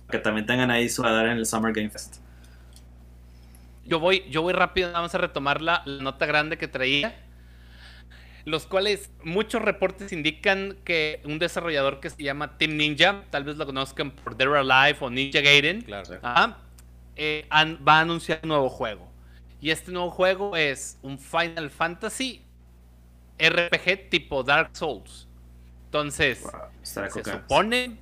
Que 0.08 0.18
también 0.18 0.46
tengan 0.46 0.70
ahí 0.70 0.88
su 0.88 1.02
radar 1.02 1.26
en 1.26 1.38
el 1.38 1.46
Summer 1.46 1.72
Game 1.72 1.90
Fest. 1.90 2.16
Yo 3.88 3.98
voy, 4.00 4.24
yo 4.30 4.42
voy 4.42 4.52
rápido, 4.52 4.92
vamos 4.92 5.14
a 5.14 5.18
retomar 5.18 5.60
la, 5.62 5.82
nota 5.86 6.26
grande 6.26 6.58
que 6.58 6.68
traía. 6.68 7.24
los 8.44 8.66
cuales 8.66 9.10
muchos 9.24 9.60
reportes 9.60 10.10
indican 10.12 10.76
que 10.84 11.20
un 11.24 11.38
desarrollador 11.38 12.00
que 12.00 12.08
se 12.08 12.22
llama 12.22 12.56
Team 12.56 12.76
Ninja, 12.76 13.24
tal 13.30 13.44
vez 13.44 13.56
lo 13.56 13.66
conozcan 13.66 14.10
por 14.10 14.36
Dead 14.36 14.48
or 14.48 14.56
Alive 14.56 14.98
o 15.00 15.10
Ninja 15.10 15.40
Gaiden, 15.40 15.82
Claro. 15.82 16.18
Ajá. 16.22 16.58
Eh, 17.16 17.46
an- 17.50 17.78
va 17.86 17.98
a 17.98 18.00
anunciar 18.02 18.40
un 18.44 18.48
nuevo 18.50 18.68
juego. 18.70 19.06
Y 19.60 19.70
este 19.70 19.90
nuevo 19.92 20.10
juego 20.10 20.56
es 20.56 20.98
un 21.02 21.18
Final 21.18 21.68
Fantasy 21.68 22.42
RPG 23.38 24.08
tipo 24.10 24.42
Dark 24.42 24.70
Souls. 24.72 25.26
Entonces, 25.86 26.42
Wow, 26.42 26.52
se 26.82 27.10
supone 27.10 27.98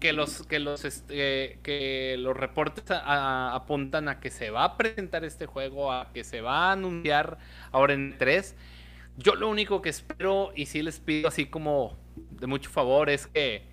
que 0.00 0.12
los 0.12 0.46
que 0.46 0.58
los 0.58 0.84
este, 0.84 1.58
que 1.62 2.16
los 2.18 2.36
reportes 2.36 2.90
a- 2.90 2.98
a- 3.00 3.54
apuntan 3.54 4.08
a 4.08 4.18
que 4.20 4.30
se 4.30 4.50
va 4.50 4.64
a 4.64 4.76
presentar 4.76 5.24
este 5.24 5.46
juego, 5.46 5.92
a 5.92 6.12
que 6.12 6.24
se 6.24 6.40
va 6.40 6.68
a 6.68 6.72
anunciar 6.72 7.38
ahora 7.72 7.92
en 7.94 8.16
3. 8.18 8.56
Yo 9.16 9.34
lo 9.34 9.48
único 9.48 9.82
que 9.82 9.90
espero 9.90 10.52
y 10.56 10.66
sí 10.66 10.82
les 10.82 10.98
pido 11.00 11.28
así 11.28 11.46
como 11.46 11.98
de 12.30 12.46
mucho 12.46 12.70
favor 12.70 13.10
es 13.10 13.26
que 13.26 13.64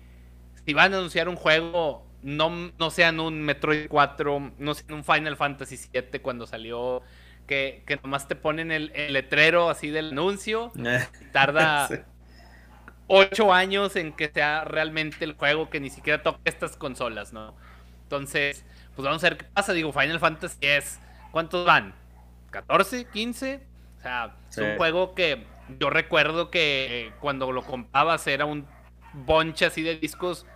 si 0.66 0.74
van 0.74 0.92
a 0.94 0.98
anunciar 0.98 1.28
un 1.28 1.36
juego 1.36 2.06
no, 2.22 2.72
no 2.78 2.90
sean 2.90 3.20
un 3.20 3.40
Metroid 3.42 3.88
4, 3.88 4.52
no 4.58 4.74
sean 4.74 4.92
un 4.92 5.04
Final 5.04 5.36
Fantasy 5.36 5.76
7 5.76 6.20
cuando 6.20 6.46
salió 6.46 7.02
que, 7.46 7.82
que 7.86 7.96
nomás 7.96 8.28
te 8.28 8.34
ponen 8.36 8.70
el, 8.72 8.90
el 8.94 9.14
letrero 9.14 9.70
así 9.70 9.88
del 9.88 10.10
anuncio 10.12 10.70
Eh, 10.84 11.06
tarda 11.32 11.88
Sí. 11.88 11.94
Ocho 13.08 13.52
años 13.52 13.96
en 13.96 14.12
que 14.14 14.28
sea 14.30 14.64
realmente 14.64 15.24
el 15.24 15.34
juego 15.34 15.70
que 15.70 15.80
ni 15.80 15.90
siquiera 15.90 16.22
toque 16.22 16.40
estas 16.46 16.76
consolas, 16.76 17.32
¿no? 17.32 17.56
Entonces, 18.04 18.64
pues 18.96 19.04
vamos 19.06 19.24
a 19.24 19.30
ver 19.30 19.38
qué 19.38 19.44
pasa. 19.46 19.72
Digo, 19.74 19.92
Final 19.92 20.20
Fantasy 20.20 20.58
es. 20.62 21.00
¿Cuántos 21.32 21.66
van? 21.66 21.94
¿14? 22.52 23.06
¿15? 23.10 23.60
O 23.98 24.02
sea, 24.02 24.36
Sí. 24.50 24.60
es 24.62 24.70
un 24.72 24.76
juego 24.76 25.14
que 25.14 25.46
yo 25.78 25.90
recuerdo 25.90 26.50
que 26.50 27.08
eh, 27.08 27.12
cuando 27.20 27.52
lo 27.52 27.64
comprabas 27.64 28.26
era 28.26 28.46
un 28.46 28.66
bonche 29.12 29.66
así 29.66 29.82
de 29.82 29.96
discos 29.98 30.46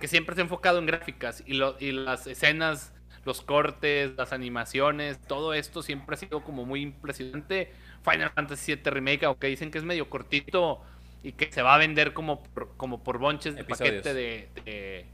que 0.00 0.08
siempre 0.08 0.34
se 0.34 0.40
ha 0.42 0.44
enfocado 0.44 0.78
en 0.78 0.86
gráficas 0.86 1.42
y, 1.46 1.54
lo- 1.54 1.76
y 1.80 1.92
las 1.92 2.26
escenas, 2.26 2.92
los 3.24 3.42
cortes, 3.42 4.12
las 4.16 4.32
animaciones, 4.32 5.20
todo 5.26 5.54
esto 5.54 5.82
siempre 5.82 6.14
ha 6.14 6.18
sido 6.18 6.42
como 6.44 6.64
muy 6.64 6.82
impresionante. 6.82 7.72
Final 8.04 8.30
Fantasy 8.30 8.74
VII 8.76 8.90
Remake, 8.90 9.24
aunque 9.26 9.48
dicen 9.48 9.70
que 9.70 9.78
es 9.78 9.84
medio 9.84 10.08
cortito 10.08 10.80
y 11.22 11.32
que 11.32 11.50
se 11.52 11.62
va 11.62 11.74
a 11.74 11.78
vender 11.78 12.12
como 12.12 12.42
por, 12.42 12.76
como 12.76 13.02
por 13.02 13.18
bonches 13.18 13.54
de 13.54 13.62
Episodios. 13.62 14.02
paquete 14.02 14.14
de, 14.14 14.48
de- 14.64 15.06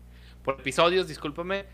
por 0.42 0.60
episodios, 0.60 1.08
discúlpame, 1.08 1.64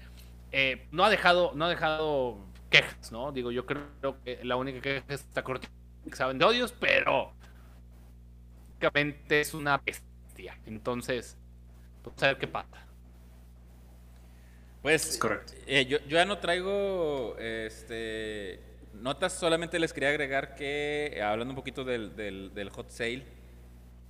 eh, 0.53 0.87
no 0.93 1.05
ha 1.05 1.11
dejado 1.11 1.53
no 1.55 1.65
ha 1.65 1.69
dejado 1.69 2.39
quejas, 2.71 3.11
¿no? 3.11 3.33
Digo, 3.33 3.51
yo 3.51 3.67
creo 3.67 4.23
que 4.25 4.39
la 4.45 4.57
única 4.57 4.81
queja 4.81 4.99
es 4.99 5.05
que 5.05 5.15
está 5.15 5.43
cortito 5.43 5.73
que 6.09 6.17
saben 6.17 6.39
de 6.39 6.45
odios, 6.45 6.73
pero 6.73 7.33
básicamente 8.69 9.41
es 9.41 9.53
una 9.55 9.79
bestia. 9.79 10.57
Entonces, 10.67 11.37
vamos 12.05 12.23
a 12.23 12.27
ver 12.29 12.39
qué 12.39 12.47
pasa. 12.47 12.87
Pues 14.83 15.11
Es 15.11 15.19
correcto. 15.19 15.53
eh, 15.67 15.85
yo, 15.87 15.99
yo 16.01 16.17
ya 16.17 16.25
no 16.25 16.39
traigo 16.39 17.37
este, 17.39 18.61
notas, 18.95 19.35
solamente 19.35 19.79
les 19.79 19.93
quería 19.93 20.09
agregar 20.09 20.55
que, 20.55 21.21
hablando 21.23 21.53
un 21.53 21.57
poquito 21.57 21.85
del, 21.85 22.17
del- 22.17 22.55
del 22.55 22.71
hot 22.71 22.89
sale, 22.91 23.27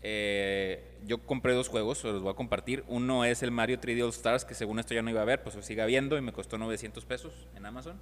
eh, 0.03 0.83
yo 1.07 1.19
compré 1.19 1.53
dos 1.53 1.69
juegos, 1.69 1.99
se 1.99 2.09
los 2.09 2.23
voy 2.23 2.33
a 2.33 2.37
compartir. 2.37 2.85
Uno 2.89 3.25
es 3.25 3.43
el 3.43 3.51
Mario 3.51 3.81
3D 3.81 4.03
All 4.03 4.11
Stars, 4.11 4.45
que 4.45 4.55
según 4.55 4.79
esto 4.79 4.95
ya 4.95 5.03
no 5.03 5.11
iba 5.11 5.23
a 5.23 5.25
ver, 5.25 5.43
pues 5.43 5.55
lo 5.55 5.63
siga 5.63 5.87
viendo 5.87 6.17
y 6.17 6.21
me 6.21 6.33
costó 6.33 6.59
900 6.59 7.05
pesos 7.05 7.33
en 7.57 7.67
Amazon. 7.67 7.97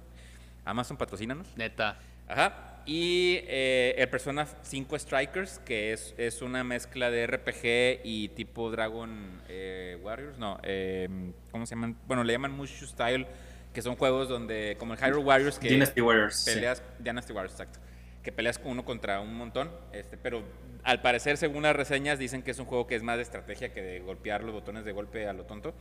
Amazon, 0.65 0.97
patrocínanos. 0.97 1.47
Neta. 1.55 1.99
Ajá. 2.27 2.81
Y 2.85 3.39
eh, 3.47 3.95
el 3.97 4.07
Persona 4.09 4.47
5 4.61 4.97
Strikers, 4.99 5.59
que 5.59 5.93
es, 5.93 6.13
es 6.17 6.41
una 6.41 6.63
mezcla 6.63 7.11
de 7.11 7.27
RPG 7.27 8.01
y 8.03 8.29
tipo 8.29 8.71
Dragon 8.71 9.41
eh, 9.47 9.97
Warriors. 10.01 10.37
No, 10.37 10.59
eh, 10.63 11.07
¿cómo 11.51 11.65
se 11.65 11.75
llaman? 11.75 11.97
Bueno, 12.07 12.23
le 12.23 12.33
llaman 12.33 12.51
Mushu 12.51 12.85
Style, 12.85 13.27
que 13.73 13.81
son 13.81 13.95
juegos 13.95 14.29
donde, 14.29 14.75
como 14.79 14.93
el 14.93 14.99
Hyrule 14.99 15.23
Warriors, 15.23 15.59
que 15.59 15.69
Dynasty 15.69 16.01
Warriors. 16.01 16.35
sí. 16.39 16.51
peleas, 16.53 16.83
Dynasty 16.99 17.33
Warriors, 17.33 17.53
exacto. 17.53 17.79
Que 18.23 18.31
peleas 18.31 18.59
uno 18.63 18.83
contra 18.85 19.19
un 19.21 19.33
montón. 19.33 19.71
Este, 19.93 20.17
pero 20.17 20.43
al 20.83 21.01
parecer, 21.01 21.37
según 21.37 21.63
las 21.63 21.75
reseñas, 21.75 22.19
dicen 22.19 22.41
que 22.43 22.51
es 22.51 22.59
un 22.59 22.65
juego 22.65 22.85
que 22.87 22.95
es 22.95 23.03
más 23.03 23.17
de 23.17 23.23
estrategia 23.23 23.73
que 23.73 23.81
de 23.81 23.99
golpear 23.99 24.43
los 24.43 24.53
botones 24.53 24.85
de 24.85 24.91
golpe 24.91 25.27
a 25.27 25.33
lo 25.33 25.45
tonto. 25.45 25.73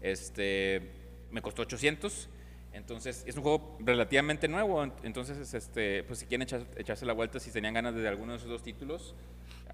Este, 0.00 0.90
me 1.30 1.42
costó 1.42 1.62
800. 1.62 2.28
Entonces, 2.72 3.22
es 3.26 3.36
un 3.36 3.42
juego 3.42 3.76
relativamente 3.80 4.48
nuevo. 4.48 4.82
ent- 4.84 4.92
Entonces, 5.04 5.54
este, 5.54 6.02
pues 6.04 6.18
si 6.20 6.26
quieren 6.26 6.46
echar- 6.46 6.66
echarse 6.76 7.06
la 7.06 7.12
vuelta, 7.12 7.38
si 7.38 7.50
tenían 7.52 7.74
ganas 7.74 7.94
de 7.94 8.06
alguno 8.08 8.32
de 8.32 8.38
esos 8.38 8.50
dos 8.50 8.62
títulos, 8.64 9.14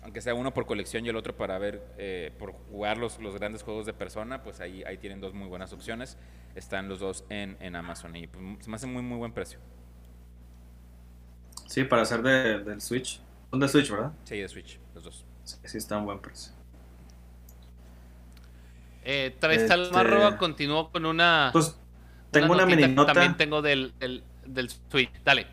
aunque 0.02 0.20
sea 0.20 0.34
uno 0.34 0.52
por 0.52 0.66
colección 0.66 1.04
y 1.06 1.08
el 1.08 1.16
otro 1.16 1.34
para 1.36 1.58
ver, 1.58 1.82
eh, 1.98 2.30
por 2.38 2.52
jugar 2.52 2.98
los, 2.98 3.18
los 3.18 3.34
grandes 3.38 3.62
juegos 3.62 3.86
de 3.86 3.92
persona, 3.94 4.42
pues 4.42 4.60
ahí, 4.60 4.82
ahí 4.84 4.98
tienen 4.98 5.20
dos 5.20 5.32
muy 5.34 5.48
buenas 5.48 5.72
opciones. 5.72 6.18
Están 6.54 6.88
los 6.88 7.00
dos 7.00 7.24
en, 7.30 7.56
en 7.60 7.74
Amazon 7.76 8.14
y 8.16 8.26
pues, 8.26 8.42
se 8.64 8.68
me 8.70 8.76
hace 8.76 8.86
muy, 8.86 9.02
muy 9.02 9.16
buen 9.18 9.32
precio. 9.32 9.58
Sí, 11.70 11.84
para 11.84 12.02
hacer 12.02 12.20
de- 12.22 12.64
del 12.64 12.80
Switch. 12.80 13.20
Son 13.48 13.60
de 13.60 13.68
Switch, 13.68 13.88
¿verdad? 13.88 14.10
Sí, 14.24 14.38
de 14.38 14.48
Switch, 14.48 14.80
los 14.92 15.04
dos. 15.04 15.24
Sí, 15.44 15.56
sí 15.62 15.78
está 15.78 15.94
a 15.94 15.98
un 15.98 16.06
buen 16.06 16.18
precio. 16.18 16.52
Eh, 19.04 19.36
Traes 19.38 19.62
Este- 19.70 20.36
continuó 20.36 20.90
con 20.90 21.06
una. 21.06 21.50
Pues 21.52 21.78
tengo 22.32 22.54
una, 22.54 22.66
mini 22.66 22.82
que 22.82 22.88
nota. 22.88 23.12
También 23.12 23.36
tengo 23.36 23.62
del, 23.62 23.94
del, 24.00 24.24
del 24.46 24.68
Switch. 24.90 25.12
Dale. 25.24 25.46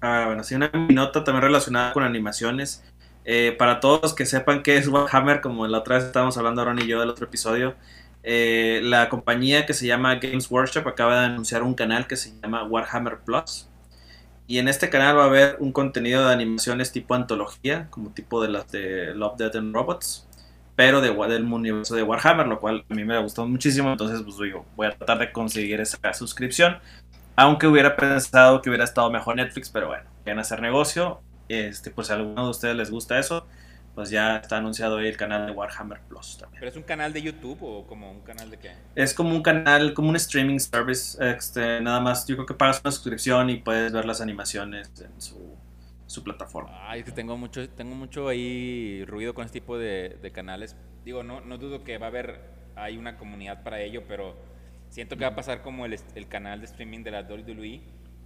Ah, 0.00 0.24
bueno, 0.26 0.44
sí, 0.44 0.54
una 0.54 0.70
mini 0.72 0.94
nota 0.94 1.24
también 1.24 1.42
relacionada 1.42 1.92
con 1.92 2.04
animaciones. 2.04 2.84
Eh, 3.24 3.56
para 3.58 3.80
todos 3.80 4.00
los 4.02 4.14
que 4.14 4.26
sepan 4.26 4.62
qué 4.62 4.76
es 4.76 4.86
Warhammer, 4.86 5.40
como 5.40 5.66
la 5.66 5.78
otra 5.78 5.96
vez 5.96 6.04
estábamos 6.04 6.36
hablando 6.38 6.62
Aaron 6.62 6.78
y 6.80 6.86
yo 6.86 7.00
del 7.00 7.08
otro 7.10 7.26
episodio, 7.26 7.74
eh, 8.22 8.80
la 8.84 9.08
compañía 9.08 9.66
que 9.66 9.74
se 9.74 9.86
llama 9.88 10.14
Games 10.16 10.48
Workshop 10.48 10.86
acaba 10.86 11.18
de 11.20 11.26
anunciar 11.26 11.64
un 11.64 11.74
canal 11.74 12.06
que 12.06 12.14
se 12.16 12.32
llama 12.40 12.62
Warhammer 12.62 13.18
Plus. 13.24 13.68
Y 14.46 14.58
en 14.58 14.68
este 14.68 14.90
canal 14.90 15.16
va 15.16 15.24
a 15.24 15.26
haber 15.26 15.56
un 15.60 15.72
contenido 15.72 16.26
de 16.26 16.32
animaciones 16.32 16.92
tipo 16.92 17.14
antología, 17.14 17.86
como 17.90 18.10
tipo 18.10 18.42
de 18.42 18.48
las 18.48 18.70
de 18.70 19.14
Love, 19.14 19.36
Death 19.38 19.56
and 19.56 19.74
Robots, 19.74 20.26
pero 20.76 21.00
de, 21.00 21.12
del 21.28 21.44
universo 21.44 21.94
de 21.94 22.02
Warhammer, 22.02 22.46
lo 22.46 22.60
cual 22.60 22.84
a 22.88 22.94
mí 22.94 23.04
me 23.04 23.16
ha 23.16 23.20
gustado 23.20 23.46
muchísimo. 23.48 23.90
Entonces, 23.92 24.20
pues 24.22 24.36
digo, 24.38 24.66
voy 24.76 24.88
a 24.88 24.96
tratar 24.96 25.18
de 25.18 25.32
conseguir 25.32 25.80
esa 25.80 25.98
suscripción. 26.14 26.78
Aunque 27.36 27.66
hubiera 27.66 27.96
pensado 27.96 28.60
que 28.60 28.68
hubiera 28.68 28.84
estado 28.84 29.10
mejor 29.10 29.36
Netflix, 29.36 29.70
pero 29.70 29.88
bueno, 29.88 30.04
quieren 30.24 30.40
hacer 30.40 30.60
negocio. 30.60 31.20
Este, 31.48 31.90
pues 31.90 32.08
si 32.08 32.12
a 32.12 32.16
alguno 32.16 32.44
de 32.44 32.50
ustedes 32.50 32.76
les 32.76 32.90
gusta 32.90 33.18
eso, 33.18 33.46
pues 33.94 34.10
ya 34.10 34.36
está 34.36 34.56
anunciado 34.58 34.98
ahí 34.98 35.08
el 35.08 35.16
canal 35.16 35.46
de 35.46 35.52
Warhammer 35.52 36.00
Plus 36.08 36.38
también. 36.38 36.60
¿Pero 36.60 36.70
es 36.70 36.76
un 36.76 36.82
canal 36.82 37.12
de 37.12 37.22
YouTube 37.22 37.62
o 37.62 37.86
como 37.86 38.10
un 38.10 38.20
canal 38.20 38.50
de 38.50 38.58
qué? 38.58 38.72
Es 38.94 39.14
como 39.14 39.30
un 39.34 39.42
canal, 39.42 39.94
como 39.94 40.08
un 40.08 40.16
streaming 40.16 40.58
service. 40.58 41.18
Este, 41.20 41.80
nada 41.80 42.00
más, 42.00 42.26
yo 42.26 42.36
creo 42.36 42.46
que 42.46 42.54
pagas 42.54 42.80
una 42.84 42.92
suscripción 42.92 43.50
y 43.50 43.56
puedes 43.56 43.92
ver 43.92 44.04
las 44.04 44.20
animaciones 44.20 44.90
en 45.00 45.20
su, 45.20 45.56
su 46.06 46.22
plataforma. 46.22 46.90
Ay, 46.90 47.00
es 47.00 47.06
que 47.06 47.12
tengo 47.12 47.36
mucho, 47.36 47.68
tengo 47.70 47.94
mucho 47.94 48.28
ahí 48.28 49.04
ruido 49.06 49.34
con 49.34 49.44
este 49.44 49.60
tipo 49.60 49.78
de, 49.78 50.18
de 50.20 50.32
canales. 50.32 50.76
Digo, 51.04 51.22
no, 51.22 51.40
no 51.40 51.58
dudo 51.58 51.84
que 51.84 51.98
va 51.98 52.06
a 52.06 52.08
haber, 52.08 52.40
hay 52.76 52.96
una 52.96 53.16
comunidad 53.16 53.62
para 53.62 53.80
ello, 53.80 54.04
pero 54.06 54.36
siento 54.88 55.16
que 55.16 55.24
va 55.24 55.30
a 55.30 55.34
pasar 55.34 55.62
como 55.62 55.86
el, 55.86 55.98
el 56.14 56.28
canal 56.28 56.60
de 56.60 56.66
streaming 56.66 57.02
de 57.02 57.10
la 57.10 57.22
WWE, 57.22 57.82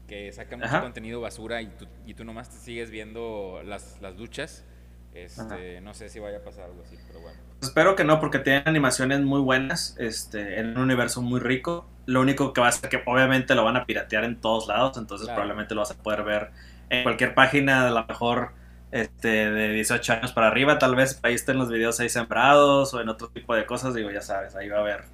que 0.07 0.33
saca 0.33 0.57
mucho 0.57 0.69
Ajá. 0.69 0.81
contenido 0.81 1.21
basura 1.21 1.63
y 1.63 1.67
tú, 1.69 1.87
y 2.05 2.15
tú 2.15 2.25
nomás 2.25 2.51
te 2.51 2.57
sigues 2.57 2.91
viendo 2.91 3.63
las, 3.65 4.01
las 4.01 4.17
duchas. 4.17 4.65
Este, 5.25 5.81
no 5.81 5.95
sé 5.95 6.09
si 6.09 6.19
vaya 6.21 6.39
a 6.39 6.43
pasar 6.43 6.65
algo 6.65 6.83
así, 6.83 6.97
pero 7.07 7.21
bueno. 7.21 7.39
Espero 7.63 7.97
que 7.97 8.05
no, 8.05 8.21
porque 8.21 8.39
tienen 8.39 8.63
animaciones 8.67 9.21
muy 9.21 9.41
buenas, 9.41 9.97
este, 9.99 10.61
en 10.61 10.71
un 10.77 10.79
universo 10.79 11.23
muy 11.23 11.41
rico. 11.41 11.89
Lo 12.07 12.21
único 12.21 12.53
que 12.53 12.61
va 12.61 12.69
a 12.69 12.73
ser 12.73 12.91
que 12.91 13.03
obviamente 13.07 13.55
lo 13.55 13.65
van 13.65 13.77
a 13.77 13.87
piratear 13.87 14.25
en 14.25 14.41
todos 14.41 14.69
lados, 14.69 14.97
entonces 14.99 15.27
Claro. 15.27 15.37
probablemente 15.39 15.75
lo 15.75 15.81
vas 15.81 15.91
a 15.91 15.97
poder 16.03 16.23
ver 16.23 16.51
en 16.91 17.03
cualquier 17.03 17.35
página, 17.35 17.87
a 17.89 17.91
lo 17.91 18.07
mejor 18.07 18.53
este, 18.93 19.51
de 19.51 19.73
18 19.73 20.13
años 20.13 20.33
para 20.33 20.47
arriba, 20.49 20.79
tal 20.79 20.95
vez 20.95 21.19
ahí 21.23 21.35
estén 21.35 21.59
los 21.59 21.69
videos 21.69 21.99
ahí 21.99 22.09
sembrados 22.09 22.95
o 22.95 23.01
en 23.01 23.09
otro 23.09 23.29
tipo 23.29 23.55
de 23.55 23.67
cosas, 23.67 23.95
digo, 23.95 24.11
ya 24.11 24.21
sabes, 24.21 24.55
ahí 24.55 24.69
va 24.69 24.79
a 24.79 24.81
haber, 24.81 25.05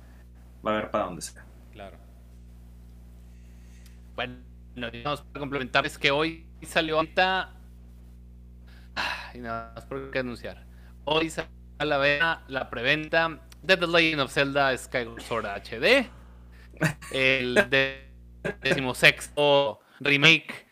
va 0.67 0.73
a 0.73 0.75
haber 0.75 0.91
para 0.91 1.05
donde 1.05 1.23
sea. 1.23 1.45
Claro. 1.73 1.97
Bueno, 4.15 4.37
vamos 5.05 5.25
a 5.35 5.39
complementar. 5.39 5.87
Es 5.87 5.97
que 5.99 6.11
hoy 6.11 6.47
salió 6.63 6.97
ahorita. 6.97 7.55
Y 9.35 9.39
nada 9.39 9.73
más 9.75 9.87
por 9.87 10.11
qué 10.11 10.19
anunciar. 10.21 10.67
Hoy 11.05 11.31
salió 11.31 11.51
a 11.79 11.85
la 11.85 11.99
venta 11.99 12.45
la 12.49 12.69
preventa 12.71 13.41
de 13.63 13.77
The 13.77 13.87
Legend 13.87 14.21
of 14.21 14.33
Zelda 14.33 14.77
Skyward 14.77 15.23
Sword 15.23 15.47
HD. 15.47 16.09
El 17.13 17.55
de- 17.71 18.09
decimosexto 18.61 19.81
remake 20.01 20.67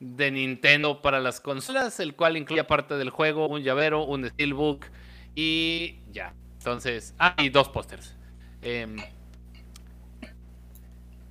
de 0.00 0.30
Nintendo 0.30 1.00
para 1.02 1.20
las 1.20 1.40
consolas, 1.40 2.00
el 2.00 2.16
cual 2.16 2.36
incluye 2.36 2.60
aparte 2.60 2.94
del 2.94 3.10
juego 3.10 3.46
un 3.46 3.62
llavero, 3.62 4.04
un 4.04 4.28
steelbook 4.28 4.86
y 5.34 6.00
ya. 6.10 6.34
Entonces, 6.58 7.14
ah, 7.18 7.34
y 7.38 7.48
dos 7.50 7.68
pósters. 7.68 8.16
Em, 8.62 8.96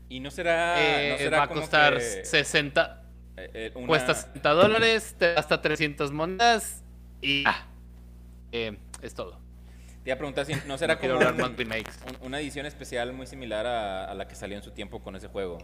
Y 0.10 0.20
no 0.20 0.30
será, 0.30 0.76
eh, 0.78 1.12
no 1.14 1.18
será 1.18 1.38
va 1.40 1.44
a 1.46 1.48
costar 1.48 1.94
que- 1.94 2.26
60. 2.26 3.01
Eh, 3.54 3.72
una- 3.76 3.88
Cuesta 3.88 4.14
60 4.14 4.50
dólares, 4.52 5.16
te 5.18 5.34
da 5.34 5.40
hasta 5.40 5.62
300 5.62 6.12
monedas 6.12 6.84
y 7.22 7.44
ya. 7.44 7.68
Eh, 8.52 8.78
es 9.02 9.14
todo. 9.14 9.40
Te 10.04 10.10
iba 10.10 10.16
a 10.16 10.18
preguntar 10.18 10.46
si 10.46 10.54
no 10.68 10.78
será 10.78 10.96
No 10.96 11.00
como 11.02 11.14
un- 12.22 12.28
una 12.28 12.40
edición 12.40 12.66
especial 12.66 13.14
muy 13.14 13.28
similar 13.28 13.66
a, 13.68 14.06
a 14.06 14.14
la 14.16 14.28
que 14.28 14.36
salió 14.36 14.58
en 14.58 14.64
su 14.64 14.72
tiempo 14.72 15.02
con 15.04 15.16
ese 15.16 15.28
juego. 15.28 15.58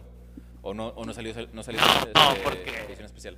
O 0.62 0.74
no, 0.74 0.88
o 0.88 1.04
no 1.04 1.12
salió, 1.12 1.32
no 1.52 1.62
salió 1.62 1.80
No, 2.14 2.30
este, 2.32 2.42
porque- 2.42 2.70
edición 2.86 3.06
especial. 3.06 3.36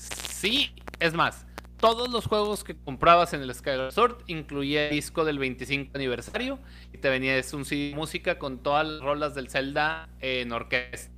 Sí, 0.00 0.74
es 0.98 1.12
más, 1.14 1.46
todos 1.78 2.08
los 2.10 2.26
juegos 2.26 2.64
que 2.64 2.76
comprabas 2.76 3.32
en 3.34 3.42
el 3.42 3.54
Skyward 3.54 3.92
Sword 3.92 4.22
incluía 4.26 4.86
el 4.88 4.90
disco 4.94 5.24
del 5.24 5.38
25 5.38 5.90
aniversario 5.94 6.58
y 6.92 6.98
te 6.98 7.08
venía 7.10 7.34
un 7.52 7.64
CD 7.64 7.90
de 7.90 7.94
música 7.96 8.38
con 8.38 8.58
todas 8.62 8.86
las 8.86 9.00
rolas 9.02 9.34
del 9.34 9.48
Zelda 9.50 10.08
en 10.20 10.52
orquesta. 10.52 11.10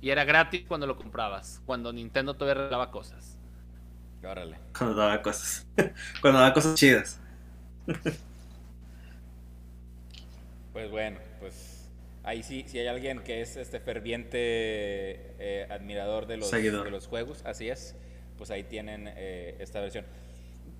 Y 0.00 0.10
era 0.10 0.24
gratis 0.24 0.64
cuando 0.66 0.86
lo 0.86 0.96
comprabas, 0.96 1.60
cuando 1.66 1.92
Nintendo 1.92 2.34
todavía 2.34 2.62
regalaba 2.62 2.90
cosas. 2.90 3.36
Órale. 4.22 4.58
Cuando 4.76 4.96
daba 4.96 5.22
cosas. 5.22 5.66
Cuando 6.20 6.40
daba 6.40 6.52
cosas 6.52 6.74
chidas. 6.74 7.20
Pues 10.72 10.90
bueno, 10.90 11.18
pues 11.40 11.88
ahí 12.24 12.42
sí, 12.42 12.64
si 12.66 12.78
hay 12.78 12.86
alguien 12.86 13.20
que 13.20 13.40
es 13.40 13.56
este 13.56 13.80
ferviente 13.80 14.38
eh, 15.38 15.66
admirador 15.70 16.26
de 16.26 16.36
los, 16.36 16.50
Seguidor. 16.50 16.84
de 16.84 16.90
los 16.90 17.06
juegos, 17.06 17.42
así 17.44 17.68
es, 17.68 17.96
pues 18.36 18.50
ahí 18.50 18.64
tienen 18.64 19.12
eh, 19.16 19.56
esta 19.60 19.80
versión. 19.80 20.04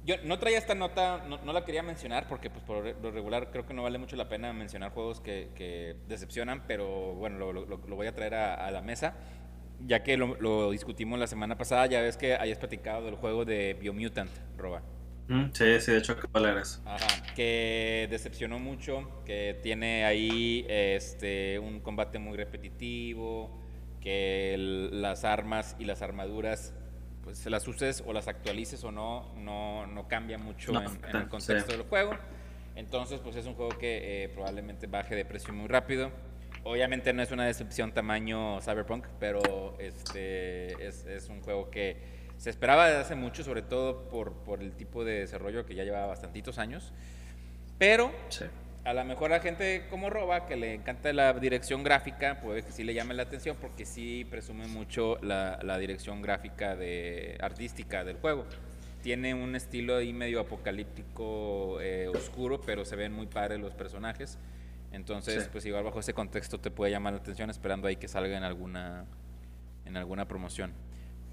Yo 0.08 0.14
no 0.24 0.38
traía 0.38 0.56
esta 0.56 0.74
nota, 0.74 1.22
no, 1.28 1.36
no 1.44 1.52
la 1.52 1.66
quería 1.66 1.82
mencionar 1.82 2.26
porque 2.28 2.48
pues 2.48 2.64
por 2.64 2.82
lo 3.02 3.10
regular 3.10 3.50
creo 3.50 3.66
que 3.66 3.74
no 3.74 3.82
vale 3.82 3.98
mucho 3.98 4.16
la 4.16 4.26
pena 4.26 4.54
mencionar 4.54 4.90
juegos 4.92 5.20
que, 5.20 5.50
que 5.54 5.96
decepcionan, 6.08 6.66
pero 6.66 7.12
bueno, 7.14 7.36
lo, 7.38 7.52
lo- 7.52 7.76
lo 7.76 7.94
voy 7.94 8.06
a 8.06 8.14
traer 8.14 8.34
a, 8.34 8.54
a 8.54 8.70
la 8.70 8.80
mesa. 8.80 9.16
Ya 9.86 10.02
que 10.02 10.16
lo, 10.16 10.34
lo 10.40 10.70
discutimos 10.70 11.18
la 11.18 11.26
semana 11.26 11.58
pasada, 11.58 11.84
ya 11.84 12.00
ves 12.00 12.16
que 12.16 12.34
hayas 12.34 12.56
platicado 12.56 13.04
del 13.04 13.16
juego 13.16 13.44
de 13.44 13.74
Biomutant, 13.74 14.30
Roba. 14.56 14.82
Mm, 15.28 15.50
Sí, 15.52 15.78
sí, 15.80 15.92
de 15.92 15.98
hecho, 15.98 16.14
de 16.14 16.40
leer 16.40 16.56
eso. 16.56 16.80
Ajá, 16.86 17.06
que 17.36 18.08
decepcionó 18.10 18.58
mucho, 18.58 19.22
que 19.26 19.58
tiene 19.62 20.06
ahí 20.06 20.64
este 20.70 21.58
un 21.58 21.80
combate 21.80 22.18
muy 22.18 22.34
repetitivo, 22.38 23.60
que 24.00 24.54
el- 24.54 25.02
las 25.02 25.24
armas 25.24 25.76
y 25.78 25.84
las 25.84 26.00
armaduras, 26.00 26.72
pues 27.28 27.36
se 27.36 27.50
las 27.50 27.68
uses 27.68 28.02
o 28.06 28.14
las 28.14 28.26
actualices 28.26 28.82
o 28.84 28.90
no, 28.90 29.34
no, 29.36 29.86
no 29.86 30.08
cambia 30.08 30.38
mucho 30.38 30.72
No 30.72 30.80
en, 30.80 31.04
en 31.10 31.16
el 31.16 31.28
contexto 31.28 31.72
sí. 31.72 31.76
del 31.76 31.86
juego. 31.86 32.12
Entonces, 32.74 33.20
pues 33.20 33.36
es 33.36 33.44
un 33.44 33.52
juego 33.52 33.76
que 33.76 34.24
eh, 34.24 34.28
probablemente 34.30 34.86
baje 34.86 35.14
de 35.14 35.26
precio 35.26 35.52
muy 35.52 35.68
rápido. 35.68 36.10
Obviamente 36.64 37.12
no 37.12 37.22
es 37.22 37.30
una 37.30 37.44
decepción 37.44 37.92
tamaño 37.92 38.62
Cyberpunk, 38.62 39.04
pero 39.20 39.76
este 39.78 40.86
es, 40.86 41.04
es 41.04 41.28
un 41.28 41.42
juego 41.42 41.68
que 41.70 41.98
se 42.38 42.48
esperaba 42.48 42.86
desde 42.86 43.02
hace 43.02 43.14
mucho, 43.14 43.44
sobre 43.44 43.60
todo 43.60 44.08
por, 44.08 44.32
por 44.32 44.62
el 44.62 44.72
tipo 44.72 45.04
de 45.04 45.18
desarrollo 45.18 45.66
que 45.66 45.74
ya 45.74 45.84
llevaba 45.84 46.06
bastantitos 46.06 46.56
años. 46.56 46.94
Pero 47.76 48.10
Sí. 48.30 48.46
A 48.88 48.94
lo 48.94 49.04
mejor 49.04 49.34
a 49.34 49.40
gente 49.40 49.84
como 49.90 50.08
Roba, 50.08 50.46
que 50.46 50.56
le 50.56 50.72
encanta 50.72 51.12
la 51.12 51.34
dirección 51.34 51.84
gráfica, 51.84 52.40
puede 52.40 52.62
que 52.62 52.72
sí 52.72 52.84
le 52.84 52.94
llame 52.94 53.12
la 53.12 53.24
atención 53.24 53.54
porque 53.60 53.84
sí 53.84 54.26
presume 54.30 54.66
mucho 54.66 55.18
la, 55.20 55.58
la 55.62 55.76
dirección 55.76 56.22
gráfica 56.22 56.74
de, 56.74 57.36
artística 57.40 58.02
del 58.02 58.16
juego. 58.16 58.46
Tiene 59.02 59.34
un 59.34 59.54
estilo 59.54 59.96
ahí 59.96 60.14
medio 60.14 60.40
apocalíptico, 60.40 61.78
eh, 61.82 62.08
oscuro, 62.08 62.62
pero 62.62 62.86
se 62.86 62.96
ven 62.96 63.12
muy 63.12 63.26
padres 63.26 63.60
los 63.60 63.74
personajes. 63.74 64.38
Entonces, 64.90 65.44
Sí. 65.44 65.48
pues 65.52 65.66
igual 65.66 65.84
bajo 65.84 66.00
ese 66.00 66.14
contexto 66.14 66.58
te 66.58 66.70
puede 66.70 66.90
llamar 66.90 67.12
la 67.12 67.18
atención 67.18 67.50
esperando 67.50 67.88
ahí 67.88 67.96
que 67.96 68.08
salga 68.08 68.38
en 68.38 68.42
alguna, 68.42 69.04
en 69.84 69.98
alguna 69.98 70.26
promoción. 70.26 70.72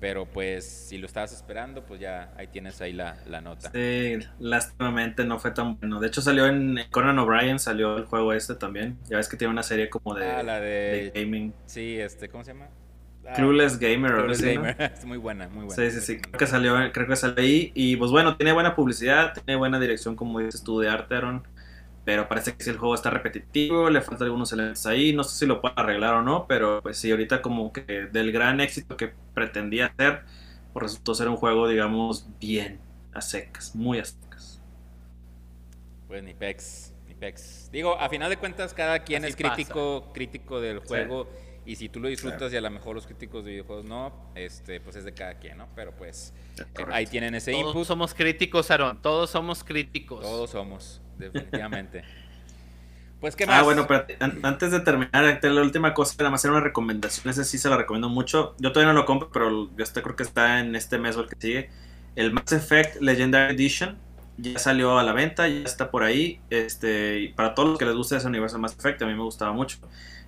Pero 0.05 0.27
pues 0.27 0.63
si 0.65 0.99
lo 0.99 1.07
estabas 1.07 1.33
esperando, 1.33 1.83
pues 1.83 1.99
ya 1.99 2.31
ahí 2.37 2.45
tienes 2.45 2.79
ahí 2.79 2.93
la, 2.93 3.17
la 3.25 3.41
nota. 3.41 3.71
Sí, 3.71 4.19
lástimamente 4.37 5.25
no 5.25 5.39
fue 5.39 5.49
tan 5.49 5.79
bueno. 5.79 5.99
De 5.99 6.05
hecho, 6.05 6.21
salió 6.21 6.45
en 6.45 6.77
Conan 6.91 7.17
O'Brien, 7.17 7.57
salió 7.57 7.97
el 7.97 8.05
juego 8.05 8.31
este 8.31 8.53
también. 8.53 8.99
Ya 9.09 9.17
ves 9.17 9.27
que 9.27 9.35
tiene 9.35 9.51
una 9.51 9.63
serie 9.63 9.89
como 9.89 10.13
de, 10.13 10.29
Ah, 10.29 10.43
la 10.43 10.59
de- 10.59 11.09
de 11.11 11.21
gaming. 11.23 11.55
Sí, 11.65 11.99
este, 11.99 12.29
¿cómo 12.29 12.43
se 12.43 12.53
llama? 12.53 12.67
Ah, 13.27 13.33
Clueless 13.33 13.79
Gamer 13.79 14.13
Clueless. 14.13 14.41
Gamer. 14.43 14.75
Es 14.95 15.05
muy 15.05 15.17
buena, 15.17 15.47
muy 15.49 15.65
buena. 15.65 15.73
Sí, 15.75 15.89
sí, 15.89 16.01
sí. 16.05 16.21
Creo 16.21 16.37
que 16.37 16.45
salió, 16.45 16.75
creo 16.93 17.07
que 17.07 17.15
salió 17.15 17.43
ahí. 17.43 17.71
Y 17.73 17.95
pues 17.95 18.11
bueno, 18.11 18.37
tiene 18.37 18.53
buena 18.53 18.75
publicidad, 18.75 19.33
tiene 19.33 19.55
buena 19.57 19.79
dirección, 19.79 20.15
como 20.15 20.37
dices 20.39 20.63
tú, 20.63 20.81
de 20.81 20.89
arte, 20.89 21.15
Aaron. 21.15 21.47
Pero 22.05 22.27
parece 22.29 22.55
que 22.55 22.63
si 22.63 22.69
el 22.69 22.77
juego 22.77 22.93
está 22.95 23.09
repetitivo, 23.09 23.89
le 23.89 23.99
faltan 24.01 24.25
algunos 24.27 24.53
elementos 24.53 24.85
ahí. 24.85 25.11
No 25.13 25.23
sé 25.23 25.37
si 25.39 25.45
lo 25.47 25.59
pueden 25.61 25.79
arreglar 25.79 26.13
o 26.15 26.21
no, 26.21 26.45
pero 26.47 26.81
pues 26.81 26.97
sí, 26.97 27.11
ahorita 27.11 27.41
como 27.41 27.73
que 27.73 27.81
del 28.11 28.31
gran 28.31 28.61
éxito 28.61 28.95
que 28.95 29.11
pretendía 29.33 29.87
hacer, 29.87 30.23
pues 30.71 30.83
resultó 30.83 31.15
ser 31.15 31.29
un 31.29 31.37
juego, 31.37 31.67
digamos, 31.67 32.27
bien 32.39 32.79
a 33.13 33.21
secas, 33.21 33.75
muy 33.75 33.99
a 33.99 34.05
secas. 34.05 34.61
Pues 36.07 36.23
ni 36.23 36.33
pex, 36.33 36.93
ni 37.07 37.15
pex. 37.15 37.69
Digo, 37.71 37.99
a 37.99 38.07
final 38.09 38.29
de 38.29 38.37
cuentas, 38.37 38.73
cada 38.73 38.99
quien 38.99 39.23
Así 39.23 39.31
es 39.31 39.35
crítico, 39.35 40.11
crítico 40.13 40.61
del 40.61 40.81
Sí. 40.81 40.87
juego. 40.87 41.27
Y 41.67 41.77
si 41.77 41.89
tú 41.89 41.99
lo 41.99 42.07
disfrutas 42.09 42.53
y 42.53 42.57
a 42.57 42.61
lo 42.61 42.69
mejor 42.69 42.93
los 42.93 43.07
críticos 43.07 43.43
de 43.43 43.49
videojuegos 43.51 43.85
no, 43.85 44.31
este, 44.35 44.79
pues 44.79 44.95
es 44.97 45.03
de 45.03 45.15
cada 45.15 45.39
quien, 45.39 45.57
¿no? 45.57 45.67
Pero 45.75 45.95
pues 45.95 46.31
eh, 46.59 46.85
ahí 46.91 47.07
tienen 47.07 47.33
ese 47.33 47.51
Todos 47.53 47.69
input. 47.69 47.87
somos 47.87 48.13
críticos, 48.13 48.69
Aaron. 48.69 49.01
Todos 49.01 49.31
somos 49.31 49.63
críticos. 49.63 50.21
Todos 50.21 50.51
somos, 50.51 51.01
definitivamente. 51.17 52.03
pues, 53.19 53.35
¿qué 53.35 53.47
más? 53.47 53.59
Ah, 53.59 53.61
bueno, 53.63 53.85
pero 53.87 54.05
an- 54.19 54.39
antes 54.43 54.71
de 54.71 54.79
terminar, 54.79 55.39
la 55.41 55.61
última 55.61 55.93
cosa 55.93 56.15
era 56.17 56.29
más 56.31 56.41
hacer 56.41 56.51
una 56.51 56.61
recomendación. 56.61 57.29
Ese 57.31 57.43
sí 57.45 57.57
se 57.59 57.69
la 57.69 57.77
recomiendo 57.77 58.09
mucho. 58.09 58.55
Yo 58.59 58.71
todavía 58.71 58.91
no 58.93 58.99
lo 58.99 59.05
compro, 59.05 59.29
pero 59.31 59.69
yo 59.75 59.83
este, 59.83 60.01
creo 60.01 60.15
que 60.15 60.23
está 60.23 60.59
en 60.59 60.75
este 60.75 60.97
mes 60.97 61.15
o 61.15 61.21
el 61.21 61.29
que 61.29 61.35
sigue. 61.39 61.69
El 62.15 62.33
Mass 62.33 62.51
Effect 62.53 63.01
Legendary 63.01 63.53
Edition 63.53 64.01
ya 64.37 64.57
salió 64.59 64.97
a 64.97 65.03
la 65.03 65.13
venta, 65.13 65.47
ya 65.47 65.61
está 65.63 65.91
por 65.91 66.03
ahí. 66.03 66.43
Este, 66.49 67.19
y 67.19 67.33
para 67.33 67.53
todos 67.53 67.69
los 67.69 67.77
que 67.77 67.85
les 67.85 67.95
guste 67.95 68.15
ese 68.17 68.27
universo 68.27 68.57
de 68.57 68.61
Mass 68.63 68.75
Effect, 68.77 69.01
a 69.03 69.05
mí 69.05 69.13
me 69.13 69.23
gustaba 69.23 69.53
mucho. 69.53 69.77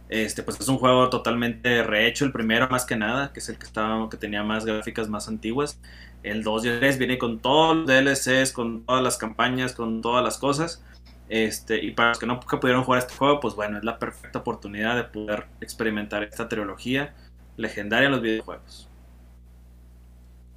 Este, 0.09 0.43
pues 0.43 0.59
es 0.59 0.67
un 0.69 0.77
juego 0.77 1.09
totalmente 1.09 1.83
rehecho, 1.83 2.23
el 2.25 2.31
primero 2.31 2.67
más 2.69 2.85
que 2.85 2.95
nada, 2.95 3.33
que 3.33 3.39
es 3.39 3.49
el 3.49 3.57
que 3.57 3.65
estaba, 3.65 4.07
que 4.09 4.17
tenía 4.17 4.43
más 4.43 4.63
gráficas 4.65 5.09
más 5.09 5.27
antiguas. 5.27 5.81
El 6.24 6.43
2 6.43 6.65
y 6.65 6.68
el 6.70 6.80
3 6.80 6.97
viene 6.97 7.18
con 7.18 7.39
todos 7.39 7.78
los 7.78 7.88
DLCs, 7.88 8.51
con 8.51 8.84
todas 8.86 9.03
las 9.03 9.18
campañas, 9.18 9.74
con 9.74 10.01
todas 10.01 10.24
las 10.24 10.38
cosas. 10.38 10.84
Este, 11.30 11.84
y 11.84 11.91
para 11.91 12.09
los 12.09 12.20
que 12.20 12.26
no 12.26 12.39
que 12.39 12.57
pudieron 12.57 12.84
jugar 12.84 12.99
este 12.99 13.13
juego, 13.13 13.39
pues 13.39 13.55
bueno, 13.55 13.78
es 13.78 13.84
la 13.84 13.99
perfecta 13.99 14.39
oportunidad 14.39 14.95
de 14.95 15.03
poder 15.03 15.47
experimentar 15.59 16.24
esta 16.24 16.47
trilogía 16.47 17.13
legendaria 17.57 18.05
en 18.05 18.11
los 18.13 18.22
videojuegos. 18.22 18.88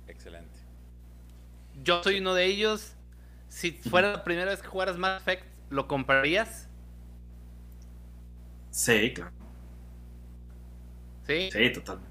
Excelente. 0.07 0.59
Yo 1.83 2.03
soy 2.03 2.21
uno 2.21 2.35
de 2.35 2.47
ellos. 2.47 2.95
Si 3.49 3.73
fuera 3.73 4.13
la 4.13 4.25
primera 4.25 4.51
vez 4.51 4.63
que 4.63 4.69
jugaras 4.69 4.97
Mass 4.97 5.23
Effect, 5.23 5.45
¿lo 5.71 5.89
comprarías? 5.89 6.69
Sí, 8.71 9.13
claro. 9.13 9.33
¿Sí? 11.27 11.51
Sí, 11.51 11.73
totalmente. 11.73 12.10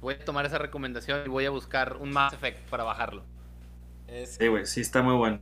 Voy 0.00 0.14
a 0.14 0.24
tomar 0.24 0.46
esa 0.46 0.58
recomendación 0.58 1.22
y 1.26 1.28
voy 1.28 1.46
a 1.46 1.50
buscar 1.50 1.96
un 1.98 2.10
Mass 2.12 2.32
Effect 2.34 2.68
para 2.70 2.84
bajarlo. 2.84 3.24
Es, 4.08 4.40
Sí, 4.40 4.46
güey, 4.48 4.66
sí 4.66 4.80
está 4.80 5.02
muy 5.02 5.14
bueno. 5.16 5.40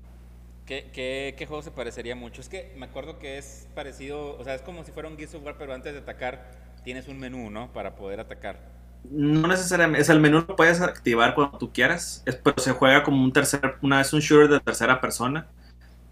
¿qué, 0.66 0.90
qué, 0.92 1.34
qué 1.38 1.46
juego 1.46 1.62
se 1.62 1.70
parecería 1.70 2.14
mucho? 2.16 2.40
Es 2.40 2.48
que 2.48 2.74
me 2.76 2.86
acuerdo 2.86 3.18
que 3.18 3.38
es 3.38 3.68
parecido, 3.74 4.36
o 4.38 4.44
sea, 4.44 4.54
es 4.54 4.62
como 4.62 4.84
si 4.84 4.92
fuera 4.92 5.08
un 5.08 5.16
Gears 5.16 5.34
of 5.34 5.44
War, 5.44 5.56
pero 5.58 5.74
antes 5.74 5.92
de 5.94 6.00
atacar 6.00 6.50
tienes 6.84 7.08
un 7.08 7.18
menú, 7.18 7.50
¿no? 7.50 7.72
Para 7.72 7.96
poder 7.96 8.20
atacar. 8.20 8.74
No 9.08 9.46
necesariamente, 9.48 10.02
es 10.02 10.08
el 10.08 10.20
menú 10.20 10.44
lo 10.48 10.56
puedes 10.56 10.80
activar 10.80 11.34
cuando 11.34 11.58
tú 11.58 11.72
quieras, 11.72 12.22
es, 12.26 12.36
pero 12.36 12.58
se 12.60 12.72
juega 12.72 13.04
como 13.04 13.22
un 13.22 13.32
tercer, 13.32 13.76
una 13.80 14.00
es 14.00 14.12
un 14.12 14.20
shooter 14.20 14.48
de 14.50 14.60
tercera 14.60 15.00
persona, 15.00 15.48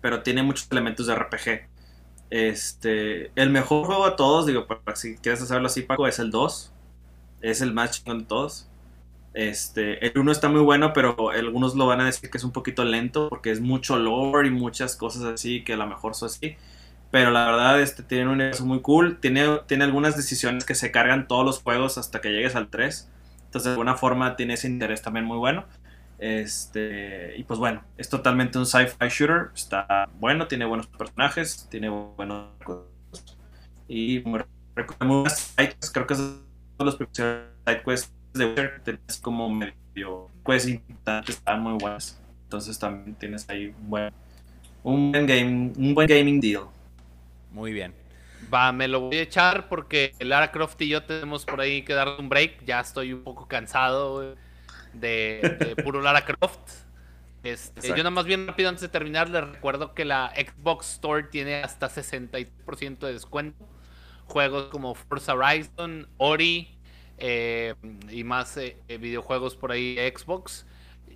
pero 0.00 0.22
tiene 0.22 0.42
muchos 0.44 0.68
elementos 0.72 1.06
de 1.08 1.14
RPG. 1.16 1.70
Este, 2.30 3.32
el 3.40 3.50
mejor 3.50 3.86
juego 3.86 4.10
de 4.10 4.16
todos, 4.16 4.46
digo, 4.46 4.66
para- 4.68 4.96
si 4.96 5.16
quieres 5.18 5.42
hacerlo 5.42 5.68
así, 5.68 5.82
Paco, 5.84 6.08
es 6.08 6.18
el 6.20 6.30
2. 6.32 6.73
Es 7.44 7.60
el 7.60 7.74
más 7.74 7.90
chingón 7.90 8.20
de 8.20 8.24
todos. 8.24 8.70
Este, 9.34 10.06
el 10.06 10.18
1 10.18 10.32
está 10.32 10.48
muy 10.48 10.62
bueno, 10.62 10.92
pero 10.94 11.30
algunos 11.30 11.74
lo 11.74 11.86
van 11.86 12.00
a 12.00 12.06
decir 12.06 12.30
que 12.30 12.38
es 12.38 12.44
un 12.44 12.52
poquito 12.52 12.84
lento 12.84 13.28
porque 13.28 13.50
es 13.50 13.60
mucho 13.60 13.98
lore 13.98 14.48
y 14.48 14.50
muchas 14.50 14.96
cosas 14.96 15.24
así 15.24 15.62
que 15.62 15.74
a 15.74 15.76
lo 15.76 15.86
mejor 15.86 16.14
son 16.14 16.26
así. 16.26 16.56
Pero 17.10 17.30
la 17.30 17.44
verdad, 17.44 17.82
este 17.82 18.02
tiene 18.02 18.24
un 18.24 18.30
universo 18.32 18.64
muy 18.64 18.80
cool. 18.80 19.18
Tiene, 19.20 19.58
tiene 19.66 19.84
algunas 19.84 20.16
decisiones 20.16 20.64
que 20.64 20.74
se 20.74 20.90
cargan 20.90 21.28
todos 21.28 21.44
los 21.44 21.62
juegos 21.62 21.98
hasta 21.98 22.22
que 22.22 22.30
llegues 22.30 22.56
al 22.56 22.68
3. 22.70 23.10
Entonces, 23.44 23.64
de 23.64 23.70
alguna 23.72 23.96
forma, 23.96 24.36
tiene 24.36 24.54
ese 24.54 24.68
interés 24.68 25.02
también 25.02 25.26
muy 25.26 25.36
bueno. 25.36 25.66
Este, 26.18 27.36
y 27.36 27.44
pues 27.44 27.60
bueno, 27.60 27.84
es 27.98 28.08
totalmente 28.08 28.58
un 28.58 28.64
sci-fi 28.64 29.08
shooter. 29.10 29.50
Está 29.54 30.08
bueno, 30.18 30.48
tiene 30.48 30.64
buenos 30.64 30.86
personajes, 30.86 31.68
tiene 31.70 31.90
buenos. 31.90 32.48
Y 33.86 34.20
muy. 34.20 34.40
Creo 34.74 36.06
que 36.06 36.14
es 36.14 36.20
uno 36.20 36.43
los 36.78 36.96
primeros 36.96 37.48
sidequests 37.66 38.12
de 38.32 38.46
Witcher. 38.46 38.80
Tienes 38.84 39.20
como 39.20 39.48
medio 39.48 40.30
quests 40.44 40.68
importantes, 40.68 41.36
están 41.36 41.60
muy 41.62 41.74
buenas. 41.74 42.20
Entonces, 42.44 42.78
también 42.78 43.14
tienes 43.16 43.48
ahí 43.48 43.66
un 43.66 43.90
buen, 43.90 44.12
un 44.82 45.12
buen, 45.12 45.26
game, 45.26 45.72
un 45.76 45.94
buen 45.94 46.06
gaming 46.08 46.40
deal. 46.40 46.64
Muy 47.50 47.72
bien. 47.72 47.94
Va, 48.52 48.72
me 48.72 48.88
lo 48.88 49.00
voy 49.00 49.16
a 49.16 49.22
echar 49.22 49.68
porque 49.68 50.12
Lara 50.20 50.50
Croft 50.52 50.80
y 50.82 50.88
yo 50.88 51.02
tenemos 51.02 51.44
por 51.44 51.60
ahí 51.60 51.82
que 51.82 51.94
darle 51.94 52.16
un 52.18 52.28
break. 52.28 52.64
Ya 52.64 52.80
estoy 52.80 53.12
un 53.12 53.22
poco 53.22 53.48
cansado 53.48 54.36
de, 54.92 55.40
de 55.40 55.76
puro 55.82 56.00
Lara 56.00 56.24
Croft. 56.24 56.84
Este, 57.44 57.88
yo 57.88 57.96
nada 57.98 58.10
más 58.10 58.24
bien 58.24 58.46
rápido 58.46 58.70
antes 58.70 58.80
de 58.80 58.88
terminar 58.88 59.28
les 59.28 59.46
recuerdo 59.46 59.92
que 59.92 60.06
la 60.06 60.32
Xbox 60.34 60.94
Store 60.94 61.24
tiene 61.24 61.62
hasta 61.62 61.90
60% 61.90 62.98
de 63.00 63.12
descuento. 63.12 63.66
Juegos 64.26 64.66
como 64.66 64.94
Forza 64.94 65.34
Horizon, 65.34 66.08
Ori 66.16 66.74
eh, 67.18 67.74
y 68.10 68.24
más 68.24 68.56
eh, 68.56 68.76
eh, 68.88 68.98
videojuegos 68.98 69.54
por 69.56 69.72
ahí 69.72 69.96
Xbox. 69.96 70.66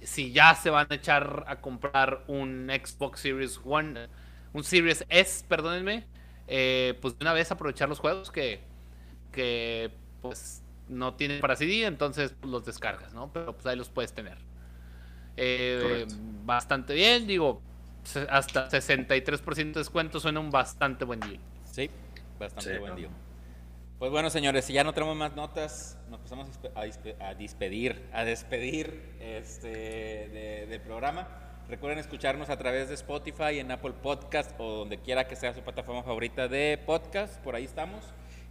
Si 0.02 0.32
ya 0.32 0.54
se 0.54 0.70
van 0.70 0.86
a 0.90 0.94
echar 0.94 1.44
a 1.48 1.60
comprar 1.60 2.24
un 2.28 2.70
Xbox 2.70 3.20
Series 3.20 3.60
One, 3.64 4.08
un 4.52 4.62
Series 4.62 5.04
S, 5.08 5.44
perdónenme, 5.48 6.06
pues 7.00 7.18
de 7.18 7.24
una 7.24 7.32
vez 7.32 7.50
aprovechar 7.50 7.88
los 7.88 7.98
juegos 7.98 8.30
que, 8.30 8.60
que 9.32 9.90
pues 10.22 10.62
no 10.88 11.14
tienen 11.14 11.40
para 11.40 11.56
CD, 11.56 11.84
entonces 11.84 12.32
pues, 12.40 12.50
los 12.50 12.64
descargas, 12.64 13.12
¿no? 13.12 13.32
Pero 13.32 13.54
pues 13.54 13.66
ahí 13.66 13.76
los 13.76 13.88
puedes 13.88 14.12
tener. 14.12 14.38
bastante 16.44 16.94
bien, 16.94 17.26
digo, 17.26 17.60
hasta 18.30 18.68
63% 18.68 19.54
de 19.54 19.80
descuento 19.80 20.20
suena 20.20 20.38
un 20.38 20.50
bastante 20.50 21.04
buen 21.04 21.18
día. 21.20 21.40
Sí, 21.64 21.90
bastante 22.38 22.78
buen 22.78 22.96
día. 22.96 23.08
Pues 23.98 24.12
bueno, 24.12 24.30
señores, 24.30 24.64
si 24.64 24.72
ya 24.72 24.84
no 24.84 24.92
tenemos 24.92 25.16
más 25.16 25.34
notas, 25.34 25.98
nos 26.08 26.20
pasamos 26.20 26.48
a, 26.76 27.34
despedir, 27.34 28.04
a 28.12 28.24
despedir 28.24 29.16
este, 29.20 30.66
del 30.68 30.80
programa. 30.80 31.26
Recuerden 31.68 31.98
escucharnos 31.98 32.48
a 32.48 32.56
través 32.56 32.88
de 32.88 32.94
Spotify, 32.94 33.58
en 33.58 33.72
Apple 33.72 33.94
Podcast 34.00 34.52
o 34.58 34.70
donde 34.70 34.98
quiera 34.98 35.26
que 35.26 35.34
sea 35.34 35.52
su 35.52 35.62
plataforma 35.62 36.04
favorita 36.04 36.46
de 36.46 36.80
podcast. 36.86 37.42
Por 37.42 37.56
ahí 37.56 37.64
estamos. 37.64 38.04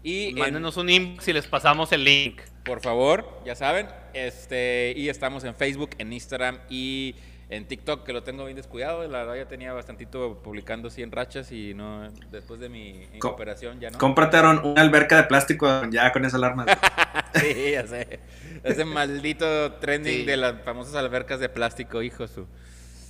Y 0.04 0.34
Mándenos 0.34 0.78
un 0.78 0.90
inbox 0.90 1.24
si 1.24 1.34
les 1.34 1.48
pasamos 1.48 1.92
el 1.94 2.04
link. 2.04 2.42
Por 2.64 2.82
favor, 2.82 3.42
ya 3.46 3.56
saben. 3.56 3.88
Este, 4.14 4.94
y 4.98 5.10
estamos 5.10 5.44
en 5.46 5.56
Facebook, 5.56 5.92
en 5.98 6.14
Instagram 6.14 6.60
y 6.70 7.16
en 7.50 7.66
TikTok, 7.66 8.04
que 8.04 8.12
lo 8.12 8.24
tengo 8.24 8.43
bien 8.43 8.58
descuidado, 8.58 9.08
la 9.08 9.20
verdad 9.20 9.36
ya 9.36 9.48
tenía 9.48 9.72
bastantito 9.72 10.41
publicando 10.43 10.89
100 10.89 11.12
rachas 11.12 11.52
y 11.52 11.74
no, 11.74 12.12
después 12.30 12.60
de 12.60 12.68
mi 12.68 13.08
operación 13.24 13.80
ya 13.80 13.89
no. 13.89 13.98
Cómprate 13.98 14.39
una 14.39 14.82
alberca 14.82 15.16
de 15.16 15.24
plástico 15.24 15.86
ya 15.89 16.12
con 16.12 16.26
esa 16.26 16.38
alarma. 16.38 16.66
sí, 17.36 17.72
ya 17.72 17.88
sé. 17.88 18.20
Ese 18.64 18.84
maldito 18.84 19.74
trending 19.74 20.26
de 20.26 20.36
las 20.36 20.62
famosas 20.64 20.95
albercas 20.95 21.39
de 21.39 21.48
plástico, 21.48 22.02
hijo 22.02 22.28
su. 22.28 22.48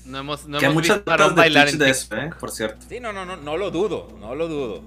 No 0.05 0.19
hemos, 0.19 0.47
no 0.47 0.59
hemos 0.59 0.83
visto 0.83 1.03
bailar 1.35 1.67
en 1.67 1.79
de 1.79 1.89
eso, 1.89 2.15
¿eh? 2.15 2.29
por 2.39 2.51
cierto. 2.51 2.85
Sí, 2.87 2.99
no, 2.99 3.11
no, 3.11 3.25
no, 3.25 3.35
no 3.35 3.57
lo 3.57 3.71
dudo, 3.71 4.15
no 4.19 4.35
lo 4.35 4.47
dudo. 4.47 4.83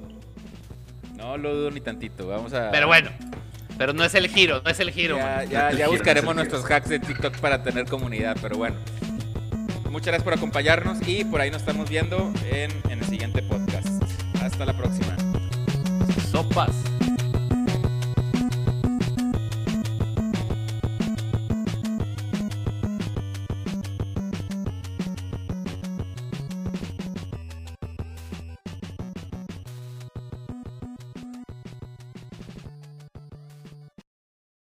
No 1.16 1.36
lo 1.36 1.54
dudo 1.54 1.70
ni 1.70 1.82
tantito, 1.82 2.26
vamos 2.26 2.54
a... 2.54 2.70
Pero 2.70 2.86
bueno, 2.86 3.10
pero 3.76 3.92
no 3.92 4.02
es 4.02 4.14
el 4.14 4.28
giro, 4.28 4.62
no 4.64 4.70
es 4.70 4.80
el 4.80 4.90
giro. 4.90 5.18
Ya, 5.18 5.72
ya, 5.72 5.88
buscaremos 5.88 6.34
nuestros 6.34 6.64
hacks 6.64 6.88
de 6.88 6.98
TikTok 6.98 7.36
para 7.38 7.62
tener 7.62 7.84
comunidad, 7.84 8.38
pero 8.40 8.56
bueno. 8.56 8.76
Muchas 9.90 10.06
gracias 10.06 10.22
por 10.22 10.34
acompañarnos 10.34 10.98
y 11.06 11.24
por 11.24 11.40
ahí 11.40 11.50
nos 11.50 11.62
estamos 11.62 11.90
viendo 11.90 12.32
en, 12.48 12.70
en 12.88 13.00
el 13.00 13.04
siguiente 13.04 13.42
podcast. 13.42 13.88
Hasta 14.40 14.64
la 14.64 14.72
próxima. 14.72 15.16
Sopas. 16.30 16.99